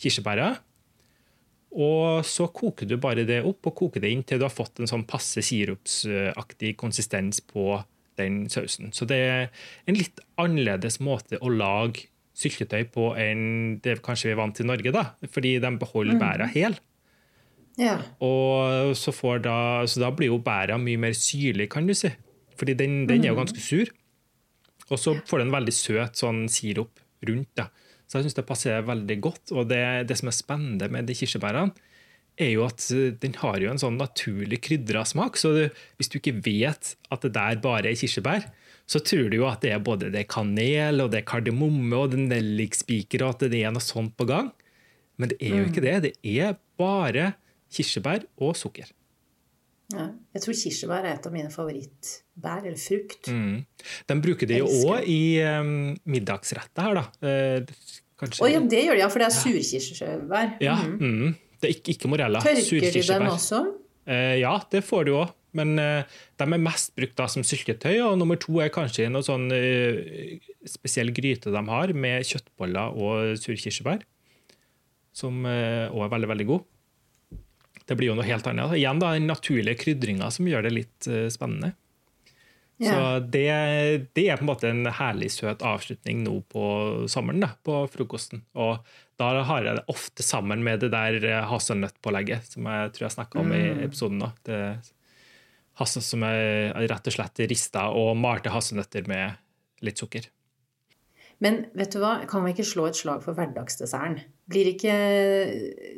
kirsebæret. 0.01 0.63
Og 1.75 2.23
så 2.27 2.47
koker 2.55 2.87
du 2.87 2.97
bare 3.03 3.27
det 3.27 3.41
opp 3.47 3.67
og 3.71 3.77
koker 3.81 4.05
det 4.05 4.13
inn 4.15 4.23
til 4.27 4.39
du 4.39 4.47
har 4.47 4.55
fått 4.55 4.79
en 4.79 4.91
sånn 4.91 5.07
passe 5.09 5.43
sirupsaktig 5.43 6.77
konsistens 6.79 7.43
på 7.43 7.81
den 8.19 8.45
sausen. 8.53 8.93
Så 8.95 9.09
det 9.11 9.19
er 9.19 9.49
en 9.91 9.99
litt 9.99 10.23
annerledes 10.39 11.01
måte 11.03 11.41
å 11.43 11.51
lage 11.51 12.07
syltetøy 12.39 12.87
på 12.95 13.13
enn 13.19 13.79
det 13.83 14.01
kanskje 14.07 14.31
vi 14.31 14.35
er 14.35 14.41
vant 14.41 14.57
til 14.57 14.67
i 14.67 14.71
Norge, 14.71 14.95
da, 14.95 15.05
fordi 15.31 15.57
de 15.63 15.71
beholder 15.81 16.19
bæra 16.19 16.49
hel. 16.51 16.79
Ja. 17.79 17.99
Og 18.23 18.95
så, 18.99 19.15
får 19.15 19.43
da, 19.47 19.57
så 19.91 20.03
da 20.03 20.13
blir 20.15 20.31
jo 20.31 20.39
bæra 20.43 20.79
mye 20.79 21.01
mer 21.07 21.15
syrlig, 21.19 21.69
kan 21.75 21.87
du 21.91 21.95
si. 21.99 22.11
Fordi 22.59 22.77
den, 22.79 23.01
den 23.11 23.25
er 23.25 23.33
jo 23.33 23.39
ganske 23.39 23.63
sur. 23.63 23.91
Og 24.91 25.01
så 25.01 25.17
får 25.27 25.41
du 25.41 25.47
en 25.47 25.55
veldig 25.55 25.75
søt 25.75 26.21
sånn 26.21 26.45
sirup 26.53 27.03
rundt. 27.27 27.51
Da. 27.59 27.71
Så 28.15 28.21
jeg 28.21 28.29
syns 28.29 28.37
det 28.39 28.47
passer 28.47 28.85
veldig 28.87 29.15
godt. 29.19 29.51
Og 29.59 29.67
det, 29.67 29.83
det 30.07 30.15
som 30.21 30.31
er 30.31 30.37
spennende 30.37 30.87
med 30.87 31.09
de 31.11 31.17
kirsebærene, 31.19 31.75
er 32.39 32.53
jo 32.53 32.63
at 32.63 32.85
eh, 32.95 33.11
den 33.19 33.35
har 33.41 33.59
jo 33.59 33.73
en 33.73 33.81
sånn 33.83 33.99
naturlig 33.99 34.61
krydra 34.63 35.03
smak. 35.03 35.35
Så 35.35 35.51
du, 35.57 35.65
hvis 35.99 36.13
du 36.13 36.21
ikke 36.21 36.37
vet 36.45 36.95
at 37.11 37.27
det 37.27 37.33
der 37.35 37.59
bare 37.65 37.91
er 37.91 37.99
kirsebær, 37.99 38.47
så 38.87 39.01
tror 39.03 39.33
du 39.33 39.41
jo 39.41 39.49
at 39.51 39.65
det 39.65 39.73
er 39.75 39.83
både 39.83 40.13
det 40.15 40.23
er 40.23 40.31
kanel 40.31 41.03
og 41.03 41.11
det 41.11 41.25
er 41.25 41.27
kardemomme 41.27 41.97
og 41.99 42.13
det 42.13 42.21
er 42.21 42.29
nellikspiker 42.37 43.25
og 43.25 43.35
at 43.35 43.49
det 43.51 43.63
er 43.65 43.75
noe 43.75 43.83
sånt 43.83 44.15
på 44.15 44.29
gang. 44.31 44.53
Men 45.19 45.35
det 45.35 45.39
er 45.43 45.57
jo 45.59 45.71
ikke 45.73 45.83
det. 45.83 45.97
Det 46.07 46.15
er 46.31 46.55
bare 46.79 47.33
kirsebær 47.75 48.29
og 48.39 48.55
sukker. 48.59 48.95
ja. 49.95 50.07
Jeg 50.35 50.47
tror 50.47 50.59
kirsebær 50.59 51.07
er 51.07 51.17
et 51.17 51.27
av 51.27 51.35
mine 51.35 51.51
favorittbær, 51.55 52.63
eller 52.63 52.79
frukt. 52.79 53.31
Mm. 53.31 53.61
De 54.11 54.17
bruker 54.23 54.51
det 54.51 54.63
jo 54.63 54.71
òg 54.89 55.07
i 55.11 55.39
um, 55.47 55.93
middagsretter 56.11 56.89
her, 56.89 56.99
da. 56.99 57.69
Eh, 58.15 58.21
kanskje 58.21 58.45
Oh, 58.45 58.51
ja, 58.51 58.61
det 58.61 58.85
gjør 58.87 58.99
de, 58.99 59.03
ja, 59.03 59.09
for 59.11 59.23
det 59.23 59.27
er 59.29 59.35
surkirsebær. 59.37 60.53
Ja, 60.63 60.77
mm. 60.87 61.01
mm. 61.01 61.33
Det 61.61 61.71
er 61.71 61.79
ikke, 61.79 61.95
ikke 61.95 62.11
morella. 62.13 62.43
Tørker 62.45 62.93
de 62.93 63.03
dem 63.09 63.27
også? 63.31 63.63
Eh, 64.11 64.37
ja, 64.43 64.59
det 64.71 64.85
får 64.85 65.09
du 65.09 65.17
òg. 65.17 65.33
Men 65.55 65.79
eh, 65.79 66.03
de 66.41 66.45
er 66.45 66.61
mest 66.61 66.93
brukt 66.99 67.15
da 67.17 67.29
som 67.31 67.45
syltetøy. 67.47 67.97
Og 68.05 68.19
nummer 68.21 68.39
to 68.41 68.59
er 68.63 68.73
kanskje 68.75 69.07
noe 69.13 69.25
sånn 69.25 69.47
eh, 69.55 70.37
spesiell 70.69 71.15
gryte 71.15 71.55
de 71.55 71.63
har 71.71 71.95
med 71.95 72.27
kjøttboller 72.27 72.99
og 72.99 73.39
surkirsebær. 73.41 74.03
Som 75.15 75.45
òg 75.47 76.01
er 76.03 76.11
veldig, 76.11 76.29
veldig 76.33 76.47
god. 76.49 76.65
det 77.87 77.97
blir 78.01 78.09
jo 78.11 78.17
noe 78.19 78.27
helt 78.27 78.47
annet. 78.51 78.73
Igjen 78.75 78.99
da, 78.99 79.13
den 79.15 79.29
naturlige 79.31 79.79
krydringa 79.79 80.31
som 80.35 80.49
gjør 80.49 80.67
det 80.67 80.73
litt 80.75 81.07
uh, 81.07 81.29
spennende. 81.31 81.75
Ja. 82.83 82.91
Så 82.91 83.03
det, 83.31 83.47
det, 84.17 84.25
er 84.27 84.39
på 84.41 84.43
en 84.43 84.51
måte 84.51 84.71
en 84.71 84.89
herlig 84.99 85.31
søt 85.31 85.63
avslutning 85.63 86.25
nå 86.25 86.41
på 86.51 86.65
sommeren, 87.11 87.45
da, 87.45 87.53
på 87.63 87.85
frokosten. 87.93 88.43
Og 88.59 88.83
da 89.21 89.31
har 89.47 89.69
jeg 89.69 89.79
det 89.79 89.87
ofte 89.93 90.27
sammen 90.27 90.65
med 90.67 90.83
det 90.83 90.91
der 90.95 91.45
hasselnøttpålegget 91.51 92.57
som 92.57 92.67
jeg 92.67 92.95
tror 92.97 93.07
jeg 93.07 93.15
snakka 93.15 93.41
om 93.45 93.53
mm. 93.53 93.57
i 93.57 93.65
episoden. 93.87 94.25
nå. 94.25 94.33
Det 94.49 94.61
Hassel 95.81 96.05
som 96.07 96.23
er 96.27 96.71
rett 96.87 97.11
og 97.11 97.17
slett 97.17 97.45
rista 97.51 97.89
og 97.99 98.15
malte 98.19 98.53
hasselnøtter 98.55 99.09
med 99.11 99.85
litt 99.85 99.99
sukker. 99.99 100.29
Men 101.43 101.65
vet 101.75 101.91
du 101.91 101.99
hva, 101.99 102.21
kan 102.31 102.45
vi 102.45 102.53
ikke 102.55 102.67
slå 102.67 102.87
et 102.89 102.99
slag 102.99 103.25
for 103.25 103.35
hverdagsdesserten? 103.37 104.21
Blir 104.51 104.71
ikke 104.71 104.95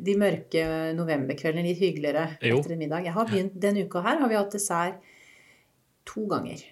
de 0.03 0.15
mørke 0.17 0.63
novemberkveldene 0.97 1.67
litt 1.67 1.81
hyggeligere 1.81 2.25
jo. 2.41 2.57
etter 2.57 2.73
en 2.73 2.81
middag? 2.81 3.05
Jeg 3.05 3.15
har 3.15 3.29
begynt, 3.29 3.59
Denne 3.61 3.85
uka 3.85 4.01
her 4.05 4.17
har 4.23 4.31
vi 4.31 4.39
hatt 4.39 4.57
dessert 4.57 5.06
to 6.07 6.25
ganger. 6.31 6.63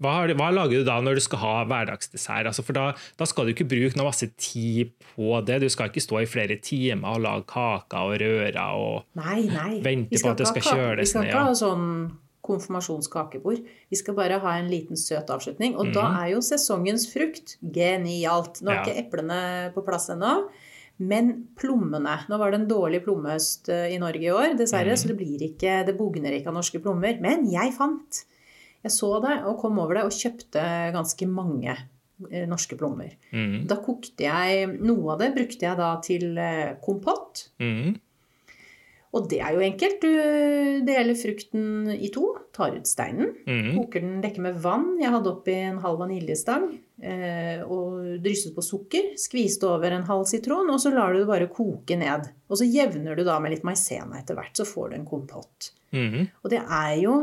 Hva, 0.00 0.14
hva, 0.32 0.46
lager 0.48 0.80
du 0.80 0.86
da 0.88 0.96
når 1.04 1.18
du 1.18 1.22
skal 1.26 1.42
ha 1.42 1.56
hverdagsdessert? 1.68 2.48
Altså 2.48 2.64
for 2.64 2.76
da, 2.76 2.86
da, 3.20 3.26
skal 3.28 3.44
du 3.44 3.52
ikke 3.52 3.68
bruke 3.68 3.98
noe 3.98 4.08
masse 4.08 4.30
tid 4.40 4.94
på 5.10 5.34
det. 5.44 5.58
Du 5.60 5.68
skal 5.72 5.90
ikke 5.90 6.04
stå 6.04 6.22
i 6.22 6.30
flere 6.30 6.56
timer 6.64 7.18
og 7.18 7.24
lage 7.26 7.44
kaker 7.52 8.08
og 8.08 8.16
røre 8.22 8.64
og 8.80 9.20
nei, 9.20 9.42
nei. 9.50 9.74
vente 9.84 10.16
på 10.16 10.32
at 10.32 10.40
det 10.40 10.48
skal 10.48 10.66
kjøles 10.70 10.96
ned. 10.96 11.04
Vi 11.04 11.10
skal 11.12 11.28
ikke 11.28 11.44
ha 11.50 11.58
sånn 11.60 11.86
konfirmasjonskakebord. 12.50 13.60
Vi 13.92 14.00
skal 14.00 14.16
bare 14.16 14.40
ha 14.40 14.56
en 14.58 14.72
liten 14.72 14.96
søt 14.96 15.28
avslutning. 15.30 15.76
Og 15.76 15.90
mm. 15.90 15.94
da 15.98 16.06
er 16.22 16.32
jo 16.32 16.40
sesongens 16.48 17.04
frukt 17.12 17.58
genialt. 17.60 18.62
Nå 18.64 18.72
er 18.72 18.80
ja. 18.80 18.86
ikke 18.86 19.04
eplene 19.04 19.40
på 19.76 19.84
plass 19.84 20.08
ennå. 20.16 20.38
Men 21.00 21.30
plommene 21.56 22.16
Nå 22.28 22.38
var 22.40 22.52
det 22.52 22.60
en 22.60 22.68
dårlig 22.68 23.00
plommehøst 23.06 23.70
eh, 23.72 23.88
i 23.94 24.00
Norge 24.02 24.26
i 24.26 24.34
år, 24.34 24.56
dessverre, 24.58 24.92
mm. 24.92 25.00
så 25.00 25.08
det, 25.08 25.16
blir 25.20 25.46
ikke, 25.46 25.78
det 25.88 25.96
bugner 25.96 26.36
ikke 26.36 26.52
av 26.52 26.58
norske 26.58 26.80
plommer. 26.82 27.16
Men 27.24 27.46
jeg 27.48 27.72
fant 27.76 28.24
jeg 28.80 28.92
så 28.94 29.14
det 29.20 29.40
og 29.48 29.58
kom 29.60 29.80
over 29.80 29.98
det 29.98 30.04
og 30.08 30.14
kjøpte 30.16 30.62
ganske 30.94 31.26
mange 31.28 31.72
eh, 31.72 32.46
norske 32.48 32.76
plommer. 32.80 33.16
Mm. 33.32 33.64
Da 33.68 33.80
kokte 33.84 34.24
jeg 34.24 34.70
Noe 34.80 35.16
av 35.16 35.24
det 35.24 35.32
brukte 35.36 35.68
jeg 35.68 35.80
da 35.80 35.90
til 36.04 36.38
eh, 36.40 36.76
kompott. 36.84 37.46
Mm. 37.60 37.98
Og 39.10 39.26
det 39.26 39.40
er 39.42 39.56
jo 39.56 39.64
enkelt. 39.66 40.04
Du 40.04 40.84
deler 40.86 41.18
frukten 41.18 41.90
i 41.96 42.12
to, 42.14 42.28
tar 42.54 42.76
ut 42.76 42.86
steinen, 42.86 43.32
mm. 43.42 43.72
koker 43.74 44.04
den, 44.04 44.20
dekker 44.22 44.44
med 44.44 44.60
vann. 44.62 44.92
Jeg 45.00 45.10
hadde 45.16 45.32
oppi 45.32 45.56
en 45.64 45.80
halv 45.82 46.04
vaniljestang 46.04 46.70
og 47.00 48.20
drysset 48.20 48.52
på 48.52 48.64
sukker. 48.64 49.12
Skviste 49.18 49.68
over 49.68 49.96
en 49.96 50.06
halv 50.08 50.26
sitron, 50.28 50.68
og 50.68 50.80
så 50.82 50.92
lar 50.92 51.14
du 51.14 51.22
det 51.22 51.28
bare 51.30 51.50
koke 51.50 51.96
ned. 51.96 52.28
Og 52.50 52.60
så 52.60 52.68
jevner 52.68 53.16
du 53.16 53.24
da 53.24 53.38
med 53.40 53.54
litt 53.54 53.64
maisena 53.66 54.20
etter 54.20 54.36
hvert, 54.36 54.52
så 54.56 54.68
får 54.68 54.90
du 54.90 54.98
en 54.98 55.08
kompott. 55.08 55.70
Mm. 55.96 56.26
Og 56.44 56.52
det 56.52 56.60
er 56.60 56.96
jo 57.00 57.14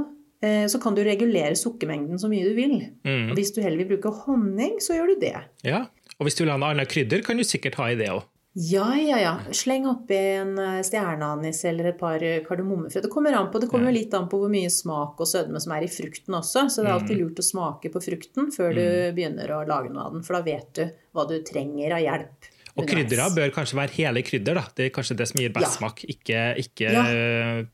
Eh, 0.41 0.67
så 0.67 0.79
kan 0.79 0.95
du 0.95 1.01
regulere 1.03 1.55
sukkermengden 1.57 2.19
så 2.21 2.29
mye 2.29 2.45
du 2.45 2.53
vil. 2.57 2.75
Mm. 3.07 3.31
Og 3.31 3.37
hvis 3.39 3.53
du 3.55 3.61
heller 3.63 3.81
vil 3.81 3.95
bruke 3.95 4.13
honning, 4.25 4.77
så 4.83 4.97
gjør 4.97 5.13
du 5.13 5.21
det. 5.25 5.37
Ja, 5.65 5.87
Og 6.17 6.25
hvis 6.25 6.37
du 6.37 6.43
vil 6.43 6.49
ha 6.49 6.57
noe 6.57 6.73
annet 6.73 6.89
krydder, 6.89 7.21
kan 7.21 7.37
du 7.37 7.43
sikkert 7.45 7.75
ha 7.77 7.91
i 7.93 7.97
det 7.97 8.07
òg. 8.09 8.23
Ja, 8.57 8.87
ja, 8.97 9.19
ja. 9.21 9.33
Sleng 9.53 9.85
oppi 9.85 10.17
en 10.17 10.55
eh, 10.57 10.79
stjerneanis 10.81 11.59
eller 11.69 11.91
et 11.91 11.99
par 11.99 12.23
kardemommefrø. 12.47 13.03
Det 13.03 13.11
kommer 13.13 13.35
an 13.37 13.51
på, 13.53 13.61
det 13.61 13.69
kommer 13.69 13.93
litt 13.93 14.15
an 14.17 14.25
på 14.31 14.39
hvor 14.41 14.49
mye 14.49 14.71
smak 14.73 15.21
og 15.21 15.29
sødme 15.29 15.61
som 15.61 15.75
er 15.75 15.85
i 15.85 15.91
frukten 15.93 16.33
også. 16.33 16.65
Så 16.73 16.81
det 16.81 16.89
er 16.89 16.95
alltid 16.95 17.19
mm. 17.19 17.21
lurt 17.21 17.43
å 17.43 17.45
smake 17.45 17.93
på 17.93 18.01
frukten 18.01 18.49
før 18.55 18.73
du 18.73 18.81
mm. 18.81 19.13
begynner 19.17 19.53
å 19.53 19.61
lage 19.69 19.93
noe 19.93 20.07
av 20.07 20.17
den. 20.17 20.25
For 20.25 20.39
da 20.39 20.41
vet 20.47 20.71
du 20.73 20.83
hva 21.13 21.27
du 21.29 21.37
trenger 21.45 21.99
av 21.99 22.01
hjelp. 22.01 22.51
Og 22.77 22.89
kryddera 22.89 23.29
bør 23.33 23.53
kanskje 23.53 23.77
være 23.77 23.97
hele 23.99 24.25
krydder. 24.25 24.57
da. 24.57 24.65
Det 24.73 24.87
er 24.87 24.93
kanskje 24.95 25.21
det 25.21 25.29
som 25.29 25.41
gir 25.41 25.53
best 25.53 25.69
ja. 25.69 25.73
smak, 25.77 26.01
ikke, 26.17 26.43
ikke 26.65 26.97
ja. 26.97 27.05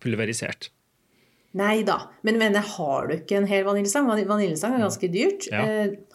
pulverisert. 0.04 0.74
Nei 1.60 1.84
da. 1.86 2.00
Men 2.26 2.40
mener, 2.42 2.66
har 2.76 3.08
du 3.08 3.20
ikke 3.20 3.38
en 3.38 3.48
hel 3.50 3.66
vaniljesang? 3.68 4.08
Vaniljesang 4.10 4.74
er 4.74 4.88
ganske 4.88 5.10
dyrt. 5.14 5.48
Ja. 5.54 5.64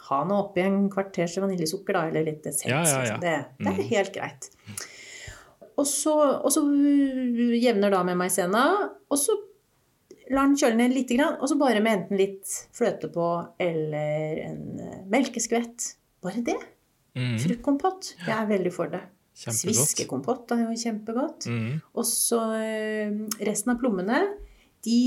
Eh, 0.08 0.14
ha 0.14 0.22
noe 0.24 0.46
oppi 0.46 0.64
en 0.64 0.86
kvarters 0.92 1.36
vaniljesukker, 1.42 1.96
da, 1.96 2.06
eller 2.08 2.24
litt 2.24 2.46
essens. 2.46 2.70
Ja, 2.70 2.84
ja, 2.84 3.18
det, 3.20 3.34
det, 3.58 3.66
er 3.66 3.76
mm. 3.76 3.90
helt 3.90 4.14
greit. 4.14 4.48
Og 5.78 5.86
så, 5.86 6.14
og 6.42 6.50
så 6.50 6.64
jevner 7.54 7.92
da 7.94 8.00
med 8.06 8.18
maisena, 8.18 8.64
og 9.08 9.20
så 9.20 9.36
lar 10.32 10.48
den 10.48 10.56
kjøle 10.60 10.78
ned 10.80 10.96
litt, 10.96 11.12
og 11.18 11.46
så 11.48 11.58
bare 11.60 11.82
med 11.84 12.00
enten 12.00 12.20
litt 12.20 12.56
fløte 12.76 13.10
på 13.12 13.28
eller 13.62 14.42
en 14.44 14.82
eh, 14.82 14.98
melkeskvett. 15.12 15.92
Bare 16.24 16.42
det. 16.44 16.58
Mm. 17.18 17.36
Fruktkompott. 17.42 18.12
Jeg 18.26 18.34
er 18.34 18.50
veldig 18.50 18.74
for 18.74 18.90
det. 18.92 19.04
Sviskekompott 19.38 20.50
er 20.56 20.64
jo 20.64 20.74
kjempegodt. 20.76 21.46
Mm. 21.46 21.78
Og 21.94 22.06
så 22.06 22.40
eh, 22.58 23.20
resten 23.46 23.74
av 23.74 23.78
plommene 23.80 24.24
de 24.86 25.00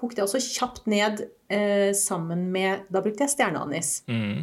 kokte 0.00 0.22
jeg 0.22 0.28
også 0.28 0.40
kjapt 0.42 0.88
ned 0.90 1.26
eh, 1.52 1.90
sammen 1.96 2.48
med 2.54 2.88
Da 2.92 3.02
brukte 3.04 3.26
jeg 3.26 3.34
stjerneanis. 3.34 4.00
Mm. 4.10 4.42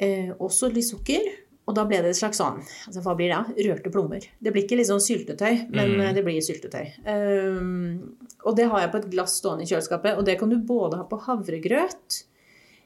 Eh, 0.00 0.32
også 0.38 0.72
litt 0.72 0.88
sukker. 0.88 1.28
Og 1.70 1.76
da 1.76 1.84
ble 1.86 2.00
det 2.02 2.10
et 2.10 2.18
slags 2.18 2.40
sånn 2.40 2.58
altså 2.60 3.02
Hva 3.04 3.14
blir 3.18 3.30
det? 3.30 3.66
Rørte 3.68 3.92
plommer. 3.94 4.24
Det 4.42 4.52
blir 4.54 4.64
ikke 4.64 4.80
litt 4.80 4.88
sånn 4.90 5.02
syltetøy, 5.04 5.68
men 5.70 5.94
mm. 5.94 6.00
Eh, 6.06 6.14
det 6.16 6.24
blir 6.26 6.40
syltetøy. 6.42 6.86
Um, 7.04 8.16
og 8.42 8.56
det 8.58 8.66
har 8.72 8.84
jeg 8.84 8.92
på 8.94 9.00
et 9.02 9.10
glass 9.12 9.36
stående 9.38 9.66
i 9.66 9.70
kjøleskapet. 9.70 10.18
Og 10.18 10.26
det 10.26 10.38
kan 10.40 10.50
du 10.50 10.58
både 10.66 10.98
ha 10.98 11.06
på 11.06 11.20
havregrøt, 11.28 12.22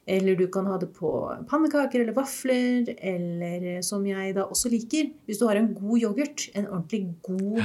eller 0.05 0.37
du 0.37 0.45
kan 0.53 0.69
ha 0.69 0.77
det 0.81 0.91
på 0.99 1.11
pannekaker 1.49 2.03
eller 2.03 2.17
vafler, 2.17 2.91
eller 2.99 3.69
eh, 3.77 3.85
som 3.87 4.05
jeg 4.05 4.35
da 4.37 4.45
også 4.51 4.73
liker, 4.73 5.15
hvis 5.25 5.41
du 5.41 5.47
har 5.49 5.61
en 5.61 5.73
god 5.79 6.03
yoghurt, 6.03 6.51
en 6.53 6.69
ordentlig 6.69 7.07
god 7.25 7.63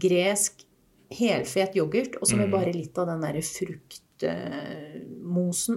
gresk 0.00 0.64
helfet 1.18 1.76
yoghurt, 1.78 2.16
og 2.20 2.26
så 2.28 2.34
med 2.38 2.48
mm. 2.48 2.54
bare 2.54 2.72
litt 2.74 2.98
av 3.00 3.06
den 3.12 3.20
derre 3.24 3.42
fruktmosen 3.46 4.24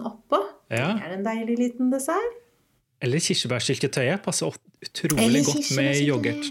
oppå. 0.07 0.39
Ja. 0.73 0.93
Det 0.97 1.03
er 1.05 1.11
en 1.17 1.25
deilig 1.27 1.55
liten 1.61 1.85
dessert. 1.93 2.33
Eller 3.03 3.19
kirsebærsyltetøyet 3.21 4.23
passer 4.25 4.49
utrolig 4.81 5.43
godt 5.45 5.69
med 5.77 6.01
yoghurt. 6.01 6.45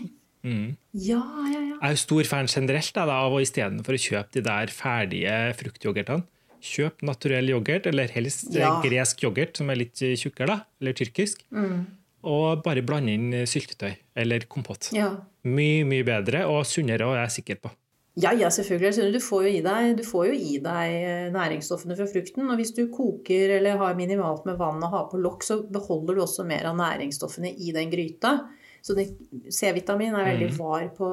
Mm. 0.46 0.76
Ja, 0.94 1.22
ja, 1.50 1.58
ja. 1.58 1.74
Jeg 1.74 1.82
er 1.88 1.90
jo 1.96 2.00
stor 2.04 2.24
fan 2.30 2.46
generelt 2.50 2.94
da, 2.94 3.02
av 3.10 3.34
å 3.34 3.42
istedenfor 3.42 3.92
å 3.96 4.00
kjøpe 4.00 4.30
de 4.36 4.42
der 4.46 4.66
ferdige 4.70 5.34
fruktyoghurtene, 5.58 6.22
kjøp 6.66 7.02
naturell 7.06 7.50
yoghurt, 7.50 7.86
eller 7.90 8.06
helst 8.14 8.54
ja. 8.54 8.80
gresk 8.84 9.22
yoghurt 9.26 9.58
som 9.58 9.70
er 9.70 9.76
litt 9.82 9.98
tjukkere, 9.98 10.46
da, 10.54 10.58
eller 10.80 10.92
tyrkisk. 10.98 11.42
Mm. 11.50 11.80
Og 12.26 12.62
bare 12.64 12.82
blande 12.86 13.12
inn 13.14 13.28
syltetøy 13.46 13.92
eller 14.18 14.46
kompott. 14.50 14.90
Ja. 14.94 15.10
Mye, 15.46 15.84
mye 15.86 16.06
bedre 16.06 16.46
og 16.50 16.64
sunnere, 16.66 17.06
og 17.06 17.14
jeg 17.18 17.24
er 17.26 17.34
sikker 17.34 17.60
på. 17.66 17.70
Ja, 18.16 18.30
ja, 18.32 18.48
selvfølgelig. 18.50 19.12
Du 19.12 19.20
får, 19.20 19.46
deg, 19.64 19.90
du 19.98 20.04
får, 20.06 20.30
jo 20.30 20.36
i 20.36 20.56
deg, 20.64 20.92
eh, 21.04 21.26
næringsstoffene 21.34 21.96
fra 21.98 22.06
frukten. 22.08 22.46
Og 22.48 22.56
hvis 22.56 22.72
du 22.72 22.86
koker 22.88 23.58
eller 23.58 23.76
har 23.76 23.98
minimalt 23.98 24.46
med 24.48 24.56
vann 24.56 24.80
og 24.80 24.94
har 24.94 25.10
på 25.10 25.20
lokk, 25.20 25.44
så 25.44 25.58
beholder 25.68 26.16
du 26.16 26.22
også 26.24 26.46
mer 26.48 26.64
av 26.70 26.78
næringsstoffene 26.78 27.52
i 27.52 27.74
den 27.76 27.92
gryta. 27.92 28.38
Så 28.80 28.96
C-vitamin 28.96 30.16
er 30.16 30.30
veldig 30.30 30.48
mm. 30.48 30.56
var 30.56 30.88
på, 30.96 31.10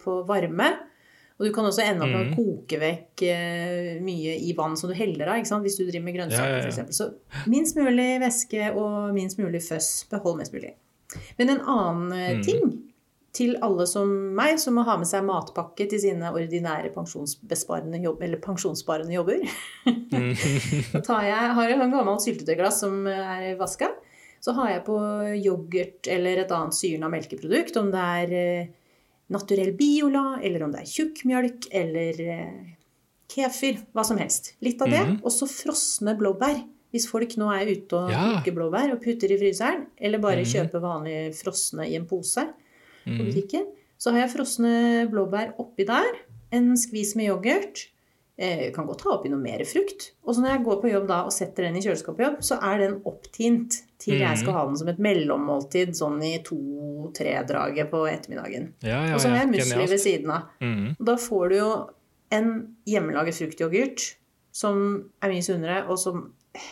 på, 0.00 0.16
varme. 0.24 0.70
Og 1.36 1.44
du 1.44 1.52
kan 1.52 1.68
også 1.68 1.84
ende 1.84 2.06
opp 2.06 2.14
med 2.14 2.22
å 2.22 2.30
mm. 2.30 2.34
koke 2.38 2.80
vekk 2.80 3.26
eh, 3.28 3.92
mye 4.00 4.38
i 4.48 4.56
vann 4.56 4.80
som 4.80 4.88
du 4.88 4.96
heller 4.96 5.34
av, 5.34 5.44
hvis 5.44 5.76
du 5.76 5.84
driver 5.84 6.06
med 6.08 6.16
grønnsaker 6.16 6.54
ja, 6.54 6.62
ja, 6.62 6.72
ja. 6.72 6.84
f.eks. 6.86 6.96
Så 6.96 7.50
minst 7.52 7.76
mulig 7.76 8.14
væske 8.22 8.72
og 8.72 9.12
minst 9.12 9.36
mulig 9.42 9.60
føss. 9.66 10.06
Behold 10.08 10.40
mest 10.40 10.56
mulig. 10.56 10.72
Men 11.36 11.52
en 11.52 11.66
annen 11.68 12.16
eh, 12.16 12.36
mm. 12.38 12.46
ting 12.48 12.64
til 13.36 13.56
alle 13.64 13.84
som 13.88 14.08
meg, 14.36 14.56
som 14.62 14.78
må 14.78 14.84
ha 14.86 14.96
med 15.00 15.08
seg 15.08 15.26
matpakke 15.26 15.86
til 15.90 16.00
sine 16.00 16.32
ordinære 16.32 16.92
jobb, 18.06 18.22
eller 18.24 18.40
pensjonssparende 18.42 19.14
jobber. 19.14 19.44
Da 21.06 21.20
jeg, 21.26 21.52
har 21.56 21.68
jeg 21.68 21.76
et 21.76 21.92
gammelt 21.92 22.24
syltetøyglass 22.24 22.80
som 22.84 23.06
er 23.10 23.54
vaska. 23.60 23.92
Så 24.40 24.54
har 24.56 24.70
jeg 24.70 24.84
på 24.86 24.96
yoghurt 25.34 26.08
eller 26.12 26.42
et 26.42 26.52
annet 26.54 26.76
syrna 26.76 27.10
melkeprodukt, 27.10 27.76
om 27.80 27.88
det 27.92 28.02
er 28.20 28.34
eh, 28.36 28.68
naturell 29.34 29.72
biola, 29.76 30.38
eller 30.44 30.66
om 30.66 30.74
det 30.74 30.84
er 30.84 30.92
tjukkmjølk 30.92 31.68
eller 31.74 32.20
eh, 32.22 32.74
kefir, 33.32 33.80
hva 33.96 34.04
som 34.06 34.20
helst. 34.20 34.54
Litt 34.64 34.82
av 34.84 34.92
det. 34.92 35.02
Mm. 35.08 35.16
Og 35.24 35.34
så 35.34 35.48
frosne 35.50 36.16
blåbær. 36.18 36.62
Hvis 36.94 37.08
folk 37.10 37.34
nå 37.36 37.48
er 37.52 37.68
ute 37.68 37.98
og 37.98 38.12
plukker 38.12 38.52
ja. 38.52 38.56
blåbær 38.56 38.92
og 38.94 39.02
putter 39.02 39.32
i 39.34 39.40
fryseren, 39.40 39.88
eller 39.98 40.22
bare 40.22 40.44
mm. 40.46 40.50
kjøper 40.52 40.84
vanlige 40.84 41.34
frosne 41.36 41.88
i 41.90 41.96
en 41.98 42.06
pose, 42.08 42.46
på 43.06 43.18
mm. 43.18 43.26
butikken. 43.30 43.66
Så 43.96 44.12
har 44.12 44.26
jeg 44.26 44.34
frosne 44.34 44.72
blåbær 45.10 45.54
oppi 45.62 45.86
der. 45.88 46.18
En 46.54 46.74
skvis 46.78 47.14
med 47.18 47.30
yoghurt. 47.30 47.86
Eh, 48.36 48.66
kan 48.74 48.84
godt 48.84 49.06
ha 49.06 49.14
oppi 49.14 49.30
noe 49.32 49.40
mer 49.40 49.62
frukt. 49.64 50.10
Og 50.26 50.36
så 50.36 50.42
når 50.44 50.50
jeg 50.52 50.64
går 50.66 50.80
på 50.82 50.90
jobb 50.92 51.06
da 51.08 51.22
og 51.24 51.32
setter 51.32 51.64
den 51.64 51.78
i 51.78 51.82
kjøleskapet, 51.84 52.42
så 52.44 52.58
er 52.68 52.82
den 52.82 52.98
opptint 53.08 53.78
til 54.02 54.20
jeg 54.20 54.42
skal 54.42 54.52
mm. 54.52 54.56
ha 54.58 54.64
den 54.68 54.76
som 54.82 54.90
et 54.92 55.00
mellommåltid 55.06 55.96
sånn 55.96 56.18
i 56.26 56.34
to-tre-draget 56.44 57.88
på 57.88 58.02
ettermiddagen. 58.10 58.68
Ja, 58.84 59.00
ja, 59.08 59.14
og 59.16 59.22
så 59.24 59.32
har 59.32 59.40
jeg 59.46 59.52
musli 59.54 59.88
ved 59.88 60.02
siden 60.02 60.34
av. 60.36 60.50
Mm. 60.60 60.90
Og 60.98 61.08
da 61.08 61.16
får 61.20 61.48
du 61.48 61.56
jo 61.56 61.70
en 62.36 62.50
hjemmelaget 62.90 63.38
fruktyoghurt 63.38 64.04
som 64.56 64.82
er 65.24 65.32
mye 65.32 65.44
sunnere, 65.44 65.82
og 65.88 65.96
som 66.00 66.20
eh, 66.56 66.68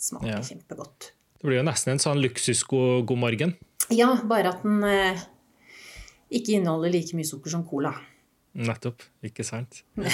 smaker 0.00 0.34
ja. 0.34 0.42
kjempegodt. 0.44 1.10
Det 1.36 1.48
blir 1.48 1.60
jo 1.60 1.66
nesten 1.68 1.94
en 1.94 2.02
sånn 2.02 2.20
luksusgod 2.20 3.12
morgen. 3.20 3.56
Ja, 3.92 4.14
bare 4.28 4.52
at 4.52 4.64
den 4.64 4.84
eh, 4.84 5.24
ikke 6.32 6.56
inneholder 6.56 6.90
like 6.94 7.16
mye 7.16 7.28
sukker 7.28 7.50
som 7.52 7.64
cola. 7.68 7.92
Nettopp. 8.56 9.02
Ikke 9.26 9.44
sant. 9.46 9.82
jeg 10.00 10.06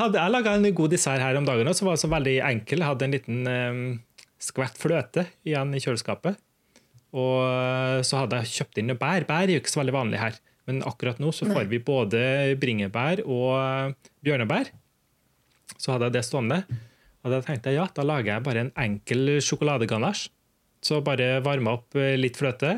hadde, 0.00 0.18
jeg 0.18 0.32
laga 0.32 0.56
en 0.56 0.74
god 0.74 0.90
dessert 0.94 1.22
her 1.22 1.38
om 1.38 1.46
dagen 1.46 1.74
som 1.76 1.88
var 1.90 1.96
så 2.00 2.08
veldig 2.10 2.36
enkel. 2.48 2.78
Jeg 2.82 2.90
hadde 2.90 3.06
en 3.06 3.14
liten 3.14 3.38
um, 3.46 3.82
skvett 4.42 4.76
fløte 4.80 5.22
igjen 5.46 5.74
i 5.76 5.82
kjøleskapet. 5.82 6.34
Og 7.16 7.38
eh, 7.40 8.00
så 8.04 8.22
hadde 8.22 8.42
jeg 8.42 8.54
kjøpt 8.58 8.80
inn 8.82 8.92
bær. 8.98 9.24
Bær 9.28 9.46
er 9.46 9.54
jo 9.54 9.62
ikke 9.62 9.72
så 9.72 9.80
veldig 9.80 9.96
vanlig 9.96 10.20
her. 10.20 10.36
Men 10.68 10.82
akkurat 10.84 11.20
nå 11.22 11.30
så 11.32 11.48
får 11.48 11.70
vi 11.70 11.80
både 11.80 12.20
bringebær 12.60 13.22
og 13.24 13.54
eh, 13.56 14.10
bjørnebær. 14.26 14.68
Så 15.78 15.94
hadde 15.94 16.10
jeg 16.10 16.18
det 16.18 16.26
stående. 16.28 16.60
Og 17.24 17.32
da 17.32 17.40
tenkte 17.44 17.72
jeg 17.72 17.80
ja, 17.80 17.86
da 17.94 18.04
lager 18.04 18.34
jeg 18.34 18.44
bare 18.44 18.66
en 18.66 18.74
enkel 18.84 19.38
sjokoladeganasj. 19.44 20.28
Så 20.84 21.00
bare 21.02 21.40
varma 21.42 21.72
opp 21.74 21.96
litt 21.96 22.36
fløte, 22.38 22.76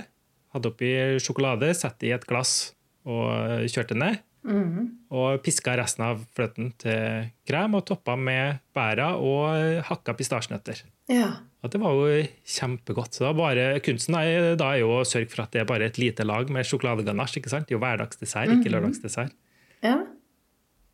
hadde 0.54 0.72
oppi 0.72 0.90
sjokolade, 1.22 1.72
satte 1.78 2.08
i 2.08 2.14
et 2.14 2.26
glass 2.28 2.72
og 3.08 3.66
kjørte 3.70 3.96
ned. 3.98 4.20
Mm. 4.40 4.86
Og 5.12 5.42
piska 5.44 5.74
resten 5.76 6.06
av 6.06 6.22
fløten 6.36 6.70
til 6.80 7.28
krem 7.48 7.76
og 7.76 7.84
toppa 7.90 8.14
med 8.16 8.62
bæra 8.76 9.12
og 9.20 9.82
hakka 9.88 10.14
pistasjenøtter. 10.16 10.80
Ja. 11.12 11.28
Og 11.60 11.72
det 11.72 11.80
var 11.82 11.96
jo 11.96 12.20
kjempegodt. 12.48 13.18
Så 13.18 13.32
bare, 13.36 13.74
kunsten 13.84 14.16
er, 14.16 14.54
da 14.60 14.72
er 14.72 14.84
jo 14.84 14.94
å 14.96 15.04
sørge 15.08 15.28
for 15.32 15.44
at 15.44 15.52
det 15.52 15.62
er 15.62 15.68
bare 15.68 15.90
et 15.90 16.00
lite 16.00 16.24
lag 16.24 16.48
med 16.52 16.64
sjokoladeganasje. 16.68 17.42
ikke 17.42 17.52
sant? 17.52 17.68
Det 17.68 17.74
er 17.74 17.78
jo 17.78 17.84
hverdagsdessert, 17.84 18.48
mm 18.48 18.54
-hmm. 18.54 18.60
ikke 18.60 18.72
lørdagsdessert. 18.74 19.36
Ja. 19.84 19.98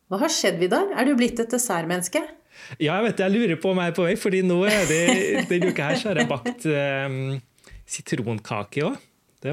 Hva 0.07 0.19
har 0.19 0.31
skjedd, 0.31 0.59
Vidar? 0.59 0.91
Er 0.95 1.05
du 1.05 1.15
blitt 1.15 1.39
et 1.39 1.51
dessertmenneske? 1.51 2.21
Ja, 2.79 2.97
jeg 2.97 3.03
vet. 3.03 3.19
Jeg 3.19 3.31
lurer 3.31 3.55
på 3.55 3.71
om 3.71 3.77
jeg 3.77 3.87
er 3.87 3.95
på 3.95 4.03
vei, 4.03 4.15
fordi 4.15 4.41
nå 4.41 4.63
er 4.65 4.85
det, 4.89 5.03
denne 5.49 5.71
uka 5.71 5.91
her 5.91 5.95
så 5.95 6.09
har 6.09 6.21
jeg 6.21 6.27
bakt 6.27 6.65
um, 6.65 7.39
sitronkake 7.85 8.83
òg. 8.83 8.97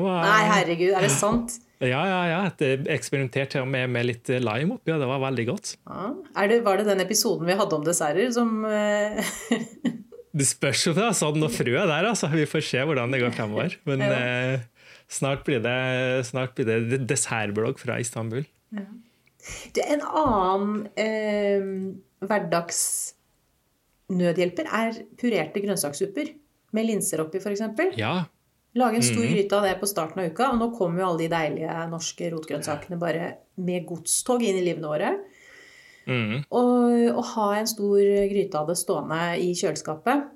Var... 0.03 0.24
Nei, 0.24 0.42
herregud, 0.51 0.92
er 0.95 1.03
det 1.07 1.12
sant? 1.14 1.51
Ja, 1.84 2.01
ja, 2.09 2.20
ja. 2.30 2.38
Jeg 2.61 2.86
eksperimenterte 2.95 3.64
med, 3.68 3.90
med 3.92 4.07
litt 4.09 4.28
lime 4.30 4.74
oppi, 4.78 4.92
og 4.95 5.01
det 5.03 5.09
var 5.11 5.20
veldig 5.26 5.47
godt. 5.51 5.66
Ja. 5.84 6.14
Det, 6.51 6.59
var 6.66 6.74
det 6.80 6.86
den 6.88 7.05
episoden 7.05 7.45
vi 7.51 7.59
hadde 7.59 7.76
om 7.76 7.84
desserter 7.86 8.28
som 8.34 8.49
eh, 8.68 9.14
Det 10.34 10.47
spørs 10.49 10.80
jo 10.88 10.92
fra 10.97 11.09
sånn 11.14 11.38
noe 11.38 11.51
er 11.53 11.86
der, 11.86 12.05
altså. 12.11 12.26
Vi 12.32 12.47
får 12.51 12.62
se 12.66 12.80
hvordan 12.82 13.12
det 13.14 13.22
går 13.22 13.30
fremover. 13.36 13.70
Men 13.86 13.99
ja. 14.03 14.09
eh, 14.18 14.59
snart, 15.07 15.47
blir 15.47 15.61
det, 15.62 16.26
snart 16.26 16.59
blir 16.59 16.66
det 16.66 17.07
dessertblogg 17.07 17.78
fra 17.78 18.03
Istanbul. 18.03 18.42
Ja. 18.74 18.82
Du, 19.76 19.80
en 19.84 20.01
annen 20.03 20.88
eh, 20.99 21.62
hverdagsnødhjelper 22.24 24.66
er 24.80 24.90
purerte 25.20 25.61
grønnsakssupper 25.62 26.26
med 26.74 26.82
linser 26.88 27.20
oppi, 27.22 27.38
f.eks. 27.38 27.62
Ja, 28.01 28.24
Lage 28.75 28.99
en 28.99 29.07
stor 29.07 29.22
mm. 29.22 29.31
gryte 29.33 29.57
av 29.57 29.66
det 29.68 29.75
på 29.79 29.87
starten 29.87 30.20
av 30.22 30.33
uka. 30.33 30.51
Og 30.51 30.61
nå 30.61 30.70
kommer 30.75 31.03
jo 31.03 31.09
alle 31.09 31.25
de 31.25 31.31
deilige 31.31 31.75
norske 31.93 32.31
rotgrønnsakene 32.33 32.99
bare 32.99 33.29
med 33.62 33.87
godstog 33.87 34.43
inn 34.43 34.59
i 34.59 34.64
livene 34.66 34.91
våre. 34.91 35.12
Mm. 36.09 36.41
Og 36.51 36.85
og, 37.14 37.22
ha 37.35 37.51
en 37.59 37.68
stor 37.70 38.01
gryte 38.31 38.59
av 38.59 38.68
det 38.68 38.77
stående 38.77 39.20
i 39.41 39.53
kjøleskapet 39.57 40.27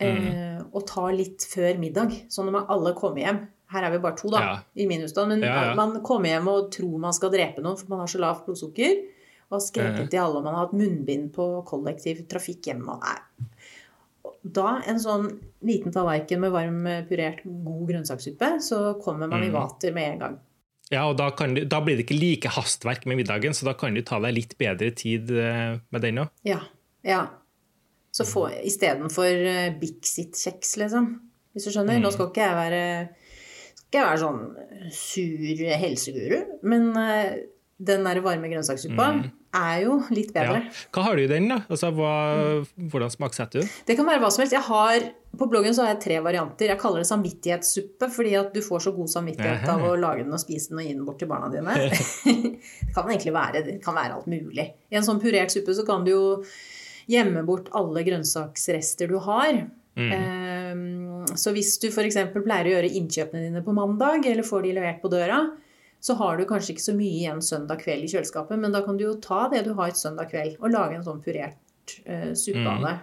mm. 0.00 0.26
eh, 0.28 0.60
og 0.70 0.84
ta 0.86 1.08
litt 1.14 1.46
før 1.50 1.80
middag, 1.82 2.14
sånn 2.30 2.50
når 2.52 2.68
alle 2.74 2.92
kommer 2.98 3.24
hjem. 3.24 3.40
Her 3.70 3.86
er 3.86 3.94
vi 3.94 4.02
bare 4.02 4.18
to, 4.18 4.30
da, 4.32 4.40
ja. 4.42 4.54
i 4.82 4.86
min 4.90 5.04
husstand. 5.04 5.36
Men 5.36 5.46
ja, 5.46 5.70
ja. 5.70 5.74
man 5.78 6.00
kommer 6.06 6.32
hjem 6.32 6.50
og 6.50 6.70
tror 6.74 6.96
man 7.02 7.14
skal 7.14 7.30
drepe 7.32 7.62
noen, 7.62 7.78
for 7.78 7.92
man 7.92 8.02
har 8.02 8.10
så 8.10 8.22
lavt 8.22 8.46
blodsukker. 8.48 8.96
Og 9.50 9.56
har 9.56 9.62
skrevet 9.64 10.10
til 10.10 10.22
alle, 10.22 10.38
og 10.38 10.46
man 10.46 10.56
har 10.56 10.66
hatt 10.66 10.76
munnbind 10.78 11.30
på 11.34 11.46
kollektiv 11.66 12.24
trafikk 12.30 12.68
hjemme. 12.70 12.98
Nei, 13.02 13.46
da 14.42 14.80
en 14.88 15.00
sånn 15.00 15.26
liten 15.66 15.92
tallerken 15.94 16.40
med 16.42 16.52
varm, 16.54 16.78
eh, 16.88 17.02
purert, 17.08 17.42
god 17.44 17.82
grønnsakssuppe, 17.90 18.54
så 18.64 18.80
kommer 19.02 19.28
man 19.30 19.44
i 19.44 19.50
mm. 19.50 19.56
vater 19.56 19.94
med 19.96 20.14
en 20.14 20.22
gang. 20.24 20.38
Ja, 20.90 21.04
og 21.06 21.18
da, 21.20 21.28
du, 21.30 21.62
da, 21.70 21.78
blir 21.84 21.98
det 21.98 22.06
ikke 22.08 22.18
like 22.18 22.50
hastverk 22.56 23.04
med 23.06 23.20
middagen, 23.20 23.54
så 23.54 23.68
da 23.68 23.76
kan 23.78 23.94
du 23.94 24.02
ta 24.06 24.18
deg 24.24 24.34
litt 24.34 24.56
bedre 24.58 24.90
tid 24.96 25.30
eh, 25.30 25.76
med 25.78 26.04
den 26.06 26.24
òg. 26.24 26.32
Ja. 26.48 26.60
ja. 27.06 27.22
Så 28.10 28.26
få 28.26 28.48
istedenfor 28.66 29.28
eh, 29.28 29.70
Bixit-kjeks, 29.78 30.76
liksom. 30.82 31.12
Hvis 31.54 31.66
du 31.66 31.74
skjønner. 31.74 31.98
Mm. 31.98 32.06
Nå 32.06 32.14
skal 32.14 32.30
ikke 32.30 32.46
jeg 32.46 32.58
være, 32.58 32.82
skal 33.84 34.00
jeg 34.00 34.08
være 34.08 34.20
sånn 34.22 34.90
sur 34.94 35.62
helseguru, 35.82 36.42
men 36.70 36.92
den 37.80 38.06
der 38.06 38.20
varme 38.22 38.50
grønnsakssuppa 38.50 39.06
mm. 39.16 39.22
Er 39.56 39.84
jo 39.84 39.96
litt 40.14 40.30
bedre. 40.34 40.60
Ja. 40.62 40.84
Hva 40.94 41.04
har 41.08 41.18
du 41.18 41.24
i 41.24 41.30
den, 41.30 41.48
da? 41.50 41.60
Altså, 41.70 41.90
hva, 41.94 42.12
hvordan 42.92 43.12
smaksetter 43.12 43.64
du? 43.64 43.78
Det 43.88 43.96
kan 43.98 44.06
være 44.06 44.22
hva 44.22 44.30
som 44.30 44.44
helst. 44.44 44.54
Jeg 44.54 44.66
har, 44.66 45.06
på 45.40 45.48
bloggen 45.50 45.74
så 45.74 45.84
har 45.84 45.94
jeg 45.94 46.02
tre 46.04 46.18
varianter. 46.22 46.70
Jeg 46.70 46.80
kaller 46.80 47.02
det 47.02 47.10
samvittighetssuppe, 47.10 48.10
fordi 48.14 48.36
at 48.38 48.52
du 48.54 48.60
får 48.64 48.86
så 48.86 48.94
god 48.96 49.10
samvittighet 49.10 49.66
av 49.72 49.86
å 49.88 49.96
lage 49.98 50.24
den 50.24 50.36
og 50.36 50.42
spise 50.42 50.70
den 50.70 50.82
og 50.82 50.86
gi 50.86 50.94
den 50.94 51.06
bort 51.08 51.18
til 51.22 51.30
barna 51.30 51.50
dine. 51.52 51.74
det 51.86 52.92
kan 52.94 53.10
egentlig 53.10 53.34
være, 53.36 53.64
det 53.66 53.78
kan 53.84 53.98
være 53.98 54.20
alt 54.20 54.30
mulig. 54.30 54.68
I 54.90 55.00
en 55.00 55.06
sånn 55.06 55.22
purert 55.22 55.54
suppe 55.54 55.74
så 55.76 55.86
kan 55.88 56.06
du 56.06 56.14
jo 56.14 56.24
gjemme 57.10 57.42
bort 57.46 57.72
alle 57.74 58.04
grønnsaksrester 58.06 59.10
du 59.10 59.18
har. 59.24 59.64
Mm. 59.98 60.12
Um, 60.14 61.34
så 61.34 61.50
hvis 61.54 61.74
du 61.82 61.88
f.eks. 61.90 62.20
pleier 62.36 62.68
å 62.68 62.76
gjøre 62.76 62.92
innkjøpene 63.00 63.48
dine 63.48 63.64
på 63.66 63.74
mandag, 63.74 64.22
eller 64.30 64.46
får 64.46 64.62
de 64.68 64.76
levert 64.78 65.02
på 65.02 65.10
døra, 65.10 65.42
så 66.00 66.16
har 66.16 66.38
du 66.38 66.46
kanskje 66.48 66.74
ikke 66.74 66.86
så 66.88 66.96
mye 66.96 67.18
igjen 67.18 67.42
søndag 67.44 67.82
kveld 67.82 68.06
i 68.06 68.10
kjøleskapet, 68.10 68.58
men 68.60 68.72
da 68.72 68.80
kan 68.86 68.96
du 68.96 69.04
jo 69.04 69.18
ta 69.20 69.44
det 69.52 69.66
du 69.66 69.74
har 69.76 69.92
et 69.92 70.00
søndag 70.00 70.30
kveld, 70.32 70.56
og 70.60 70.72
lage 70.72 70.96
en 70.96 71.06
sånn 71.06 71.22
purert 71.24 71.96
uh, 72.06 72.32
suppe 72.32 72.64
av 72.64 72.80
mm. 72.80 72.86
det. 72.88 72.96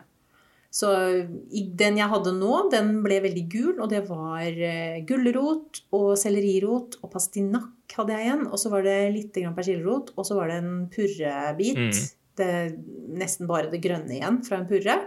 Så 0.78 0.90
den 1.80 1.98
jeg 1.98 2.12
hadde 2.12 2.34
nå, 2.36 2.52
den 2.74 2.98
ble 3.06 3.22
veldig 3.24 3.46
gul, 3.54 3.76
og 3.78 3.92
det 3.94 4.04
var 4.10 4.46
uh, 4.50 4.98
gulrot 5.08 5.84
og 5.96 6.10
sellerirot 6.20 7.00
og 7.04 7.14
pastinakk 7.14 7.98
hadde 7.98 8.18
jeg 8.18 8.28
igjen. 8.28 8.46
Og 8.50 8.62
så 8.62 8.74
var 8.74 8.86
det 8.86 8.98
litt 9.16 9.38
persillerot, 9.56 10.12
og 10.18 10.28
så 10.28 10.38
var 10.40 10.52
det 10.52 10.60
en 10.64 10.74
purrebit. 10.94 11.78
Mm. 11.78 12.02
Det, 12.38 12.52
nesten 13.18 13.50
bare 13.50 13.72
det 13.72 13.82
grønne 13.82 14.14
igjen 14.18 14.42
fra 14.46 14.60
en 14.60 14.68
purre. 14.70 15.00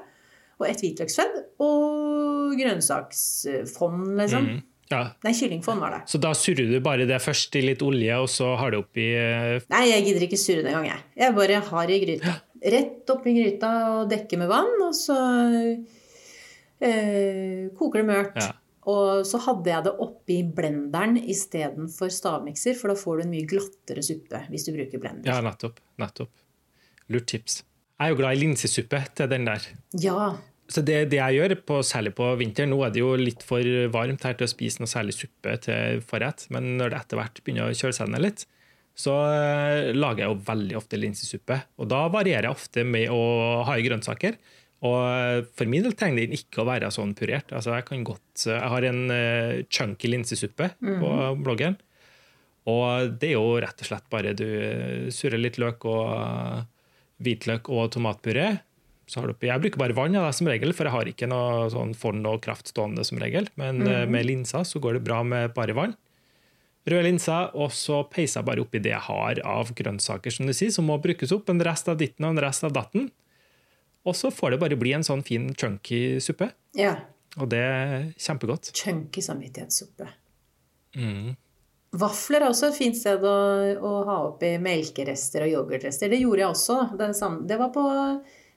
Og 0.61 0.67
et 0.69 0.83
hvitløksfedd 0.83 1.37
og 1.65 2.57
grønnsaksfond, 2.59 4.11
liksom. 4.19 4.49
Mm. 4.51 4.67
Ja. 4.91 5.01
Nei, 5.23 5.33
kyllingfond 5.39 5.83
var 5.83 5.95
det. 5.95 6.01
Så 6.11 6.19
da 6.23 6.33
surrer 6.35 6.67
du 6.67 6.79
bare 6.83 7.07
det 7.07 7.21
først 7.23 7.55
i 7.61 7.63
litt 7.63 7.83
olje, 7.87 8.17
og 8.19 8.29
så 8.31 8.53
har 8.59 8.75
du 8.75 8.81
oppi 8.81 9.07
uh... 9.15 9.61
Nei, 9.71 9.85
jeg 9.93 10.07
gidder 10.09 10.27
ikke 10.27 10.41
surre 10.41 10.65
det 10.67 10.73
engang, 10.73 10.89
jeg. 10.91 11.05
Jeg 11.23 11.37
bare 11.37 11.61
har 11.69 11.93
i 11.95 12.01
gryta. 12.03 12.35
Rett 12.75 13.13
oppi 13.15 13.37
gryta 13.39 13.71
og 13.95 14.11
dekker 14.11 14.43
med 14.43 14.51
vann, 14.51 14.75
og 14.85 14.97
så 14.99 15.19
øh, 16.83 17.71
koker 17.79 18.03
det 18.03 18.09
mørt. 18.11 18.43
Ja. 18.43 18.51
Og 18.91 19.23
så 19.29 19.39
hadde 19.45 19.71
jeg 19.71 19.87
det 19.87 19.95
oppi 20.03 20.41
blenderen 20.57 21.19
istedenfor 21.21 22.11
stavmikser, 22.13 22.75
for 22.79 22.91
da 22.91 22.99
får 22.99 23.21
du 23.21 23.27
en 23.27 23.35
mye 23.35 23.49
glattere 23.49 24.03
suppe 24.05 24.43
hvis 24.51 24.67
du 24.67 24.73
bruker 24.75 25.03
blender. 25.03 25.29
Ja, 25.31 25.39
nettopp. 25.45 25.79
Nettopp. 26.01 26.33
Lurt 27.13 27.29
tips. 27.31 27.61
Jeg 28.01 28.09
er 28.09 28.15
jo 28.15 28.21
glad 28.23 28.39
i 28.39 28.41
linsesuppe 28.41 29.03
til 29.15 29.29
den 29.29 29.45
der. 29.47 29.67
Ja, 30.01 30.31
så 30.71 30.83
det, 30.87 31.01
det, 31.11 31.19
jeg 31.19 31.39
gjør, 31.41 31.57
på, 31.67 31.81
særlig 31.87 32.13
på 32.19 32.29
vinteren 32.39 32.71
Nå 32.71 32.79
er 32.87 32.93
det 32.95 33.03
jo 33.03 33.11
litt 33.19 33.43
for 33.47 33.67
varmt 33.91 34.23
her 34.27 34.37
til 34.39 34.47
å 34.47 34.53
spise 34.53 34.83
noe 34.83 34.91
særlig 34.91 35.17
suppe 35.17 35.57
til 35.65 36.03
forrett, 36.07 36.47
men 36.55 36.77
når 36.79 36.93
det 36.93 37.01
etter 37.01 37.21
hvert 37.21 37.43
begynner 37.43 37.73
å 37.73 37.77
kjøle 37.77 37.97
seg 37.97 38.13
ned 38.13 38.23
litt, 38.23 38.47
så 39.01 39.17
uh, 39.17 39.91
lager 39.97 40.25
jeg 40.25 40.31
jo 40.31 40.39
veldig 40.47 40.79
ofte 40.79 41.01
linsesuppe. 41.01 41.59
Og 41.81 41.91
da 41.91 42.05
varierer 42.13 42.51
jeg 42.51 42.59
ofte 42.59 42.87
med 42.87 43.11
å 43.15 43.21
ha 43.67 43.77
i 43.79 43.85
grønnsaker. 43.87 44.39
Og 44.81 44.97
eh, 44.97 45.43
for 45.59 45.69
min 45.69 45.85
del 45.85 45.93
trenger 45.93 46.23
det 46.25 46.39
ikke 46.39 46.63
å 46.63 46.69
være 46.69 46.89
sånn 46.95 47.11
purert. 47.17 47.51
Altså 47.53 47.75
jeg, 47.75 47.85
kan 47.91 48.05
godt, 48.07 48.47
jeg 48.47 48.71
har 48.73 48.87
en 48.89 49.03
chunky 49.69 50.09
linsesuppe 50.09 50.71
mm. 50.79 50.95
på 51.03 51.11
mhm. 51.11 51.43
bloggen. 51.45 51.77
Og 52.71 53.13
det 53.21 53.33
er 53.33 53.37
jo 53.37 53.59
rett 53.61 53.85
og 53.85 53.91
slett 53.91 54.07
bare 54.13 54.33
du 54.37 54.47
surrer 55.13 55.41
litt 55.41 55.59
løk 55.61 55.85
og 55.91 56.65
hvitløk 57.21 57.69
og 57.73 57.91
tomatpuré 57.93 58.49
jeg 59.11 59.63
bruker 59.63 59.81
bare 59.81 59.97
vann 59.97 60.15
ja, 60.15 60.29
som 60.35 60.49
regel, 60.51 60.75
for 60.77 60.87
jeg 60.87 60.95
har 60.95 61.11
ikke 61.11 61.29
noe 61.31 61.67
sånn 61.73 61.97
fond 61.99 62.27
og 62.31 62.43
kraft 62.45 62.71
stående 62.71 63.05
som 63.07 63.19
regel. 63.23 63.49
Men 63.61 63.83
mm. 63.83 64.13
med 64.13 64.29
linser 64.29 64.67
så 64.69 64.83
går 64.83 64.99
det 64.99 65.05
bra 65.09 65.21
med 65.27 65.55
bare 65.57 65.77
vann. 65.77 65.97
Røde 66.89 67.05
linser, 67.05 67.51
og 67.61 67.75
så 67.77 68.01
peiser 68.09 68.41
jeg 68.41 68.49
bare 68.49 68.63
oppi 68.65 68.81
det 68.81 68.95
jeg 68.95 69.05
har 69.05 69.43
av 69.45 69.75
grønnsaker 69.77 70.33
som 70.33 70.49
du 70.49 70.55
sier, 70.57 70.73
som 70.73 70.89
må 70.89 70.97
brukes 71.03 71.35
opp. 71.37 71.51
En 71.53 71.61
rest 71.63 71.91
av 71.93 71.99
ditten 72.01 72.25
og 72.25 72.35
en 72.35 72.45
rest 72.47 72.65
av 72.67 72.73
datten. 72.77 73.11
Og 74.09 74.17
så 74.17 74.31
får 74.33 74.55
det 74.55 74.63
bare 74.63 74.79
bli 74.81 74.95
en 74.97 75.05
sånn 75.05 75.23
fin 75.27 75.51
chunky 75.53 76.19
suppe. 76.25 76.49
Ja. 76.79 76.97
Og 77.39 77.51
det 77.53 77.61
er 77.61 78.09
kjempegodt. 78.19 78.73
Chunky 78.79 79.23
samvittighetssuppe. 79.23 80.09
Mm. 80.97 81.37
Vafler 82.01 82.45
er 82.45 82.53
også 82.53 82.71
et 82.71 82.79
fint 82.79 82.97
sted 82.97 83.23
å, 83.27 83.37
å 83.77 83.93
ha 84.07 84.17
oppi 84.29 84.55
melkerester 84.63 85.45
og 85.45 85.53
yoghurtrester. 85.53 86.11
Det 86.11 86.21
gjorde 86.23 86.45
jeg 86.45 86.55
også. 86.55 86.79
Det, 86.99 87.11
det 87.51 87.59
var 87.61 87.73
på 87.75 87.85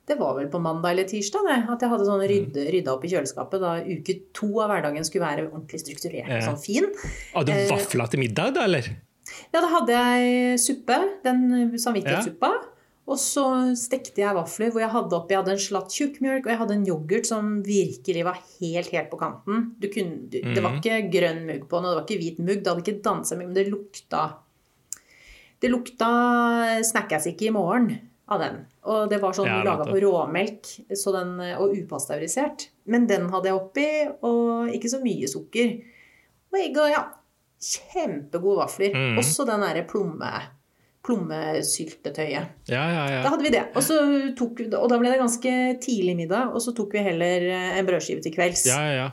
det 0.07 0.17
var 0.19 0.35
vel 0.35 0.49
på 0.51 0.59
mandag 0.59 0.91
eller 0.91 1.07
tirsdag 1.07 1.45
det, 1.47 1.59
at 1.71 1.83
jeg 1.83 1.91
hadde 1.93 2.05
sånn 2.09 2.25
rydde, 2.27 2.65
rydda 2.75 2.91
opp 2.97 3.05
i 3.07 3.11
kjøleskapet 3.13 3.61
da 3.63 3.77
uke 3.87 4.17
to 4.35 4.49
av 4.59 4.73
hverdagen 4.73 5.07
skulle 5.07 5.23
være 5.23 5.47
ordentlig 5.47 5.79
strukturert 5.79 6.27
og 6.27 6.43
sånn 6.43 6.59
fin. 6.59 6.89
Hadde 7.31 7.55
du 7.55 7.61
eh, 7.61 7.71
vafler 7.71 8.11
til 8.11 8.23
middag, 8.25 8.51
da, 8.57 8.67
eller? 8.67 8.89
Ja, 9.53 9.61
da 9.61 9.69
hadde 9.71 9.95
jeg 10.01 10.59
suppe. 10.59 10.99
Den 11.23 11.47
samvittighetssuppa. 11.79 12.51
Og 13.03 13.19
så 13.19 13.45
stekte 13.79 14.23
jeg 14.23 14.35
vafler 14.35 14.71
hvor 14.71 14.83
jeg 14.83 14.91
hadde 14.93 15.17
oppi 15.17 15.35
jeg 15.35 15.41
hadde 15.41 15.55
en 15.57 15.65
slatt 15.65 15.91
tjukkmjølk 15.91 16.45
og 16.45 16.51
jeg 16.53 16.59
hadde 16.61 16.75
en 16.77 16.85
yoghurt 16.87 17.27
som 17.27 17.49
virkelig 17.65 18.23
var 18.23 18.37
helt 18.61 18.93
helt 18.95 19.11
på 19.11 19.19
kanten. 19.19 19.65
Kunne, 19.83 20.21
du, 20.31 20.39
mm. 20.39 20.53
Det 20.55 20.63
var 20.63 20.71
mhm. 20.71 20.79
ikke 20.79 21.01
grønn 21.15 21.43
mugg 21.47 21.67
på 21.67 21.79
den, 21.79 21.87
og 21.87 21.91
det 21.91 21.97
var 21.99 22.07
ikke 22.07 22.21
hvit 22.21 22.39
mugg. 22.43 22.63
Det 22.63 22.71
hadde 22.71 22.85
ikke 22.85 23.03
dansa 23.07 23.39
mye, 23.39 23.49
men 23.49 23.59
det 23.59 23.69
lukta 23.71 24.23
Det 25.63 25.71
lukta 25.71 26.09
snackes 26.83 27.31
ikke 27.31 27.47
i 27.47 27.55
morgen 27.55 27.93
av 28.32 28.39
den. 28.39 28.61
Og 28.88 29.09
det 29.11 29.19
var 29.21 29.36
sånn 29.36 29.49
Ja, 29.49 29.59
laga 29.65 29.88
på 29.88 29.99
råmelk 29.99 30.69
så 30.95 31.13
den, 31.15 31.36
og 31.57 31.76
upasteurisert. 31.76 32.69
Men 32.89 33.07
den 33.09 33.28
hadde 33.32 33.51
jeg 33.51 33.59
oppi, 33.59 33.89
og 34.24 34.71
ikke 34.74 34.91
så 34.91 35.01
mye 35.03 35.30
sukker. 35.32 35.76
Og 36.53 36.59
egg 36.59 36.80
og 36.80 36.91
ja, 36.91 37.03
kjempegode 37.63 38.59
vafler. 38.63 38.95
Mm. 38.95 39.17
Også 39.21 39.47
den 39.47 39.63
derre 39.65 39.86
plomme, 39.89 40.32
plommesyltetøyet. 41.03 42.53
Ja, 42.71 42.84
ja, 42.91 43.24
Da 43.24 43.32
hadde 43.34 43.43
vi 43.43 43.53
det. 43.53 43.65
Og, 43.74 43.84
så 43.84 43.99
tok, 44.39 44.65
og 44.71 44.88
da 44.91 44.99
ble 45.01 45.11
det 45.11 45.19
ganske 45.21 45.55
tidlig 45.84 46.15
middag, 46.24 46.53
og 46.53 46.63
så 46.63 46.76
tok 46.76 46.95
vi 46.95 47.03
heller 47.07 47.49
eh, 47.49 47.74
en 47.80 47.89
brødskive 47.89 48.24
til 48.24 48.36
kvelds. 48.36 48.67
ja, 48.71 48.80
ja, 48.88 48.95
ja. 49.03 49.09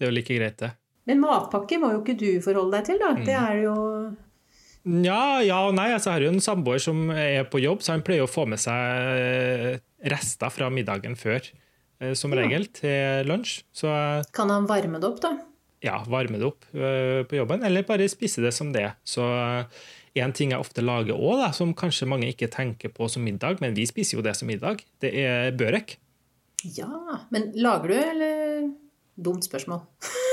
Det 0.00 0.06
er 0.06 0.14
jo 0.14 0.16
like 0.16 0.36
greit, 0.38 0.56
det. 0.56 0.70
Men 1.10 1.18
matpakke 1.20 1.76
må 1.80 1.90
jo 1.92 1.98
ikke 2.00 2.14
du 2.16 2.28
forholde 2.40 2.78
deg 2.78 2.86
til, 2.86 3.00
da. 3.02 3.10
Mm. 3.12 3.24
Det 3.26 3.34
er 3.36 3.56
jo 3.66 3.74
Ja, 4.84 5.40
ja 5.44 5.60
og 5.68 5.74
nei. 5.76 5.90
Altså, 5.92 6.10
jeg 6.10 6.16
har 6.16 6.26
jo 6.28 6.32
en 6.34 6.44
samboer 6.44 6.80
som 6.82 7.10
er 7.12 7.44
på 7.50 7.60
jobb, 7.62 7.84
så 7.84 7.94
han 7.96 8.04
pleier 8.06 8.24
å 8.24 8.30
få 8.30 8.46
med 8.48 8.62
seg 8.62 9.80
rester 10.10 10.52
fra 10.54 10.70
middagen 10.72 11.18
før, 11.20 11.44
eh, 12.00 12.14
som 12.16 12.32
regel, 12.36 12.66
til 12.72 13.28
lunsj. 13.28 13.60
Så 13.72 13.92
Kan 14.36 14.52
han 14.52 14.68
varme 14.70 15.02
det 15.02 15.10
opp, 15.10 15.20
da? 15.24 15.36
ja, 15.80 15.96
varme 16.08 16.38
det 16.40 16.48
opp 16.48 16.66
eh, 16.76 17.22
på 17.28 17.38
jobben, 17.38 17.64
eller 17.64 17.86
bare 17.88 18.08
spise 18.12 18.44
det 18.44 18.52
som 18.56 18.72
det. 18.74 18.86
Så 19.06 19.24
eh, 19.24 19.80
en 20.20 20.34
ting 20.36 20.52
jeg 20.52 20.60
ofte 20.60 20.84
lager 20.84 21.16
òg, 21.16 21.46
som 21.56 21.74
kanskje 21.76 22.08
mange 22.10 22.28
ikke 22.30 22.50
tenker 22.52 22.92
på 22.92 23.08
som 23.08 23.24
middag, 23.24 23.62
men 23.64 23.76
vi 23.76 23.86
spiser 23.88 24.18
jo 24.18 24.26
det 24.26 24.36
som 24.38 24.50
middag, 24.50 24.84
det 25.02 25.14
er 25.22 25.54
børek. 25.56 25.96
Ja. 26.76 26.90
Men 27.32 27.50
lager 27.56 27.92
du, 27.92 27.98
eller 27.98 28.70
Dumt 29.20 29.44
spørsmål. 29.44 29.84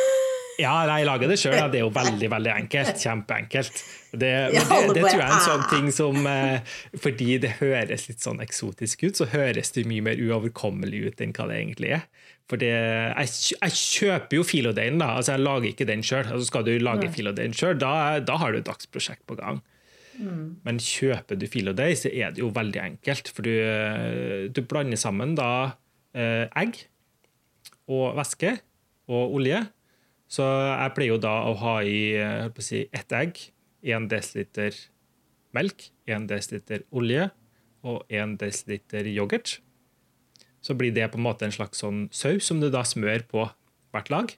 Ja, 0.58 0.74
jeg 0.90 1.06
lager 1.06 1.30
det 1.30 1.38
sjøl. 1.38 1.58
Det 1.70 1.80
er 1.80 1.84
jo 1.86 1.92
veldig 1.94 2.30
veldig 2.34 2.52
enkelt. 2.54 2.98
Kjempeenkelt. 3.02 3.82
Det, 4.12 4.32
det, 4.54 4.62
det 4.96 5.04
tror 5.04 5.20
jeg 5.20 5.22
er 5.22 5.36
en 5.36 5.44
sånn 5.46 5.66
ting 5.70 5.90
som 5.94 6.16
eh, 6.26 6.78
Fordi 7.04 7.36
det 7.44 7.58
høres 7.60 8.08
litt 8.08 8.24
sånn 8.24 8.40
eksotisk 8.42 9.04
ut, 9.06 9.20
så 9.20 9.28
høres 9.30 9.76
det 9.76 9.86
mye 9.90 10.06
mer 10.08 10.18
uoverkommelig 10.18 11.04
ut 11.12 11.22
enn 11.22 11.36
hva 11.38 11.50
det 11.52 11.60
egentlig 11.62 11.94
er. 12.00 12.08
For 12.48 12.60
det, 12.62 12.72
jeg, 12.72 13.32
jeg 13.60 13.76
kjøper 13.76 14.40
jo 14.40 14.46
filodeigen, 14.48 15.02
da. 15.04 15.18
Altså, 15.20 15.36
jeg 15.36 15.44
lager 15.44 15.70
ikke 15.70 15.90
den 15.90 16.06
sjøl. 16.06 16.24
Altså, 16.26 16.48
skal 16.48 16.66
du 16.66 16.74
lage 16.80 17.12
filodeigen 17.14 17.56
sjøl, 17.58 17.76
da, 17.82 17.92
da 18.24 18.38
har 18.40 18.56
du 18.56 18.62
et 18.62 18.70
dagsprosjekt 18.70 19.26
på 19.28 19.38
gang. 19.40 19.60
Mm. 20.18 20.46
Men 20.66 20.80
kjøper 20.82 21.38
du 21.38 21.46
filodeig, 21.52 21.98
så 22.00 22.10
er 22.10 22.34
det 22.34 22.42
jo 22.42 22.50
veldig 22.56 22.82
enkelt. 22.86 23.30
For 23.36 23.46
du, 23.46 23.52
eh, 23.52 24.48
du 24.50 24.64
blander 24.66 25.00
sammen 25.00 25.36
da 25.38 25.50
eh, 26.18 26.48
egg 26.58 26.88
og 27.92 28.16
væske 28.18 28.58
og 29.12 29.38
olje. 29.38 29.62
Så 30.28 30.44
jeg 30.44 30.94
pleier 30.96 31.14
jo 31.16 31.22
da 31.24 31.36
å 31.48 31.54
ha 31.62 31.78
i 31.88 32.00
å 32.20 32.64
si, 32.64 32.84
ett 32.92 33.14
egg, 33.16 33.40
1 33.88 34.10
dl 34.12 34.82
melk, 35.56 35.88
1 36.10 36.28
dl 36.28 36.84
olje 36.92 37.30
og 37.88 38.04
1 38.12 38.36
dl 38.42 39.14
yoghurt. 39.14 39.60
Så 40.62 40.76
blir 40.76 40.92
det 40.92 41.08
på 41.14 41.20
en 41.20 41.28
måte 41.28 41.48
en 41.48 41.56
slags 41.56 41.80
sånn 41.80 42.08
saus 42.12 42.50
som 42.50 42.60
du 42.60 42.68
da 42.74 42.84
smører 42.84 43.24
på 43.30 43.46
hvert 43.96 44.12
lag. 44.12 44.34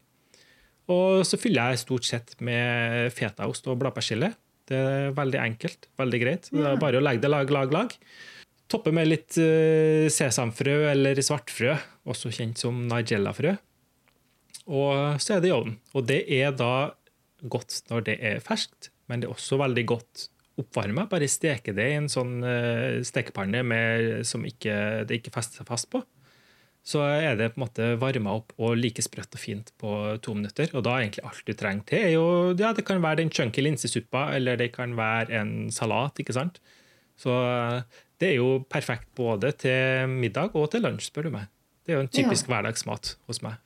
Og 0.90 1.22
så 1.26 1.38
fyller 1.42 1.74
jeg 1.74 1.84
stort 1.84 2.06
sett 2.08 2.36
med 2.42 3.10
fetaost 3.14 3.68
og 3.70 3.80
bladpersille. 3.82 4.32
Det 4.70 4.78
er 4.78 5.16
veldig 5.18 5.40
enkelt, 5.42 5.90
veldig 5.98 6.20
greit. 6.22 6.50
Det 6.54 6.66
er 6.66 6.82
bare 6.82 7.00
å 7.00 7.04
legge 7.04 7.26
det 7.26 7.32
lag, 7.32 7.50
lag, 7.54 7.74
lag. 7.74 7.94
Toppe 8.70 8.94
med 8.94 9.10
litt 9.10 9.38
eh, 9.42 10.06
sesamfrø 10.14 10.76
eller 10.92 11.18
svartfrø, 11.26 11.74
også 12.10 12.30
kjent 12.34 12.62
som 12.62 12.84
nigellafrø. 12.90 13.56
Og 14.70 15.22
så 15.22 15.36
er 15.36 15.44
det 15.44 15.50
i 15.50 15.56
ovnen. 15.56 15.80
Og 15.98 16.06
det 16.10 16.24
er 16.40 16.54
da 16.56 16.92
godt 17.50 17.82
når 17.90 18.06
det 18.06 18.18
er 18.22 18.44
ferskt, 18.44 18.92
men 19.10 19.22
det 19.22 19.30
er 19.30 19.34
også 19.34 19.58
veldig 19.62 19.86
godt 19.90 20.28
oppvarma. 20.60 21.08
Bare 21.10 21.30
steke 21.32 21.74
det 21.76 21.88
i 21.94 21.98
en 21.98 22.10
sånn 22.12 22.40
eh, 22.46 23.02
stekepanne 23.08 23.64
med, 23.66 24.10
som 24.28 24.46
ikke, 24.46 25.06
det 25.10 25.22
ikke 25.22 25.34
fester 25.36 25.62
seg 25.62 25.70
fast 25.70 25.90
på. 25.94 26.04
Så 26.90 27.04
er 27.04 27.36
det 27.38 27.52
på 27.54 27.60
en 27.60 27.66
måte 27.66 27.88
varma 28.02 28.34
opp 28.40 28.54
og 28.58 28.78
like 28.80 29.04
sprøtt 29.04 29.36
og 29.36 29.42
fint 29.42 29.72
på 29.82 29.94
to 30.24 30.34
minutter. 30.38 30.72
Og 30.74 30.84
da 30.86 30.96
er 30.96 31.06
egentlig 31.06 31.26
alt 31.28 31.46
du 31.46 31.54
trenger 31.58 31.88
til, 31.92 32.06
er 32.08 32.14
jo 32.16 32.28
ja, 32.58 32.74
Det 32.74 32.86
kan 32.88 33.02
være 33.04 33.22
den 33.22 33.32
chunky 33.32 33.64
linsesuppa, 33.66 34.30
eller 34.36 34.60
det 34.60 34.72
kan 34.76 34.96
være 34.98 35.42
en 35.42 35.54
salat. 35.76 36.20
ikke 36.20 36.36
sant? 36.36 36.62
Så 37.20 37.36
eh, 37.36 37.82
det 38.20 38.34
er 38.34 38.38
jo 38.40 38.62
perfekt 38.70 39.10
både 39.16 39.54
til 39.60 40.12
middag 40.12 40.56
og 40.56 40.72
til 40.72 40.84
lunsj, 40.86 41.10
spør 41.10 41.30
du 41.30 41.36
meg. 41.36 41.50
Det 41.86 41.94
er 41.94 42.00
jo 42.00 42.06
en 42.06 42.14
typisk 42.14 42.50
hverdagsmat 42.52 43.16
hos 43.28 43.42
meg. 43.46 43.60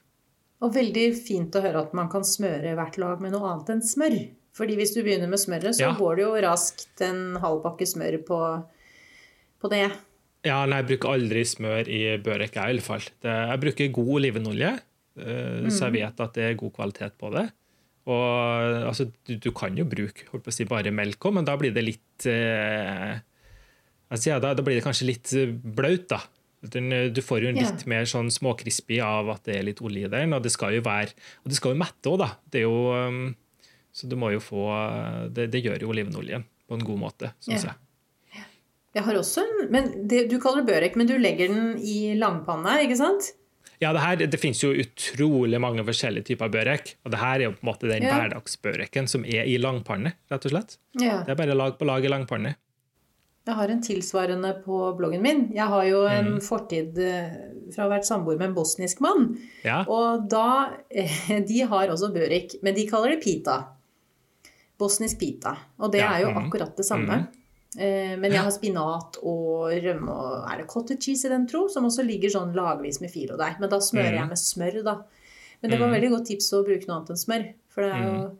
Og 0.63 0.71
veldig 0.75 1.09
fint 1.17 1.55
å 1.55 1.63
høre 1.63 1.83
at 1.83 1.93
man 1.97 2.09
kan 2.11 2.23
smøre 2.27 2.75
hvert 2.77 2.97
lag 3.01 3.21
med 3.23 3.35
noe 3.35 3.49
annet 3.51 3.73
enn 3.73 3.83
smør. 3.83 4.15
Fordi 4.53 4.77
hvis 4.77 4.93
du 4.93 5.01
begynner 5.01 5.29
med 5.31 5.41
smøret, 5.41 5.75
så 5.75 5.89
Ja. 5.89 5.93
går 5.97 6.15
det 6.15 6.23
jo 6.23 6.33
raskt 6.45 7.01
en 7.01 7.35
halv 7.41 7.63
pakke 7.65 7.87
smør 7.89 8.19
på, 8.23 8.39
på 9.59 9.69
det. 9.73 9.87
Ja, 10.45 10.65
nei, 10.67 10.81
jeg 10.81 10.89
bruker 10.91 11.15
aldri 11.15 11.43
smør 11.47 11.87
i 11.87 12.17
børek, 12.21 12.55
jeg 12.55 12.63
i 12.63 12.73
alle 12.75 12.83
fall. 12.83 13.03
Det, 13.23 13.31
jeg 13.31 13.61
bruker 13.63 13.91
god 13.95 14.09
olivenolje, 14.19 14.71
mm. 15.17 15.69
så 15.71 15.87
jeg 15.87 15.95
vet 15.97 16.23
at 16.25 16.33
det 16.35 16.43
er 16.43 16.59
god 16.59 16.73
kvalitet 16.75 17.17
på 17.17 17.31
det. 17.33 17.47
Og 18.11 18.87
altså, 18.89 19.07
du, 19.23 19.37
du 19.39 19.51
kan 19.55 19.75
jo 19.79 19.85
bruke 19.87 20.27
holdt 20.31 20.43
på 20.43 20.51
å 20.51 20.55
si, 20.55 20.67
bare 20.67 20.91
melk 20.91 21.23
òg, 21.23 21.37
men 21.39 21.47
da 21.47 21.55
blir 21.59 21.71
det 21.71 21.85
litt 21.85 22.27
eh, 22.27 23.15
altså, 24.11 24.33
ja, 24.33 24.39
da, 24.43 24.51
da 24.53 24.65
blir 24.65 24.75
det 24.75 24.83
kanskje 24.83 25.07
litt 25.07 25.31
eh, 25.39 25.53
blaut, 25.53 26.09
da. 26.11 26.19
Den, 26.71 26.91
eh, 26.95 27.09
du 27.11 27.21
får 27.21 27.43
jo 27.43 27.51
en 27.51 27.59
litt 27.59 27.71
litt 27.73 27.87
mer 27.91 28.05
sånn 28.07 28.31
småkrispy 28.31 29.01
av 29.03 29.29
at 29.33 29.43
det 29.49 29.57
er 29.59 29.67
litt 29.67 29.81
olje 29.83 30.07
i 30.07 30.11
den, 30.11 30.35
og 30.35 30.43
det 30.45 30.53
skal 30.53 30.77
jo 30.77 30.83
være 30.85 31.11
og 31.43 31.51
det 31.51 31.59
skal 31.59 31.73
jo 31.73 31.81
mette 31.81 32.11
òg, 32.11 32.19
da. 32.23 32.29
Det 32.47 32.61
er 32.61 32.67
jo, 32.67 32.93
um, 32.95 33.35
så 33.91 34.07
du 34.07 34.15
må 34.19 34.31
jo 34.33 34.39
få 34.41 34.63
Det, 35.35 35.49
det 35.53 35.63
gjør 35.65 35.83
jo 35.83 35.91
olivenoljen 35.93 36.45
på 36.67 36.77
en 36.77 36.85
god 36.87 37.01
måte, 37.01 37.33
syns 37.43 37.65
yeah. 37.65 37.73
jeg. 37.73 37.79
Jeg 38.93 39.07
har 39.07 39.17
også 39.17 39.41
en 39.41 39.71
men 39.73 39.87
det, 40.07 40.27
Du 40.29 40.39
kaller 40.39 40.61
det 40.61 40.69
børek, 40.69 40.97
men 40.99 41.09
du 41.09 41.15
legger 41.17 41.49
den 41.49 41.79
i 41.81 42.13
langpanne, 42.19 42.77
ikke 42.85 42.99
sant? 42.99 43.33
Ja, 43.81 43.91
det, 43.91 44.03
her, 44.03 44.21
det 44.31 44.39
finnes 44.39 44.61
jo 44.63 44.69
utrolig 44.71 45.59
mange 45.59 45.83
forskjellige 45.83 46.29
typer 46.29 46.51
børek. 46.53 46.93
Og 47.03 47.11
det 47.11 47.19
her 47.19 47.41
er 47.41 47.45
jo 47.49 47.55
på 47.55 47.65
en 47.65 47.69
måte 47.71 47.89
den 47.89 48.05
Ja. 48.05 48.13
hverdagsbøreken 48.15 49.09
som 49.11 49.25
er 49.25 49.49
i 49.49 49.57
langpanne, 49.59 50.13
rett 50.31 50.45
og 50.47 50.53
slett. 50.53 50.77
Ja. 51.01 51.23
Det 51.25 51.33
er 51.33 51.39
bare 51.41 51.57
lag 51.57 51.75
på 51.79 51.87
lag 51.89 52.05
i 52.05 52.11
langpanne. 52.11 52.55
Jeg 53.45 53.55
har 53.55 53.67
en 53.73 53.81
tilsvarende 53.83 54.53
på 54.63 54.77
bloggen 54.95 55.21
min. 55.21 55.41
Jeg 55.53 55.67
har 55.67 55.83
jo 55.83 56.05
en 56.07 56.29
Mm. 56.35 56.41
fortid 56.41 56.97
eh, 56.97 57.33
fra 57.75 57.83
å 57.83 57.89
ha 57.89 57.97
vært 57.97 58.07
samboer 58.07 58.37
med 58.39 58.49
en 58.49 58.55
bosnisk 58.55 59.01
mann. 59.03 59.37
Ja, 59.65 59.83
Og 59.87 60.29
da 60.31 60.71
eh, 60.89 61.11
De 61.49 61.61
har 61.67 61.87
også 61.91 62.13
børik, 62.13 62.55
men 62.63 62.73
de 62.73 62.87
kaller 62.87 63.09
det 63.15 63.23
pita. 63.23 63.57
Bosnisk 64.79 65.19
pita. 65.19 65.57
Og 65.79 65.91
det 65.91 65.99
Ja, 66.01 66.13
er 66.15 66.21
jo 66.23 66.31
mhm. 66.31 66.45
akkurat 66.47 66.75
det 66.77 66.85
samme. 66.85 67.19
Mm. 67.27 67.39
Men 68.21 68.29
jeg 68.31 68.37
har 68.45 68.51
spinat 68.53 69.15
og 69.25 69.71
rømme 69.81 70.07
og 70.13 70.43
Er 70.51 70.57
det 70.61 70.67
cottage 70.69 71.01
cheese 71.01 71.25
i 71.25 71.29
den, 71.31 71.47
tro? 71.49 71.67
Som 71.67 71.85
også 71.85 72.03
ligger 72.05 72.29
sånn 72.29 72.53
lagvis 72.53 73.01
med 73.01 73.09
filodeig. 73.09 73.55
Men 73.59 73.69
da 73.71 73.79
smører 73.81 74.11
mm. 74.13 74.19
jeg 74.19 74.29
med 74.29 74.37
smør, 74.37 74.83
da. 74.85 74.93
Men 75.61 75.71
det 75.71 75.79
var 75.79 75.87
Mhm. 75.87 75.95
veldig 75.95 76.09
godt 76.11 76.27
tips 76.27 76.51
å 76.53 76.63
bruke 76.67 76.85
noe 76.87 76.97
annet 76.99 77.09
enn 77.09 77.17
smør. 77.23 77.45
For 77.73 77.81
det 77.81 77.91
er 77.91 78.03
jo 78.03 78.37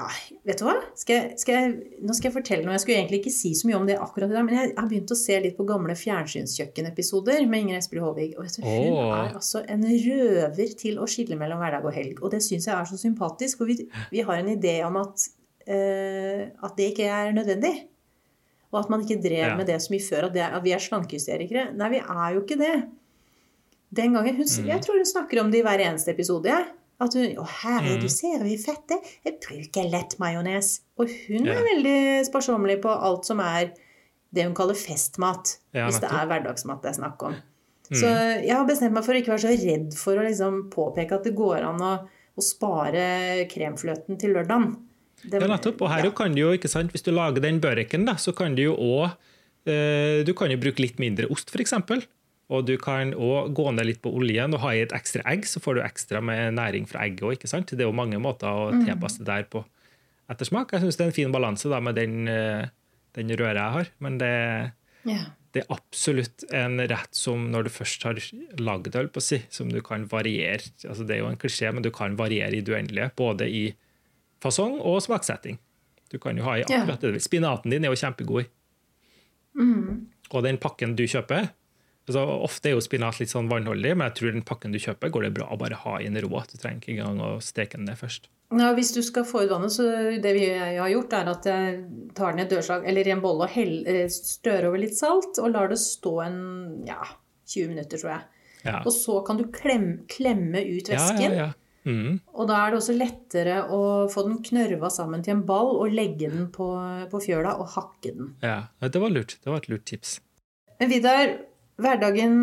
ja, 0.00 0.36
vet 0.48 0.60
du 0.60 0.64
hva? 0.64 0.74
Skal 0.98 1.16
jeg, 1.16 1.38
skal 1.42 1.56
jeg, 1.56 1.98
nå 2.00 2.14
skal 2.16 2.30
jeg 2.30 2.34
fortelle 2.34 2.64
noe. 2.64 2.74
Jeg 2.76 2.82
skulle 2.84 2.98
egentlig 3.00 3.20
ikke 3.20 3.32
si 3.34 3.52
så 3.58 3.68
mye 3.68 3.76
om 3.78 3.86
det 3.88 3.98
akkurat 4.00 4.30
i 4.30 4.36
dag, 4.36 4.46
men 4.46 4.56
jeg 4.56 4.72
har 4.78 4.88
begynt 4.88 5.12
å 5.12 5.18
se 5.18 5.36
litt 5.44 5.58
på 5.58 5.66
gamle 5.68 5.96
fjernsynskjøkkenepisoder 5.98 7.44
med 7.50 7.66
Inger 7.66 7.80
Espelid 7.80 8.06
Håvig. 8.06 8.30
Og 8.38 8.46
vet 8.46 8.56
du, 8.56 8.64
hun 8.64 8.96
oh. 8.96 9.12
er 9.18 9.36
altså 9.36 9.62
en 9.68 9.84
røver 9.84 10.74
til 10.80 10.98
å 11.02 11.08
skille 11.10 11.38
mellom 11.40 11.60
hverdag 11.62 11.86
og 11.86 11.94
helg. 11.96 12.24
Og 12.24 12.32
det 12.34 12.42
syns 12.46 12.70
jeg 12.70 12.74
er 12.76 12.88
så 12.88 12.98
sympatisk. 13.00 13.60
For 13.60 13.70
vi, 13.70 13.78
vi 14.14 14.24
har 14.26 14.40
en 14.40 14.50
idé 14.54 14.78
om 14.86 14.96
at, 15.02 15.28
uh, 15.68 16.42
at 16.48 16.80
det 16.80 16.92
ikke 16.94 17.10
er 17.10 17.34
nødvendig. 17.36 17.74
Og 18.70 18.82
at 18.84 18.90
man 18.92 19.04
ikke 19.04 19.20
drev 19.22 19.48
Ja. 19.48 19.54
med 19.58 19.66
det 19.66 19.80
så 19.82 19.92
mye 19.92 20.06
før. 20.06 20.28
At, 20.30 20.34
det, 20.38 20.46
at 20.46 20.64
vi 20.64 20.74
er 20.76 20.82
slankehysterikere. 20.82 21.70
Nei, 21.76 21.94
vi 21.96 22.02
er 22.02 22.34
jo 22.36 22.44
ikke 22.44 22.60
det. 22.60 22.74
Den 23.90 24.14
gangen, 24.14 24.36
hun, 24.38 24.46
Mm. 24.46 24.66
Jeg 24.70 24.82
tror 24.84 25.00
hun 25.00 25.08
snakker 25.08 25.40
om 25.42 25.50
det 25.50 25.58
i 25.58 25.66
hver 25.66 25.82
eneste 25.82 26.12
episode. 26.14 26.46
jeg. 26.46 26.66
At 27.00 27.14
hun 27.16 27.36
Å, 27.40 27.46
her 27.62 27.80
Mm. 27.80 27.88
reduserer 27.96 28.42
vi 28.44 28.56
fettet. 28.60 29.06
Jeg 29.24 29.38
bruker 29.40 29.90
lett 29.90 30.18
majones. 30.18 30.80
Og 30.98 31.08
hun 31.08 31.46
er 31.48 31.54
Ja. 31.54 31.62
veldig 31.62 32.26
sparsommelig 32.28 32.80
på 32.82 32.90
alt 32.92 33.24
som 33.24 33.40
er 33.40 33.72
det 34.32 34.44
hun 34.44 34.54
kaller 34.54 34.74
festmat. 34.74 35.56
Ja, 35.74 35.86
hvis 35.88 36.00
det 36.00 36.10
er 36.12 36.26
hverdagsmat 36.28 36.82
det 36.82 36.90
er 36.90 37.00
snakk 37.02 37.22
om. 37.22 37.32
Mm. 37.90 37.96
Så 37.98 38.06
jeg 38.44 38.52
har 38.54 38.66
bestemt 38.66 38.92
meg 38.92 39.02
for 39.04 39.14
å 39.14 39.18
ikke 39.18 39.32
være 39.32 39.46
så 39.48 39.56
redd 39.66 39.94
for 39.98 40.14
å 40.16 40.22
liksom 40.28 40.70
påpeke 40.70 41.12
at 41.12 41.24
det 41.24 41.34
går 41.34 41.64
an 41.66 41.80
å, 41.80 42.08
å 42.38 42.42
spare 42.42 43.48
kremfløten 43.50 44.18
til 44.20 44.34
lørdagen. 44.34 44.76
Det- 45.28 45.40
ja 45.40 45.48
nettopp. 45.48 45.80
Og 45.82 45.88
her 45.90 46.04
ja. 46.04 46.10
kan 46.10 46.32
du 46.32 46.40
jo, 46.40 46.52
ikke 46.56 46.68
sant, 46.70 46.92
hvis 46.92 47.02
du 47.02 47.10
lager 47.12 47.40
den 47.40 47.60
børeken, 47.60 48.06
da, 48.06 48.14
så 48.14 48.32
kan 48.34 48.54
du 48.54 48.62
jo 48.62 48.76
òg 48.76 49.10
eh, 49.66 50.22
Du 50.24 50.32
kan 50.32 50.48
jo 50.50 50.56
bruke 50.56 50.78
litt 50.80 50.96
mindre 50.98 51.28
ost, 51.30 51.50
f.eks. 51.50 51.72
Og 52.50 52.64
du 52.66 52.74
kan 52.82 53.12
òg 53.14 53.52
gå 53.54 53.64
ned 53.76 53.86
litt 53.86 54.00
på 54.02 54.10
oljen 54.18 54.54
og 54.56 54.62
ha 54.64 54.72
i 54.74 54.80
et 54.82 54.94
ekstra 54.96 55.22
egg, 55.30 55.44
så 55.46 55.60
får 55.62 55.76
du 55.78 55.82
ekstra 55.84 56.20
med 56.24 56.56
næring 56.58 56.88
fra 56.90 57.04
egget 57.06 57.22
òg. 57.22 57.38
Det 57.70 57.78
er 57.78 57.86
jo 57.86 57.92
mange 57.94 58.18
måter 58.18 58.48
å 58.50 58.72
Mm. 58.74 58.84
tilpasse 58.86 59.18
det 59.22 59.26
der 59.26 59.44
på 59.44 59.64
ettersmak. 60.28 60.72
Jeg 60.72 60.80
syns 60.82 60.96
det 60.96 61.04
er 61.04 61.10
en 61.10 61.18
fin 61.20 61.32
balanse 61.32 61.70
da, 61.70 61.78
med 61.80 61.94
den, 61.94 62.26
eh, 62.28 62.66
den 63.14 63.28
røra 63.38 63.54
jeg 63.54 63.72
har. 63.76 63.86
Men 64.00 64.18
det, 64.18 64.72
ja. 65.06 65.20
det 65.52 65.62
er 65.62 65.74
absolutt 65.74 66.44
en 66.52 66.78
rett 66.78 67.14
som 67.14 67.50
når 67.52 67.64
du 67.64 67.70
først 67.70 68.02
har 68.02 68.14
lagd 68.58 68.90
det, 68.90 69.12
på 69.12 69.22
si, 69.22 69.42
som 69.48 69.68
du 69.68 69.80
kan 69.80 70.06
variere. 70.06 70.66
Altså, 70.84 71.06
det 71.06 71.16
er 71.16 71.20
jo 71.20 71.30
en 71.30 71.36
klisjé, 71.38 71.72
men 71.72 71.82
du 71.82 71.90
kan 71.90 72.16
variere 72.16 72.54
i 72.56 72.60
det 72.62 72.74
uendelige. 72.74 73.12
Både 73.14 73.46
i 73.48 73.74
fasong 74.42 74.80
og 74.80 75.00
smaksetting. 75.02 75.58
Du 76.10 76.18
kan 76.18 76.36
jo 76.36 76.42
ha 76.42 76.56
i 76.58 76.62
akkurat 76.62 77.00
det. 77.00 77.22
Spinaten 77.22 77.70
din 77.70 77.84
er 77.84 77.90
jo 77.94 78.00
kjempegod. 78.00 78.46
Mm. 79.54 80.06
Og 80.32 80.42
den 80.42 80.58
pakken 80.58 80.96
du 80.96 81.04
kjøper 81.06 81.50
altså 82.10 82.24
Ofte 82.44 82.70
er 82.70 82.76
jo 82.76 82.82
spinat 82.84 83.20
litt 83.22 83.30
sånn 83.32 83.48
vannholdig, 83.50 83.94
men 83.96 84.10
jeg 84.10 84.16
tror 84.18 84.34
den 84.36 84.44
pakken 84.46 84.74
du 84.74 84.78
kjøper, 84.82 85.12
går 85.14 85.28
det 85.28 85.32
bra 85.38 85.48
å 85.54 85.58
bare 85.60 85.78
ha 85.84 85.96
i 86.02 86.10
en 86.10 86.18
rå. 86.20 86.42
Du 86.50 86.58
trenger 86.58 86.82
ikke 86.82 86.96
engang 86.98 87.22
å 87.24 87.30
steke 87.44 87.78
den 87.78 87.86
ned 87.88 87.98
først. 88.00 88.28
Ja, 88.50 88.72
hvis 88.74 88.90
du 88.96 88.98
skal 89.06 89.22
få 89.28 89.44
ut 89.44 89.52
vannet, 89.52 89.70
så 89.70 89.84
det 90.18 90.32
vi 90.34 90.48
har 90.50 90.90
gjort, 90.90 91.12
er 91.14 91.28
at 91.30 91.46
jeg 91.46 91.76
tar 92.18 92.34
den 92.34 92.42
i 92.42 92.48
dørslag 92.50 92.86
eller 92.90 93.06
i 93.06 93.12
en 93.14 93.22
bolle 93.22 93.46
og 93.46 93.54
hell, 93.54 93.76
eh, 93.86 94.10
over 94.66 94.80
litt 94.82 94.98
salt 94.98 95.38
og 95.38 95.52
lar 95.54 95.70
det 95.70 95.78
stå 95.78 96.14
en 96.24 96.40
ja, 96.88 96.98
20 97.46 97.70
minutter, 97.70 98.00
tror 98.02 98.16
jeg. 98.16 98.26
Ja. 98.66 98.80
Og 98.84 98.92
så 98.92 99.20
kan 99.24 99.38
du 99.38 99.46
klemme, 99.54 100.02
klemme 100.10 100.60
ut 100.66 100.90
Ja, 100.90 100.98
væsken. 100.98 101.22
ja, 101.38 101.46
ja. 101.46 101.50
Mm. 101.88 102.18
Og 102.36 102.44
da 102.50 102.58
er 102.60 102.74
det 102.74 102.80
også 102.82 102.92
lettere 102.92 103.62
å 103.72 103.78
få 104.12 104.26
den 104.26 104.42
knørva 104.44 104.90
sammen 104.92 105.22
til 105.24 105.38
en 105.38 105.46
ball 105.48 105.70
og 105.78 105.94
legge 105.96 106.28
den 106.28 106.50
på, 106.52 106.66
på 107.08 107.22
fjøla 107.24 107.54
og 107.56 107.70
hakke 107.76 108.12
den. 108.18 108.34
ja. 108.44 108.66
Det 108.82 109.00
var 109.00 109.14
lurt. 109.14 109.38
Det 109.40 109.48
var 109.48 109.62
et 109.62 109.70
lurt 109.72 109.86
tips. 109.88 110.18
Men 110.80 110.90
Vidar, 110.92 111.32
hverdagen 111.82 112.38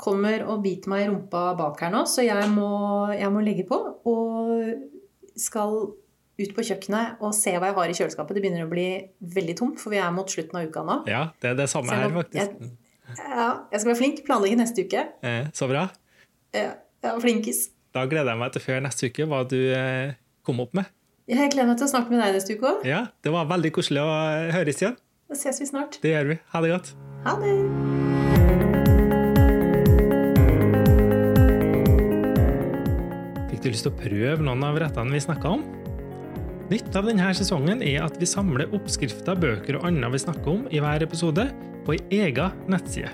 kommer 0.00 0.44
og 0.46 0.62
biter 0.64 0.90
meg 0.92 1.04
i 1.04 1.08
rumpa 1.10 1.50
bak 1.58 1.80
her 1.82 1.90
nå, 1.92 2.04
så 2.08 2.24
jeg 2.24 2.50
må, 2.52 2.70
jeg 3.14 3.30
må 3.32 3.42
legge 3.44 3.66
på. 3.68 3.78
Og 4.08 5.40
skal 5.40 5.80
ut 6.40 6.54
på 6.56 6.64
kjøkkenet 6.64 7.20
og 7.24 7.34
se 7.36 7.52
hva 7.56 7.70
jeg 7.70 7.76
har 7.76 7.92
i 7.92 7.96
kjøleskapet. 7.96 8.36
Det 8.36 8.44
begynner 8.44 8.66
å 8.66 8.70
bli 8.70 8.86
veldig 9.34 9.56
tomt, 9.58 9.80
for 9.82 9.92
vi 9.92 10.00
er 10.00 10.12
mot 10.14 10.30
slutten 10.30 10.60
av 10.60 10.70
uka 10.70 10.84
nå. 10.86 11.00
Ja, 11.10 11.26
det 11.42 11.52
er 11.52 11.58
det 11.58 11.68
samme 11.72 11.96
her, 11.96 12.08
faktisk. 12.14 12.54
faktisk. 12.54 12.78
Ja, 13.18 13.48
jeg 13.72 13.82
skal 13.82 13.90
være 13.90 13.98
flink. 13.98 14.22
Planlegge 14.26 14.60
neste 14.60 14.86
uke. 14.86 15.04
Eh, 15.26 15.50
så 15.56 15.68
bra. 15.70 15.88
Ja, 16.54 16.72
ja, 17.04 17.14
flinkis. 17.22 17.68
Da 17.94 18.06
gleder 18.06 18.34
jeg 18.34 18.42
meg 18.44 18.54
til 18.54 18.64
før 18.64 18.82
neste 18.86 19.10
uke 19.10 19.26
hva 19.30 19.42
du 19.50 19.58
eh, 19.74 20.16
kom 20.46 20.62
opp 20.62 20.76
med. 20.78 20.90
Jeg 21.30 21.52
gleder 21.52 21.68
meg 21.72 21.78
til 21.78 21.86
å 21.86 21.92
snakke 21.92 22.14
med 22.14 22.22
deg 22.22 22.38
neste 22.38 22.56
uke 22.58 22.70
òg. 22.74 22.86
Ja, 22.88 23.04
Det 23.22 23.34
var 23.34 23.50
veldig 23.50 23.74
koselig 23.76 24.02
å 24.02 24.10
eh, 24.10 24.52
høres 24.54 24.82
igjen. 24.82 24.96
Da 25.30 25.38
ses 25.38 25.62
vi 25.62 25.70
snart. 25.70 26.00
Det 26.02 26.14
gjør 26.14 26.32
vi. 26.34 26.40
Ha 26.54 26.64
det 26.64 26.72
godt. 26.76 26.94
Ha 27.26 27.36
det. 27.42 28.09
Fikk 33.60 33.74
du 33.74 33.74
lyst 33.74 33.84
til 33.84 33.92
å 33.92 33.98
prøve 34.00 34.44
noen 34.46 34.62
av 34.64 34.78
rettene 34.80 35.12
vi 35.12 35.18
snakka 35.20 35.50
om? 35.52 35.64
Nytt 36.70 36.94
av 36.96 37.04
denne 37.04 37.26
sesongen 37.36 37.82
er 37.84 38.06
at 38.06 38.14
vi 38.16 38.24
samler 38.24 38.70
oppskrifter, 38.72 39.36
bøker 39.36 39.76
og 39.76 39.82
annet 39.84 40.14
vi 40.14 40.20
snakker 40.22 40.48
om 40.48 40.62
i 40.72 40.78
hver 40.80 41.04
episode, 41.04 41.44
på 41.84 41.92
ei 41.92 42.22
ega 42.22 42.46
nettside. 42.72 43.10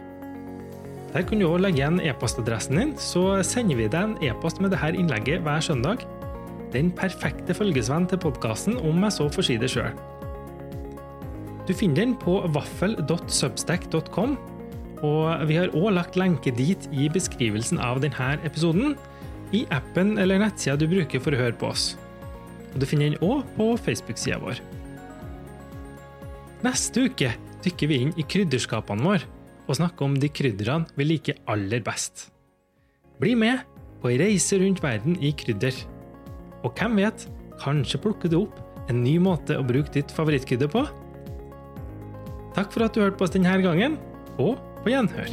Der 1.11 1.27
kan 1.27 1.43
du 1.43 1.49
også 1.49 1.65
legge 1.65 1.81
igjen 1.81 1.99
e-postadressen 1.99 2.79
din, 2.79 2.93
så 2.95 3.41
sender 3.43 3.81
vi 3.81 3.89
deg 3.91 3.99
en 3.99 4.15
e-post 4.23 4.63
med 4.63 4.71
dette 4.71 4.93
innlegget 4.95 5.43
hver 5.43 5.67
søndag. 5.67 6.07
Den 6.71 6.93
perfekte 6.95 7.59
følgesvenn 7.59 8.07
til 8.07 8.23
podkasten, 8.23 8.79
om 8.87 9.03
jeg 9.03 9.17
så 9.19 9.27
får 9.35 9.49
si 9.49 9.59
det 9.59 9.73
sjøl. 9.75 9.99
Du 11.67 11.75
finner 11.75 12.05
den 12.05 12.15
på 12.23 12.39
vaffel.substack.com, 12.55 14.39
og 15.11 15.51
vi 15.51 15.59
har 15.59 15.75
òg 15.75 15.91
lagt 15.99 16.23
lenke 16.23 16.55
dit 16.55 16.87
i 16.95 17.11
beskrivelsen 17.11 17.83
av 17.83 17.99
denne 18.07 18.37
episoden, 18.47 18.95
i 19.55 19.65
appen 19.75 20.17
eller 20.19 20.41
nettsida 20.43 20.77
du 20.79 20.89
bruker 20.91 21.23
for 21.23 21.35
å 21.35 21.41
høre 21.41 21.59
på 21.59 21.71
oss. 21.71 21.95
Og 22.75 22.81
Du 22.81 22.87
finner 22.87 23.11
den 23.11 23.23
òg 23.25 23.45
på 23.57 23.71
Facebook-sida 23.79 24.41
vår. 24.43 24.61
Neste 26.67 27.07
uke 27.07 27.33
dykker 27.65 27.91
vi 27.91 28.01
inn 28.03 28.13
i 28.19 28.25
krydderskapene 28.27 29.05
våre 29.07 29.29
og 29.67 29.79
snakker 29.79 30.07
om 30.07 30.17
de 30.21 30.31
krydderne 30.31 30.87
vi 30.99 31.07
liker 31.07 31.41
aller 31.51 31.83
best. 31.85 32.29
Bli 33.21 33.35
med 33.39 33.65
på 34.03 34.13
ei 34.13 34.19
reise 34.21 34.59
rundt 34.61 34.83
verden 34.85 35.17
i 35.25 35.33
krydder. 35.33 35.75
Og 36.63 36.75
hvem 36.77 37.01
vet, 37.01 37.27
kanskje 37.63 38.01
plukker 38.03 38.33
du 38.33 38.43
opp 38.45 38.61
en 38.91 39.03
ny 39.03 39.17
måte 39.23 39.57
å 39.59 39.67
bruke 39.67 39.93
ditt 39.97 40.13
favorittkrydder 40.15 40.71
på? 40.71 40.85
Takk 42.57 42.73
for 42.73 42.87
at 42.87 42.95
du 42.95 43.03
hørte 43.03 43.19
på 43.19 43.27
oss 43.27 43.35
denne 43.35 43.59
gangen, 43.65 43.99
og 44.39 44.61
på 44.85 44.95
gjenhør. 44.95 45.33